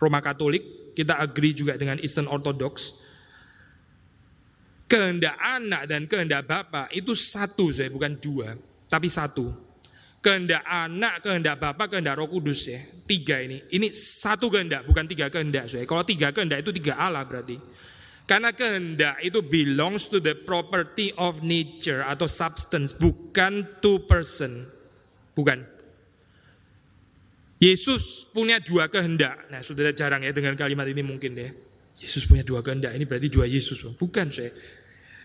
Roma 0.00 0.24
Katolik, 0.24 0.96
kita 0.96 1.20
agree 1.20 1.52
juga 1.52 1.76
dengan 1.76 2.00
Eastern 2.00 2.24
Orthodox 2.24 3.03
kehendak 4.94 5.34
anak 5.42 5.90
dan 5.90 6.06
kehendak 6.06 6.46
Bapak 6.46 6.94
itu 6.94 7.18
satu, 7.18 7.74
saya 7.74 7.90
bukan 7.90 8.14
dua, 8.22 8.54
tapi 8.86 9.10
satu. 9.10 9.50
Kehendak 10.22 10.62
anak, 10.64 11.20
kehendak 11.20 11.58
Bapak, 11.58 11.90
kehendak 11.90 12.16
Roh 12.16 12.30
Kudus 12.30 12.70
ya. 12.70 12.80
Tiga 13.04 13.42
ini. 13.42 13.60
Ini 13.74 13.92
satu 13.92 14.48
kehendak, 14.48 14.86
bukan 14.88 15.04
tiga 15.04 15.28
kehendak. 15.28 15.68
Saya. 15.68 15.84
Kalau 15.84 16.00
tiga 16.06 16.32
kehendak 16.32 16.64
itu 16.64 16.70
tiga 16.72 16.96
Allah 16.96 17.26
berarti. 17.28 17.60
Karena 18.24 18.56
kehendak 18.56 19.20
itu 19.20 19.44
belongs 19.44 20.08
to 20.08 20.16
the 20.24 20.32
property 20.32 21.12
of 21.20 21.44
nature 21.44 22.00
atau 22.08 22.24
substance, 22.24 22.96
bukan 22.96 23.68
to 23.84 24.00
person. 24.08 24.64
Bukan. 25.36 25.60
Yesus 27.60 28.24
punya 28.32 28.64
dua 28.64 28.88
kehendak. 28.88 29.52
Nah, 29.52 29.60
sudah 29.60 29.92
jarang 29.92 30.24
ya 30.24 30.32
dengan 30.32 30.56
kalimat 30.56 30.88
ini 30.88 31.04
mungkin 31.04 31.36
ya. 31.36 31.52
Yesus 32.00 32.24
punya 32.24 32.40
dua 32.42 32.64
kehendak, 32.64 32.96
ini 32.96 33.04
berarti 33.04 33.28
dua 33.28 33.44
Yesus. 33.44 33.84
Bukan 34.00 34.32
saya. 34.32 34.50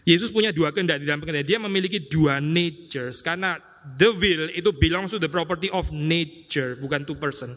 Yesus 0.09 0.33
punya 0.33 0.49
dua 0.49 0.73
kehendak 0.73 0.97
di 0.97 1.05
dalam 1.05 1.21
kehendak. 1.21 1.45
Dia 1.45 1.61
memiliki 1.61 2.01
dua 2.09 2.41
natures. 2.41 3.21
Karena 3.21 3.61
the 3.85 4.09
will 4.09 4.49
itu 4.57 4.73
belongs 4.73 5.13
to 5.13 5.21
the 5.21 5.29
property 5.29 5.69
of 5.69 5.93
nature, 5.93 6.73
bukan 6.81 7.05
to 7.05 7.13
person. 7.13 7.53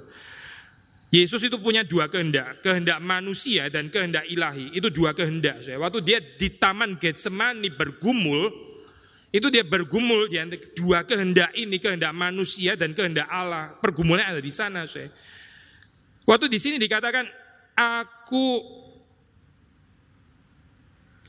Yesus 1.08 1.44
itu 1.44 1.56
punya 1.60 1.80
dua 1.84 2.12
kehendak, 2.12 2.60
kehendak 2.60 3.00
manusia 3.00 3.72
dan 3.72 3.88
kehendak 3.88 4.28
ilahi. 4.28 4.68
Itu 4.76 4.92
dua 4.92 5.16
kehendak. 5.16 5.64
Waktu 5.64 6.04
dia 6.04 6.20
di 6.20 6.52
taman 6.52 7.00
Getsemani 7.00 7.72
bergumul, 7.72 8.52
itu 9.32 9.48
dia 9.48 9.64
bergumul 9.64 10.28
di 10.28 10.36
antara 10.36 10.60
dua 10.76 11.08
kehendak 11.08 11.56
ini, 11.56 11.80
kehendak 11.80 12.12
manusia 12.12 12.76
dan 12.76 12.92
kehendak 12.92 13.28
Allah. 13.32 13.76
Pergumulannya 13.80 14.36
ada 14.36 14.44
di 14.44 14.52
sana. 14.52 14.84
Waktu 16.28 16.52
di 16.52 16.56
sini 16.60 16.76
dikatakan, 16.76 17.28
aku 17.76 18.60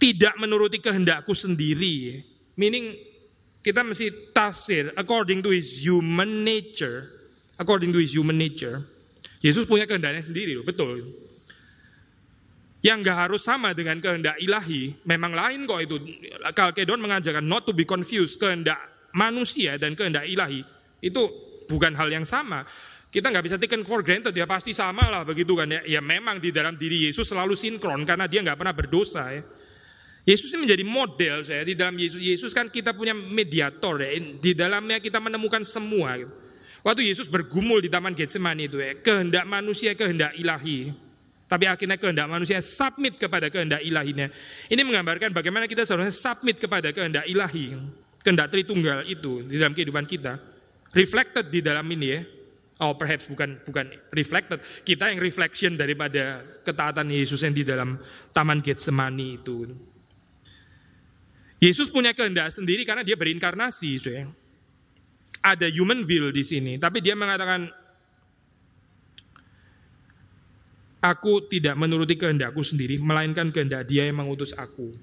tidak 0.04 0.36
menuruti 0.36 0.84
kehendakku 0.84 1.32
sendiri. 1.32 2.20
Meaning 2.60 2.91
kita 3.64 3.88
mesti 3.88 4.36
tafsir 4.36 4.91
according 4.99 5.39
to 5.39 5.56
his 5.56 5.80
human 5.80 6.43
nature. 6.43 7.08
According 7.56 7.95
to 7.95 8.04
his 8.04 8.12
human 8.12 8.36
nature. 8.36 8.84
Yesus 9.39 9.64
punya 9.64 9.88
kehendaknya 9.88 10.20
sendiri 10.20 10.60
loh, 10.60 10.68
betul. 10.68 11.08
Yang 12.84 12.97
nggak 13.08 13.18
harus 13.28 13.47
sama 13.47 13.72
dengan 13.72 14.04
kehendak 14.04 14.36
ilahi, 14.43 14.91
memang 15.08 15.32
lain 15.32 15.64
kok 15.64 15.80
itu. 15.80 15.95
Kalkedon 16.51 16.99
mengajarkan 16.99 17.47
not 17.47 17.64
to 17.64 17.72
be 17.72 17.88
confused, 17.88 18.36
kehendak 18.36 18.76
manusia 19.16 19.80
dan 19.80 19.95
kehendak 19.95 20.28
ilahi 20.28 20.68
itu 20.99 21.24
bukan 21.72 21.95
hal 21.95 22.12
yang 22.12 22.28
sama. 22.28 22.68
Kita 23.08 23.32
nggak 23.32 23.45
bisa 23.45 23.56
taken 23.56 23.88
for 23.88 24.04
granted 24.04 24.36
ya 24.36 24.43
pasti 24.43 24.76
sama 24.76 25.08
lah 25.08 25.24
begitu 25.24 25.56
kan 25.56 25.72
ya. 25.72 25.80
Ya 25.88 26.01
memang 26.04 26.43
di 26.43 26.51
dalam 26.51 26.76
diri 26.76 27.08
Yesus 27.08 27.24
selalu 27.32 27.56
sinkron 27.56 28.04
karena 28.04 28.28
dia 28.28 28.43
nggak 28.43 28.60
pernah 28.60 28.76
berdosa 28.76 29.32
ya. 29.32 29.43
Yesus 30.24 30.55
ini 30.55 30.63
menjadi 30.63 30.84
model 30.88 31.36
saya 31.43 31.67
di 31.67 31.76
dalam 31.76 31.99
Yesus. 31.99 32.19
Yesus 32.24 32.55
kan 32.55 32.71
kita 32.71 32.95
punya 32.95 33.11
mediator 33.11 33.99
ya. 33.99 34.15
Di 34.19 34.55
dalamnya 34.55 35.03
kita 35.03 35.19
menemukan 35.19 35.67
semua. 35.67 36.15
Gitu. 36.15 36.32
Waktu 36.84 37.07
Yesus 37.07 37.28
bergumul 37.28 37.84
di 37.84 37.91
Taman 37.91 38.11
Getsemani 38.15 38.67
itu 38.67 38.80
ya, 38.80 38.95
kehendak 38.99 39.47
manusia, 39.47 39.95
kehendak 39.95 40.36
ilahi. 40.36 40.91
Tapi 41.47 41.67
akhirnya 41.67 41.99
kehendak 41.99 42.28
manusia 42.28 42.59
submit 42.63 43.19
kepada 43.19 43.51
kehendak 43.51 43.84
ilahinya. 43.84 44.32
Ini 44.71 44.82
menggambarkan 44.84 45.36
bagaimana 45.36 45.67
kita 45.67 45.84
seharusnya 45.84 46.15
submit 46.15 46.59
kepada 46.59 46.91
kehendak 46.95 47.28
ilahi. 47.28 47.76
Kehendak 48.24 48.51
Tritunggal 48.51 49.03
itu 49.07 49.43
di 49.43 49.59
dalam 49.59 49.76
kehidupan 49.76 50.07
kita. 50.07 50.39
Reflected 50.95 51.51
di 51.51 51.59
dalam 51.59 51.84
ini 51.91 52.07
ya. 52.07 52.24
Oh 52.84 52.95
perhaps 52.95 53.28
bukan 53.28 53.59
bukan 53.63 53.91
reflected. 54.15 54.59
Kita 54.88 55.11
yang 55.11 55.19
reflection 55.19 55.76
daripada 55.76 56.43
ketaatan 56.63 57.11
Yesus 57.11 57.43
yang 57.43 57.55
di 57.55 57.63
dalam 57.63 57.99
Taman 58.32 58.63
Getsemani 58.63 59.39
itu. 59.39 59.67
Yesus 61.64 61.88
punya 61.88 62.11
kehendak 62.11 62.51
sendiri 62.51 62.84
karena 62.84 63.07
dia 63.07 63.16
berinkarnasi, 63.16 63.95
sayang. 63.95 64.36
Ada 65.39 65.72
human 65.72 66.03
will 66.03 66.36
di 66.36 66.43
sini, 66.43 66.76
tapi 66.76 66.99
dia 66.99 67.16
mengatakan 67.16 67.72
Aku 71.03 71.43
tidak 71.51 71.76
menuruti 71.76 72.16
kehendakku 72.16 72.64
sendiri, 72.64 72.95
melainkan 72.95 73.51
kehendak 73.51 73.84
Dia 73.91 74.07
yang 74.07 74.24
mengutus 74.24 74.55
aku. 74.55 74.95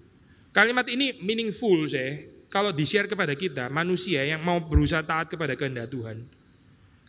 Kalimat 0.49 0.89
ini 0.89 1.21
meaningful, 1.21 1.85
saya. 1.85 2.25
Kalau 2.49 2.73
di-share 2.73 3.05
kepada 3.05 3.37
kita, 3.37 3.69
manusia 3.69 4.25
yang 4.25 4.41
mau 4.41 4.65
berusaha 4.65 5.05
taat 5.05 5.29
kepada 5.29 5.61
kehendak 5.61 5.93
Tuhan. 5.93 6.25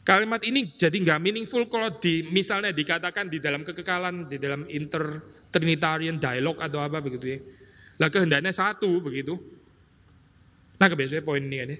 Kalimat 0.04 0.44
ini 0.44 0.76
jadi 0.76 0.92
nggak 0.92 1.24
meaningful 1.24 1.72
kalau 1.72 1.88
di 1.88 2.28
misalnya 2.36 2.76
dikatakan 2.76 3.32
di 3.32 3.40
dalam 3.40 3.64
kekekalan, 3.64 4.28
di 4.28 4.36
dalam 4.36 4.68
inter 4.68 5.24
trinitarian 5.48 6.20
dialog 6.20 6.60
atau 6.60 6.84
apa 6.84 7.00
begitu 7.00 7.26
ya. 7.32 7.40
Lah 8.02 8.10
kehendaknya 8.10 8.50
satu 8.50 8.98
begitu. 8.98 9.38
Nah 10.82 10.90
kebiasaan 10.90 11.22
poin 11.22 11.46
ini 11.46 11.58
kan 11.62 11.70
ya. 11.70 11.78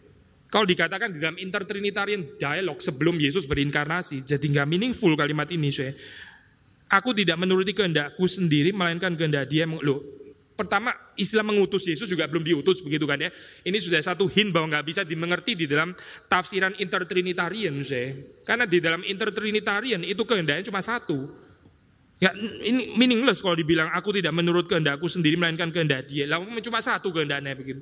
Kalau 0.52 0.68
dikatakan 0.68 1.16
di 1.16 1.18
dalam 1.24 1.40
intertrinitarian 1.40 2.38
dialog 2.38 2.78
sebelum 2.84 3.16
Yesus 3.18 3.48
berinkarnasi, 3.48 4.28
jadi 4.28 4.46
nggak 4.52 4.68
meaningful 4.68 5.16
kalimat 5.16 5.48
ini 5.50 5.72
saya. 5.72 5.96
Aku 6.92 7.16
tidak 7.16 7.40
menuruti 7.40 7.72
kehendakku 7.72 8.28
sendiri, 8.28 8.76
melainkan 8.76 9.16
kehendak 9.16 9.48
dia. 9.48 9.64
Loh, 9.64 10.04
pertama 10.60 10.92
istilah 11.16 11.48
mengutus 11.48 11.88
Yesus 11.88 12.12
juga 12.12 12.28
belum 12.28 12.44
diutus 12.44 12.84
begitu 12.84 13.08
kan 13.08 13.24
ya. 13.24 13.32
Ini 13.64 13.80
sudah 13.80 14.04
satu 14.04 14.28
hint 14.28 14.52
bahwa 14.52 14.76
nggak 14.76 14.86
bisa 14.92 15.02
dimengerti 15.08 15.56
di 15.56 15.72
dalam 15.72 15.96
tafsiran 16.28 16.76
intertrinitarian 16.84 17.80
saya. 17.80 18.12
Karena 18.44 18.68
di 18.68 18.84
dalam 18.84 19.08
intertrinitarian 19.08 20.04
itu 20.04 20.28
kehendaknya 20.28 20.68
cuma 20.68 20.84
satu. 20.84 21.32
Ya, 22.22 22.30
ini 22.38 22.94
meaningless 23.02 23.42
kalau 23.42 23.58
dibilang 23.58 23.90
aku 23.98 24.14
tidak 24.14 24.30
menurut 24.30 24.70
kehendakku 24.70 25.10
sendiri 25.10 25.42
melainkan 25.42 25.74
kehendak 25.74 26.06
dia. 26.06 26.30
Lah 26.30 26.38
cuma 26.62 26.78
satu 26.78 27.10
kehendaknya 27.10 27.58
begitu. 27.58 27.82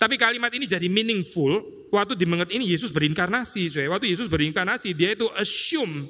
Tapi 0.00 0.16
kalimat 0.16 0.48
ini 0.54 0.64
jadi 0.64 0.88
meaningful 0.88 1.60
waktu 1.92 2.16
dimengerti 2.16 2.56
ini 2.56 2.72
Yesus 2.72 2.88
berinkarnasi. 2.88 3.68
So, 3.68 3.84
waktu 3.92 4.16
Yesus 4.16 4.32
berinkarnasi 4.32 4.96
dia 4.96 5.12
itu 5.12 5.28
assume 5.36 6.08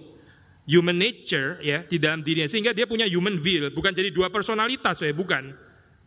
human 0.68 0.94
nature 0.94 1.58
ya 1.58 1.82
di 1.82 1.98
dalam 1.98 2.22
dirinya 2.22 2.46
sehingga 2.46 2.70
dia 2.70 2.86
punya 2.86 3.08
human 3.08 3.42
will, 3.42 3.72
bukan 3.74 3.90
jadi 3.90 4.14
dua 4.14 4.30
personalitas 4.30 5.02
ya, 5.02 5.10
bukan. 5.10 5.50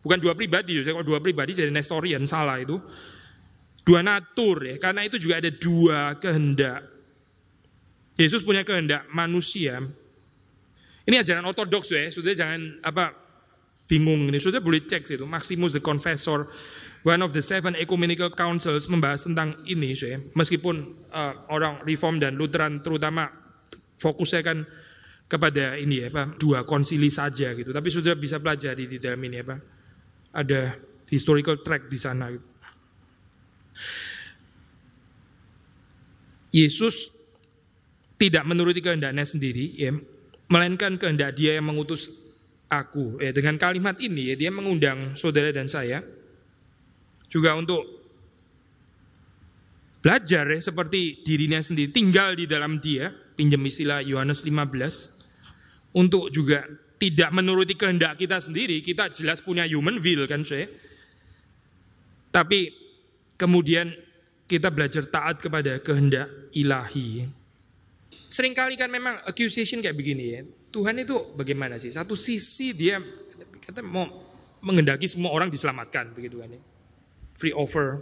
Bukan 0.02 0.18
dua 0.18 0.32
pribadi, 0.32 0.80
so, 0.80 0.96
kalau 0.96 1.04
dua 1.04 1.20
pribadi 1.20 1.52
jadi 1.52 1.68
Nestorian 1.68 2.24
salah 2.24 2.56
itu. 2.56 2.80
Dua 3.84 4.00
natur 4.00 4.64
ya, 4.64 4.80
karena 4.80 5.04
itu 5.04 5.18
juga 5.18 5.42
ada 5.42 5.50
dua 5.50 6.16
kehendak. 6.22 6.86
Yesus 8.14 8.46
punya 8.46 8.62
kehendak 8.62 9.10
manusia, 9.10 9.82
ini 11.08 11.16
ajaran 11.18 11.42
ortodoks 11.46 11.90
ya, 11.90 12.10
sudah 12.10 12.32
jangan 12.34 12.78
apa 12.86 13.14
bingung 13.90 14.30
ini. 14.30 14.38
Sudah 14.38 14.62
boleh 14.62 14.86
cek 14.86 15.04
situ. 15.04 15.26
Maximus 15.26 15.74
the 15.74 15.82
Confessor, 15.82 16.46
one 17.02 17.20
of 17.20 17.34
the 17.34 17.42
seven 17.42 17.74
ecumenical 17.74 18.30
councils 18.30 18.86
membahas 18.86 19.26
tentang 19.26 19.58
ini, 19.66 19.92
ya. 19.98 20.22
Meskipun 20.38 21.08
uh, 21.10 21.34
orang 21.50 21.82
Reform 21.82 22.22
dan 22.22 22.38
Lutheran 22.38 22.80
terutama 22.80 23.28
fokusnya 23.98 24.42
kan 24.46 24.58
kepada 25.26 25.80
ini 25.80 26.04
ya 26.04 26.12
Pak, 26.12 26.36
dua 26.36 26.62
konsili 26.62 27.08
saja 27.08 27.56
gitu. 27.56 27.72
Tapi 27.72 27.88
sudah 27.88 28.12
bisa 28.14 28.36
pelajari 28.36 28.84
di 28.84 29.00
dalam 29.00 29.18
ini 29.24 29.40
Pak. 29.40 29.58
Ada 30.32 30.76
historical 31.08 31.60
track 31.60 31.88
di 31.88 31.98
sana. 31.98 32.28
Gitu. 32.30 32.46
Yesus 36.52 37.08
tidak 38.20 38.44
menuruti 38.44 38.84
kehendaknya 38.84 39.24
sendiri, 39.24 39.72
ya, 39.72 39.96
melainkan 40.48 40.98
kehendak 40.98 41.36
Dia 41.36 41.60
yang 41.60 41.68
mengutus 41.68 42.08
aku. 42.72 43.20
Ya, 43.20 43.30
dengan 43.36 43.60
kalimat 43.60 44.00
ini, 44.00 44.32
ya, 44.32 44.34
Dia 44.34 44.50
mengundang 44.50 45.14
saudara 45.20 45.52
dan 45.52 45.68
saya 45.68 46.00
juga 47.28 47.56
untuk 47.56 47.84
belajar 50.02 50.48
ya, 50.48 50.58
seperti 50.60 51.22
dirinya 51.22 51.60
sendiri, 51.60 51.92
tinggal 51.92 52.34
di 52.34 52.48
dalam 52.48 52.80
Dia, 52.80 53.12
pinjam 53.12 53.62
istilah 53.62 54.02
Yohanes 54.02 54.42
15, 54.44 55.96
untuk 55.96 56.32
juga 56.32 56.64
tidak 57.02 57.30
menuruti 57.34 57.74
kehendak 57.74 58.14
kita 58.14 58.38
sendiri, 58.38 58.78
kita 58.78 59.10
jelas 59.10 59.42
punya 59.42 59.66
human 59.66 59.98
will 59.98 60.24
kan 60.30 60.46
saya. 60.46 60.70
Tapi 62.32 62.70
kemudian 63.34 63.90
kita 64.46 64.70
belajar 64.70 65.04
taat 65.10 65.42
kepada 65.42 65.82
kehendak 65.82 66.30
ilahi. 66.54 67.41
Seringkali 68.32 68.80
kan 68.80 68.88
memang 68.88 69.20
accusation 69.28 69.84
kayak 69.84 69.92
begini 69.92 70.24
ya. 70.32 70.40
Tuhan 70.72 70.96
itu 71.04 71.36
bagaimana 71.36 71.76
sih? 71.76 71.92
Satu 71.92 72.16
sisi 72.16 72.72
dia 72.72 72.96
kata 73.60 73.84
mau 73.84 74.08
mengendaki 74.64 75.04
semua 75.04 75.36
orang 75.36 75.52
diselamatkan 75.52 76.16
begitu 76.16 76.40
kan 76.40 76.56
ya. 76.56 76.62
Free 77.36 77.52
offer 77.52 78.00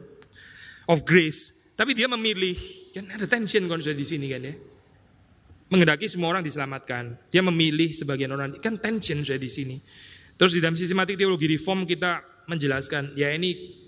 of 0.87 1.03
grace. 1.03 1.75
Tapi 1.75 1.99
dia 1.99 2.07
memilih 2.07 2.55
kan 2.95 3.11
ada 3.11 3.27
tension 3.27 3.67
kan 3.67 3.83
di 3.83 4.07
sini 4.07 4.31
kan 4.31 4.47
ya. 4.47 4.55
Mengendaki 5.67 6.07
semua 6.07 6.31
orang 6.31 6.47
diselamatkan. 6.47 7.19
Dia 7.35 7.43
memilih 7.43 7.91
sebagian 7.91 8.31
orang 8.31 8.55
kan 8.63 8.79
tension 8.79 9.27
saya 9.27 9.43
di 9.43 9.51
sini. 9.51 9.83
Terus 10.39 10.55
di 10.55 10.63
dalam 10.63 10.79
sistematik 10.79 11.19
teologi 11.19 11.51
reform 11.51 11.83
kita 11.91 12.23
menjelaskan 12.47 13.19
ya 13.19 13.35
ini 13.35 13.80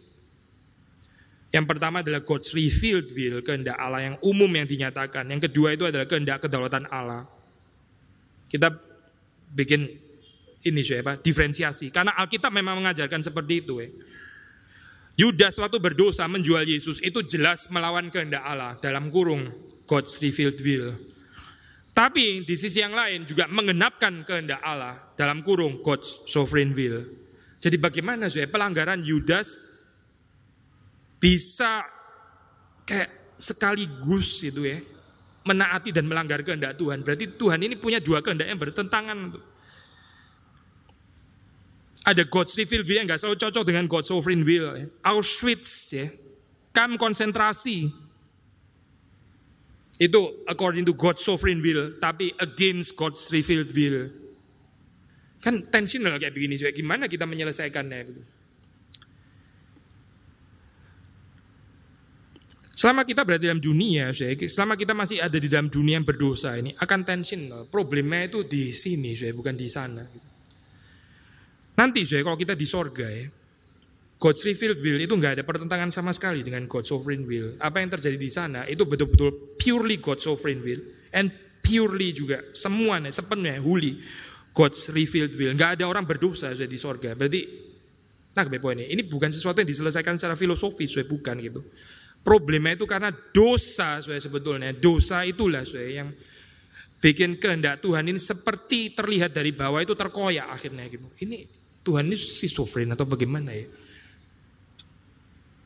yang 1.52 1.68
pertama 1.68 2.00
adalah 2.00 2.24
God's 2.24 2.56
revealed 2.56 3.12
will, 3.12 3.44
kehendak 3.44 3.76
Allah 3.76 4.00
yang 4.08 4.16
umum 4.24 4.48
yang 4.48 4.64
dinyatakan. 4.64 5.28
Yang 5.28 5.52
kedua 5.52 5.76
itu 5.76 5.84
adalah 5.84 6.08
kehendak 6.08 6.40
kedaulatan 6.40 6.88
Allah. 6.88 7.28
Kita 8.48 8.72
bikin 9.52 9.84
ini 10.64 10.80
Pak, 10.80 11.20
diferensiasi. 11.20 11.92
Karena 11.92 12.16
Alkitab 12.16 12.48
memang 12.48 12.80
mengajarkan 12.80 13.20
seperti 13.20 13.60
itu. 13.60 13.84
Ya. 13.84 13.88
Yudas 15.28 15.60
waktu 15.60 15.76
berdosa 15.76 16.24
menjual 16.24 16.64
Yesus 16.64 16.96
itu 17.04 17.20
jelas 17.28 17.68
melawan 17.68 18.08
kehendak 18.08 18.40
Allah 18.40 18.80
dalam 18.80 19.12
kurung 19.12 19.52
God's 19.84 20.16
revealed 20.24 20.56
will. 20.64 20.96
Tapi 21.92 22.48
di 22.48 22.56
sisi 22.56 22.80
yang 22.80 22.96
lain 22.96 23.28
juga 23.28 23.44
mengenapkan 23.52 24.24
kehendak 24.24 24.64
Allah 24.64 25.12
dalam 25.12 25.44
kurung 25.44 25.84
God's 25.84 26.24
sovereign 26.24 26.72
will. 26.72 27.04
Jadi 27.60 27.76
bagaimana 27.76 28.32
saya 28.32 28.48
pelanggaran 28.48 29.04
Yudas 29.04 29.71
bisa 31.22 31.86
kayak 32.82 33.38
sekaligus 33.38 34.42
itu 34.42 34.66
ya 34.66 34.82
menaati 35.46 35.94
dan 35.94 36.06
melanggar 36.06 36.42
kehendak 36.42 36.78
Tuhan. 36.78 37.02
Berarti 37.02 37.38
Tuhan 37.38 37.62
ini 37.62 37.74
punya 37.78 38.02
dua 38.02 38.22
kehendak 38.22 38.50
yang 38.50 38.58
bertentangan. 38.58 39.38
Ada 42.02 42.26
God's 42.26 42.58
revealed 42.58 42.86
will 42.90 42.98
yang 42.98 43.06
nggak 43.06 43.22
selalu 43.22 43.38
cocok 43.38 43.62
dengan 43.62 43.86
God's 43.86 44.10
sovereign 44.10 44.42
will. 44.42 44.74
Ya. 44.74 44.86
Auschwitz 45.06 45.94
ya, 45.94 46.10
kam 46.74 46.98
konsentrasi. 46.98 47.94
Itu 50.02 50.42
according 50.50 50.82
to 50.82 50.98
God's 50.98 51.22
sovereign 51.22 51.62
will, 51.62 51.94
tapi 52.02 52.34
against 52.42 52.98
God's 52.98 53.30
revealed 53.30 53.70
will. 53.70 54.10
Kan 55.38 55.62
tensional 55.70 56.18
kayak 56.18 56.34
begini 56.34 56.58
juga. 56.58 56.74
Gimana 56.74 57.06
kita 57.06 57.22
menyelesaikannya? 57.22 57.98
Selama 62.82 63.06
kita 63.06 63.22
berada 63.22 63.46
dalam 63.46 63.62
dunia, 63.62 64.10
selama 64.10 64.74
kita 64.74 64.90
masih 64.90 65.22
ada 65.22 65.38
di 65.38 65.46
dalam 65.46 65.70
dunia 65.70 66.02
yang 66.02 66.06
berdosa 66.08 66.58
ini, 66.58 66.74
akan 66.74 67.06
tension. 67.06 67.46
Problemnya 67.70 68.26
itu 68.26 68.42
di 68.42 68.74
sini, 68.74 69.14
bukan 69.30 69.54
di 69.54 69.70
sana. 69.70 70.02
Nanti, 71.78 72.02
kalau 72.02 72.34
kita 72.34 72.58
di 72.58 72.66
sorga 72.66 73.06
ya, 73.06 73.30
God's 74.18 74.42
revealed 74.42 74.82
will 74.82 74.98
itu 74.98 75.14
nggak 75.14 75.38
ada 75.38 75.42
pertentangan 75.46 75.94
sama 75.94 76.10
sekali 76.10 76.42
dengan 76.42 76.66
God's 76.66 76.90
sovereign 76.90 77.22
will. 77.22 77.54
Apa 77.62 77.86
yang 77.86 77.90
terjadi 77.94 78.18
di 78.18 78.30
sana 78.34 78.66
itu 78.66 78.82
betul-betul 78.82 79.54
purely 79.54 80.02
God's 80.02 80.26
sovereign 80.26 80.66
will 80.66 80.82
and 81.14 81.30
purely 81.62 82.10
juga 82.10 82.50
semuanya 82.50 83.14
sepenuhnya 83.14 83.62
holy 83.62 84.02
God's 84.50 84.90
revealed 84.90 85.38
will. 85.38 85.54
Nggak 85.54 85.78
ada 85.78 85.86
orang 85.86 86.02
berdosa 86.02 86.50
di 86.54 86.78
sorga. 86.82 87.14
Berarti, 87.14 87.46
nah 88.34 88.42
poinnya, 88.58 88.90
ini 88.90 89.06
bukan 89.06 89.30
sesuatu 89.30 89.62
yang 89.62 89.70
diselesaikan 89.70 90.18
secara 90.18 90.34
filosofis, 90.34 90.98
sudah 90.98 91.06
bukan 91.06 91.38
gitu. 91.38 91.62
Problemnya 92.22 92.78
itu 92.78 92.86
karena 92.86 93.10
dosa 93.10 93.98
saya 93.98 94.22
sebetulnya. 94.22 94.70
Dosa 94.70 95.26
itulah 95.26 95.66
saya 95.66 96.02
yang 96.02 96.08
bikin 97.02 97.42
kehendak 97.42 97.82
Tuhan 97.82 98.06
ini 98.06 98.22
seperti 98.22 98.94
terlihat 98.94 99.34
dari 99.34 99.50
bawah 99.50 99.82
itu 99.82 99.98
terkoyak 99.98 100.46
akhirnya 100.46 100.86
gitu. 100.86 101.10
Ini 101.18 101.42
Tuhan 101.82 102.06
ini 102.06 102.14
si 102.14 102.46
sovereign 102.46 102.94
atau 102.94 103.02
bagaimana 103.02 103.50
ya? 103.50 103.66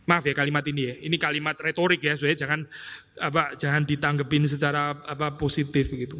Maaf 0.09 0.24
ya 0.24 0.32
kalimat 0.32 0.64
ini 0.64 0.82
ya. 0.88 0.94
Ini 0.96 1.16
kalimat 1.20 1.61
retorik 1.61 2.00
ya, 2.00 2.16
saya 2.16 2.32
jangan 2.32 2.64
apa 3.20 3.52
jangan 3.61 3.84
ditanggepin 3.84 4.48
secara 4.48 4.96
apa 5.04 5.36
positif 5.36 5.92
gitu. 5.92 6.16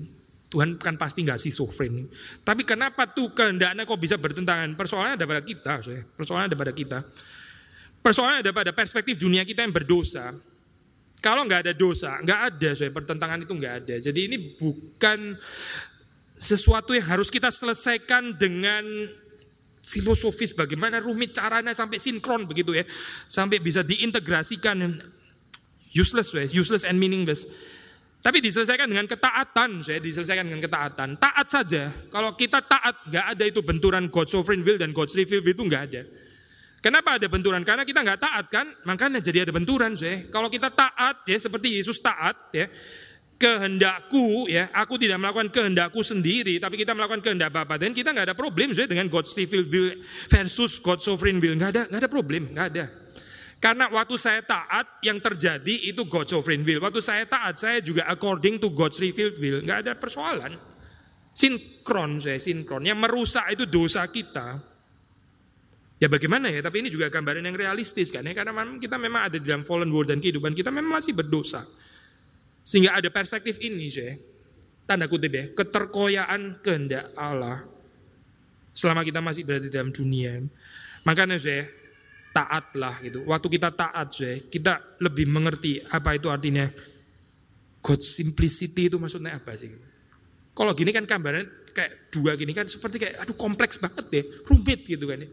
Tuhan 0.53 0.77
kan 0.77 1.01
pasti 1.01 1.25
nggak 1.25 1.41
si 1.41 1.49
sovereign. 1.49 2.07
Tapi 2.45 2.63
kenapa 2.69 3.09
tuh 3.09 3.33
kehendaknya 3.33 3.89
kok 3.89 3.99
bisa 3.99 4.21
bertentangan? 4.21 4.77
Persoalannya 4.77 5.17
ada 5.17 5.27
pada 5.27 5.43
kita, 5.43 5.73
saya. 5.81 6.05
Persoalannya 6.05 6.53
ada 6.53 6.59
pada 6.61 6.73
kita. 6.77 6.99
Persoalannya 8.07 8.47
ada 8.47 8.55
pada 8.55 8.71
perspektif 8.71 9.19
dunia 9.19 9.43
kita 9.43 9.67
yang 9.67 9.75
berdosa. 9.75 10.31
Kalau 11.19 11.43
nggak 11.43 11.67
ada 11.67 11.75
dosa, 11.75 12.23
nggak 12.23 12.41
ada, 12.55 12.71
saya 12.79 12.95
pertentangan 12.95 13.43
itu 13.43 13.51
nggak 13.51 13.75
ada. 13.83 13.95
Jadi 13.99 14.21
ini 14.31 14.37
bukan 14.55 15.35
sesuatu 16.39 16.95
yang 16.95 17.03
harus 17.03 17.35
kita 17.35 17.51
selesaikan 17.51 18.39
dengan 18.39 18.87
filosofis. 19.83 20.55
Bagaimana 20.55 21.03
rumit 21.03 21.35
caranya 21.35 21.75
sampai 21.75 21.99
sinkron 21.99 22.47
begitu 22.47 22.79
ya. 22.79 22.87
Sampai 23.27 23.59
bisa 23.59 23.83
diintegrasikan. 23.83 24.87
Useless 25.91 26.31
ya 26.31 26.47
useless 26.47 26.87
and 26.87 27.03
meaningless. 27.03 27.43
Tapi 28.23 28.39
diselesaikan 28.39 28.87
dengan 28.87 29.11
ketaatan 29.11 29.83
saya 29.83 29.99
diselesaikan 29.99 30.47
dengan 30.47 30.63
ketaatan. 30.63 31.19
Taat 31.19 31.47
saja. 31.51 31.91
Kalau 32.07 32.39
kita 32.39 32.63
taat 32.71 33.03
nggak 33.11 33.27
ada 33.35 33.45
itu 33.51 33.67
benturan 33.67 34.07
God's 34.15 34.31
sovereign 34.31 34.63
will 34.63 34.79
dan 34.79 34.95
God's 34.95 35.19
revealed 35.19 35.43
will 35.43 35.59
itu 35.59 35.67
nggak 35.67 35.85
ada 35.91 36.26
Kenapa 36.85 37.17
ada 37.17 37.27
benturan? 37.27 37.65
Karena 37.65 37.83
kita 37.83 38.05
nggak 38.05 38.21
taat 38.21 38.45
kan, 38.53 38.67
makanya 38.85 39.19
jadi 39.19 39.49
ada 39.49 39.53
benturan. 39.53 39.97
Saya. 39.97 40.29
Kalau 40.29 40.47
kita 40.47 40.71
taat 40.71 41.25
ya 41.25 41.39
seperti 41.41 41.81
Yesus 41.81 41.99
taat 41.99 42.37
ya, 42.53 42.69
kehendakku 43.37 44.49
ya, 44.49 44.73
aku 44.73 44.97
tidak 44.97 45.21
melakukan 45.21 45.53
kehendakku 45.53 46.01
sendiri, 46.01 46.57
tapi 46.57 46.81
kita 46.81 46.97
melakukan 46.97 47.21
kehendak 47.25 47.53
Bapa. 47.53 47.77
Dan 47.77 47.93
kita 47.93 48.13
nggak 48.13 48.33
ada 48.33 48.37
problem 48.37 48.73
saya 48.73 48.89
dengan 48.89 49.09
God's 49.13 49.37
revealed 49.37 49.69
will 49.73 49.93
versus 50.29 50.81
God's 50.81 51.05
sovereign 51.05 51.41
will. 51.41 51.57
Nggak 51.57 51.71
ada, 51.73 51.83
nggak 51.89 52.01
ada 52.01 52.11
problem, 52.11 52.43
nggak 52.53 52.69
ada. 52.77 52.85
Karena 53.57 53.89
waktu 53.89 54.17
saya 54.21 54.45
taat, 54.45 55.01
yang 55.01 55.17
terjadi 55.17 55.89
itu 55.89 56.05
God's 56.05 56.33
sovereign 56.33 56.61
will. 56.63 56.81
Waktu 56.85 57.01
saya 57.01 57.25
taat, 57.25 57.57
saya 57.57 57.81
juga 57.81 58.05
according 58.05 58.61
to 58.61 58.69
God's 58.73 59.01
revealed 59.01 59.41
will. 59.41 59.65
Nggak 59.65 59.79
ada 59.89 59.93
persoalan. 59.97 60.61
Sinkron 61.33 62.21
saya, 62.21 62.41
sinkron. 62.41 62.85
Yang 62.85 62.99
merusak 63.01 63.45
itu 63.53 63.65
dosa 63.69 64.05
kita. 64.09 64.76
Ya 65.97 66.13
bagaimana 66.13 66.53
ya, 66.53 66.61
tapi 66.61 66.85
ini 66.85 66.93
juga 66.93 67.09
gambaran 67.09 67.41
yang 67.41 67.57
realistis 67.57 68.13
kan 68.13 68.21
ya, 68.21 68.37
karena 68.37 68.53
kita 68.77 69.01
memang 69.01 69.33
ada 69.33 69.41
di 69.41 69.47
dalam 69.49 69.65
fallen 69.65 69.89
world 69.89 70.13
dan 70.13 70.21
kehidupan 70.21 70.53
kita 70.53 70.69
memang 70.69 71.01
masih 71.01 71.17
berdosa. 71.17 71.65
Sehingga 72.67 73.01
ada 73.01 73.09
perspektif 73.09 73.57
ini 73.65 73.89
saya, 73.89 74.13
tanda 74.85 75.09
kutip 75.09 75.33
ya, 75.33 75.45
keterkoyaan 75.57 76.61
kehendak 76.61 77.17
Allah 77.17 77.65
selama 78.77 79.09
kita 79.09 79.25
masih 79.25 79.49
berada 79.49 79.65
di 79.65 79.73
dalam 79.73 79.89
dunia. 79.89 80.45
Makanya 81.09 81.41
saya 81.41 81.65
taatlah 82.37 83.01
gitu. 83.01 83.25
Waktu 83.25 83.49
kita 83.57 83.73
taat 83.73 84.13
saya, 84.13 84.45
kita 84.45 85.01
lebih 85.01 85.25
mengerti 85.33 85.81
apa 85.81 86.13
itu 86.13 86.29
artinya 86.29 86.69
God 87.81 88.05
simplicity 88.05 88.93
itu 88.93 89.01
maksudnya 89.01 89.41
apa 89.41 89.57
sih? 89.57 89.73
Kalau 90.53 90.77
gini 90.77 90.93
kan 90.93 91.09
gambarannya 91.09 91.73
kayak 91.73 92.13
dua 92.13 92.37
gini 92.37 92.53
kan 92.53 92.69
seperti 92.69 93.01
kayak 93.01 93.25
aduh 93.25 93.37
kompleks 93.39 93.81
banget 93.81 94.05
deh, 94.13 94.25
rumit 94.45 94.85
gitu 94.85 95.09
kan 95.09 95.25
ya. 95.25 95.29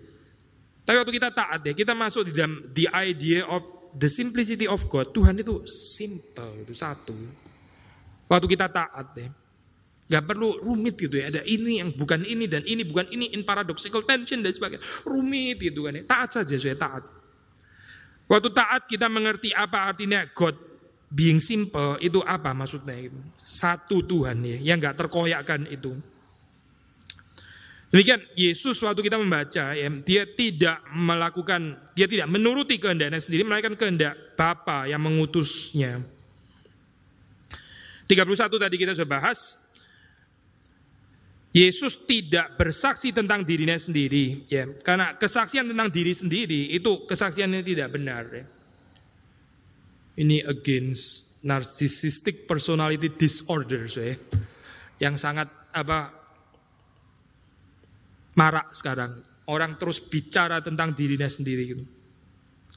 Tapi 0.84 0.96
waktu 1.00 1.14
kita 1.16 1.30
taat 1.32 1.64
ya, 1.64 1.74
kita 1.76 1.96
masuk 1.96 2.28
di 2.28 2.32
dalam 2.36 2.60
the 2.76 2.92
idea 2.92 3.48
of 3.48 3.64
the 3.96 4.12
simplicity 4.12 4.68
of 4.68 4.84
God. 4.92 5.16
Tuhan 5.16 5.40
itu 5.40 5.64
simple, 5.68 6.68
itu 6.68 6.76
satu. 6.76 7.16
Waktu 8.28 8.48
kita 8.52 8.68
taat 8.68 9.08
ya, 9.16 9.28
Gak 10.04 10.30
perlu 10.30 10.60
rumit 10.60 11.00
gitu 11.00 11.16
ya. 11.16 11.32
Ada 11.32 11.42
ini 11.48 11.80
yang 11.80 11.90
bukan 11.96 12.28
ini 12.28 12.46
dan 12.46 12.62
ini 12.68 12.84
bukan 12.84 13.08
ini 13.10 13.32
in 13.32 13.48
paradoxical 13.48 14.04
tension 14.04 14.44
dan 14.44 14.52
sebagainya. 14.52 14.84
Rumit 15.08 15.58
gitu 15.64 15.88
kan 15.88 15.96
ya. 15.96 16.04
Taat 16.04 16.30
saja 16.36 16.56
saya 16.60 16.76
taat. 16.76 17.04
Waktu 18.28 18.50
taat 18.52 18.86
kita 18.86 19.08
mengerti 19.08 19.56
apa 19.56 19.90
artinya 19.90 20.28
God 20.36 20.54
being 21.08 21.40
simple 21.40 21.98
itu 22.04 22.20
apa 22.22 22.52
maksudnya? 22.52 23.10
Satu 23.40 24.04
Tuhan 24.04 24.44
ya, 24.44 24.58
yang 24.74 24.78
nggak 24.78 25.02
terkoyakkan 25.02 25.66
itu. 25.72 25.96
Demikian 27.94 28.26
Yesus 28.34 28.82
waktu 28.82 29.06
kita 29.06 29.22
membaca 29.22 29.78
ya, 29.78 29.86
dia 30.02 30.26
tidak 30.26 30.82
melakukan, 30.98 31.78
dia 31.94 32.10
tidak 32.10 32.26
menuruti 32.26 32.82
kehendaknya 32.82 33.22
sendiri, 33.22 33.46
melainkan 33.46 33.78
kehendak 33.78 34.18
Bapa 34.34 34.90
yang 34.90 34.98
mengutusnya. 34.98 36.02
31 38.10 38.50
tadi 38.50 38.76
kita 38.82 38.98
sudah 38.98 39.06
bahas, 39.14 39.62
Yesus 41.54 41.94
tidak 42.10 42.58
bersaksi 42.58 43.14
tentang 43.14 43.46
dirinya 43.46 43.78
sendiri, 43.78 44.50
ya, 44.50 44.66
karena 44.82 45.14
kesaksian 45.14 45.70
tentang 45.70 45.94
diri 45.94 46.18
sendiri 46.18 46.74
itu 46.74 47.06
kesaksian 47.06 47.54
yang 47.54 47.62
tidak 47.62 47.94
benar. 47.94 48.26
Ya. 48.34 48.46
Ini 50.18 50.50
against 50.50 51.46
narcissistic 51.46 52.50
personality 52.50 53.14
disorder, 53.14 53.86
ya, 53.86 54.18
yang 54.98 55.14
sangat 55.14 55.46
apa 55.70 56.23
marak 58.38 58.74
sekarang. 58.74 59.18
Orang 59.44 59.76
terus 59.76 60.00
bicara 60.00 60.64
tentang 60.64 60.96
dirinya 60.96 61.28
sendiri 61.28 61.64
gitu. 61.76 61.84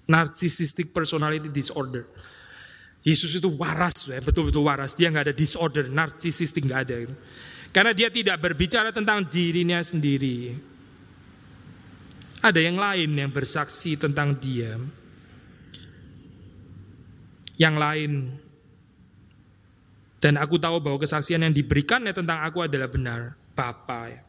Narcissistic 0.07 0.91
personality 0.91 1.51
disorder. 1.51 2.07
Yesus 3.07 3.39
itu 3.39 3.47
waras, 3.55 4.11
ya, 4.11 4.19
betul-betul 4.19 4.67
waras. 4.67 4.99
Dia 4.99 5.15
nggak 5.15 5.31
ada 5.31 5.37
disorder, 5.37 5.87
narcissistic 5.87 6.67
nggak 6.67 6.81
ada. 6.91 6.97
Gitu. 7.07 7.15
Karena 7.71 7.95
dia 7.95 8.11
tidak 8.11 8.43
berbicara 8.43 8.91
tentang 8.91 9.23
dirinya 9.31 9.79
sendiri. 9.79 10.59
Ada 12.43 12.61
yang 12.63 12.79
lain 12.79 13.11
yang 13.15 13.31
bersaksi 13.31 13.95
tentang 13.95 14.35
dia. 14.35 14.75
Yang 17.55 17.75
lain. 17.79 18.13
Dan 20.19 20.35
aku 20.43 20.59
tahu 20.59 20.83
bahwa 20.83 20.99
kesaksian 20.99 21.47
yang 21.47 21.55
diberikannya 21.55 22.11
tentang 22.11 22.43
aku 22.43 22.67
adalah 22.67 22.91
benar. 22.91 23.39
Bapa 23.55 24.11
ya. 24.11 24.26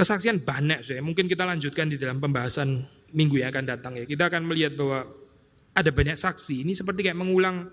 Kesaksian 0.00 0.40
banyak, 0.40 0.80
saya. 0.80 1.04
mungkin 1.04 1.28
kita 1.28 1.44
lanjutkan 1.44 1.92
di 1.92 2.00
dalam 2.00 2.16
pembahasan 2.16 2.80
minggu 3.12 3.44
yang 3.44 3.52
akan 3.52 3.68
datang 3.68 3.92
ya. 4.00 4.08
Kita 4.08 4.32
akan 4.32 4.48
melihat 4.48 4.72
bahwa 4.72 5.04
ada 5.76 5.90
banyak 5.92 6.16
saksi. 6.16 6.64
Ini 6.64 6.72
seperti 6.72 7.04
kayak 7.04 7.20
mengulang 7.20 7.68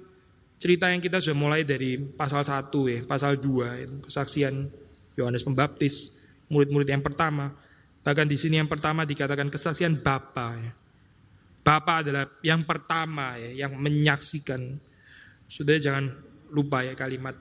cerita 0.60 0.92
yang 0.92 1.00
kita 1.00 1.24
sudah 1.24 1.40
mulai 1.40 1.64
dari 1.64 1.96
pasal 1.96 2.44
1 2.44 2.68
ya, 2.92 3.00
pasal 3.08 3.40
2 3.40 3.80
itu 3.80 3.96
kesaksian 4.12 4.68
Yohanes 5.16 5.48
Pembaptis, 5.48 6.28
murid-murid 6.52 6.92
yang 6.92 7.00
pertama. 7.00 7.56
Bahkan 8.04 8.28
di 8.28 8.36
sini 8.36 8.60
yang 8.60 8.68
pertama 8.68 9.08
dikatakan 9.08 9.48
kesaksian 9.48 10.04
Bapa 10.04 10.52
ya. 10.60 10.76
Bapa 11.64 12.04
adalah 12.04 12.28
yang 12.44 12.68
pertama 12.68 13.40
ya, 13.40 13.64
yang 13.64 13.72
menyaksikan. 13.80 14.76
Sudah 15.48 15.80
jangan 15.80 16.12
lupa 16.52 16.84
ya 16.84 16.92
kalimat 16.92 17.40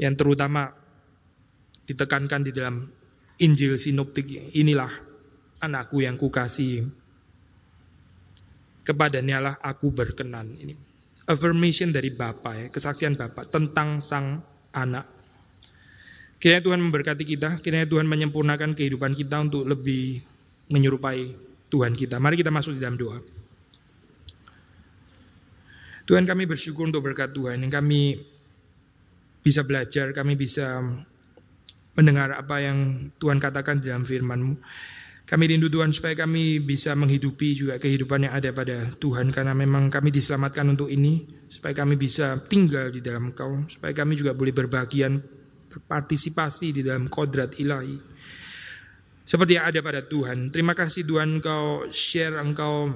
yang 0.00 0.16
terutama 0.16 0.72
ditekankan 1.84 2.40
di 2.40 2.52
dalam 2.56 3.03
Injil 3.42 3.74
sinoptik 3.80 4.54
inilah 4.54 4.90
anakku 5.58 6.04
yang 6.04 6.14
kukasih. 6.14 6.86
Kepadanya 8.84 9.40
lah 9.40 9.54
aku 9.64 9.90
berkenan. 9.90 10.54
Ini 10.60 10.74
affirmation 11.24 11.88
dari 11.88 12.12
Bapa 12.12 12.52
ya, 12.54 12.66
kesaksian 12.68 13.16
Bapa 13.16 13.48
tentang 13.48 13.98
sang 14.04 14.44
anak. 14.76 15.08
Kiranya 16.36 16.60
Tuhan 16.60 16.80
memberkati 16.84 17.24
kita, 17.24 17.56
kiranya 17.64 17.88
Tuhan 17.88 18.04
menyempurnakan 18.04 18.76
kehidupan 18.76 19.16
kita 19.16 19.40
untuk 19.40 19.64
lebih 19.64 20.20
menyerupai 20.68 21.32
Tuhan 21.72 21.96
kita. 21.96 22.20
Mari 22.20 22.36
kita 22.36 22.52
masuk 22.52 22.76
di 22.76 22.80
dalam 22.84 23.00
doa. 23.00 23.16
Tuhan 26.04 26.28
kami 26.28 26.44
bersyukur 26.44 26.84
untuk 26.84 27.00
berkat 27.00 27.32
Tuhan 27.32 27.64
yang 27.64 27.72
kami 27.72 28.20
bisa 29.40 29.64
belajar, 29.64 30.12
kami 30.12 30.36
bisa 30.36 30.84
mendengar 31.94 32.34
apa 32.34 32.62
yang 32.62 33.10
Tuhan 33.18 33.38
katakan 33.38 33.82
dalam 33.82 34.02
firman-Mu. 34.02 34.54
Kami 35.24 35.44
rindu 35.48 35.72
Tuhan 35.72 35.88
supaya 35.88 36.12
kami 36.12 36.60
bisa 36.60 36.92
menghidupi 36.92 37.56
juga 37.56 37.80
kehidupan 37.80 38.28
yang 38.28 38.36
ada 38.36 38.52
pada 38.52 38.92
Tuhan 39.00 39.32
karena 39.32 39.56
memang 39.56 39.88
kami 39.88 40.12
diselamatkan 40.12 40.68
untuk 40.68 40.92
ini 40.92 41.24
supaya 41.48 41.72
kami 41.72 41.96
bisa 41.96 42.36
tinggal 42.44 42.92
di 42.92 43.00
dalam 43.00 43.32
Engkau 43.32 43.64
supaya 43.72 43.96
kami 43.96 44.20
juga 44.20 44.36
boleh 44.36 44.52
berbagian 44.52 45.16
berpartisipasi 45.72 46.76
di 46.76 46.80
dalam 46.84 47.08
kodrat 47.08 47.56
ilahi 47.56 47.96
seperti 49.24 49.56
yang 49.56 49.72
ada 49.72 49.80
pada 49.80 50.04
Tuhan. 50.04 50.52
Terima 50.52 50.76
kasih 50.76 51.08
Tuhan 51.08 51.40
Engkau 51.40 51.88
share 51.88 52.36
Engkau 52.44 52.92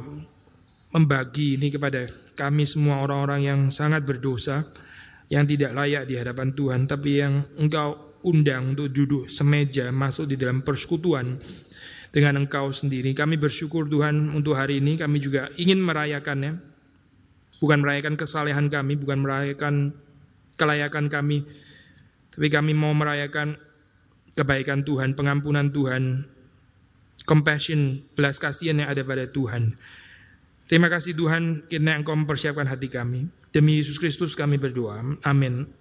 membagi 0.93 1.57
ini 1.57 1.73
kepada 1.73 2.13
kami 2.37 2.69
semua 2.69 3.01
orang-orang 3.01 3.41
yang 3.41 3.61
sangat 3.73 4.05
berdosa 4.05 4.69
yang 5.33 5.49
tidak 5.49 5.73
layak 5.73 6.05
di 6.05 6.21
hadapan 6.21 6.53
Tuhan 6.53 6.85
tapi 6.85 7.25
yang 7.25 7.45
Engkau 7.57 8.08
undang 8.25 8.75
untuk 8.75 8.91
duduk 8.91 9.25
semeja 9.31 9.91
masuk 9.95 10.31
di 10.31 10.37
dalam 10.39 10.63
persekutuan 10.65 11.39
dengan 12.11 12.41
Engkau 12.41 12.73
sendiri. 12.73 13.13
Kami 13.13 13.37
bersyukur 13.37 13.87
Tuhan 13.87 14.33
untuk 14.33 14.57
hari 14.57 14.81
ini 14.81 14.97
kami 14.97 15.21
juga 15.21 15.53
ingin 15.61 15.79
merayakannya. 15.83 16.59
Bukan 17.59 17.83
merayakan 17.83 18.15
kesalehan 18.15 18.71
kami, 18.71 18.95
bukan 18.95 19.19
merayakan 19.19 19.91
kelayakan 20.55 21.11
kami, 21.11 21.43
tapi 22.31 22.47
kami 22.55 22.71
mau 22.71 22.95
merayakan 22.95 23.59
kebaikan 24.39 24.87
Tuhan, 24.87 25.19
pengampunan 25.19 25.75
Tuhan, 25.75 26.31
compassion, 27.27 28.07
belas 28.15 28.39
kasihan 28.39 28.79
yang 28.79 28.91
ada 28.91 29.03
pada 29.03 29.27
Tuhan. 29.27 29.75
Terima 30.71 30.87
kasih 30.87 31.19
Tuhan, 31.19 31.67
kiranya 31.67 31.99
Engkau 31.99 32.15
mempersiapkan 32.15 32.71
hati 32.71 32.87
kami. 32.87 33.27
Demi 33.51 33.81
Yesus 33.83 33.99
Kristus 33.99 34.39
kami 34.39 34.61
berdoa. 34.61 35.01
Amin. 35.27 35.78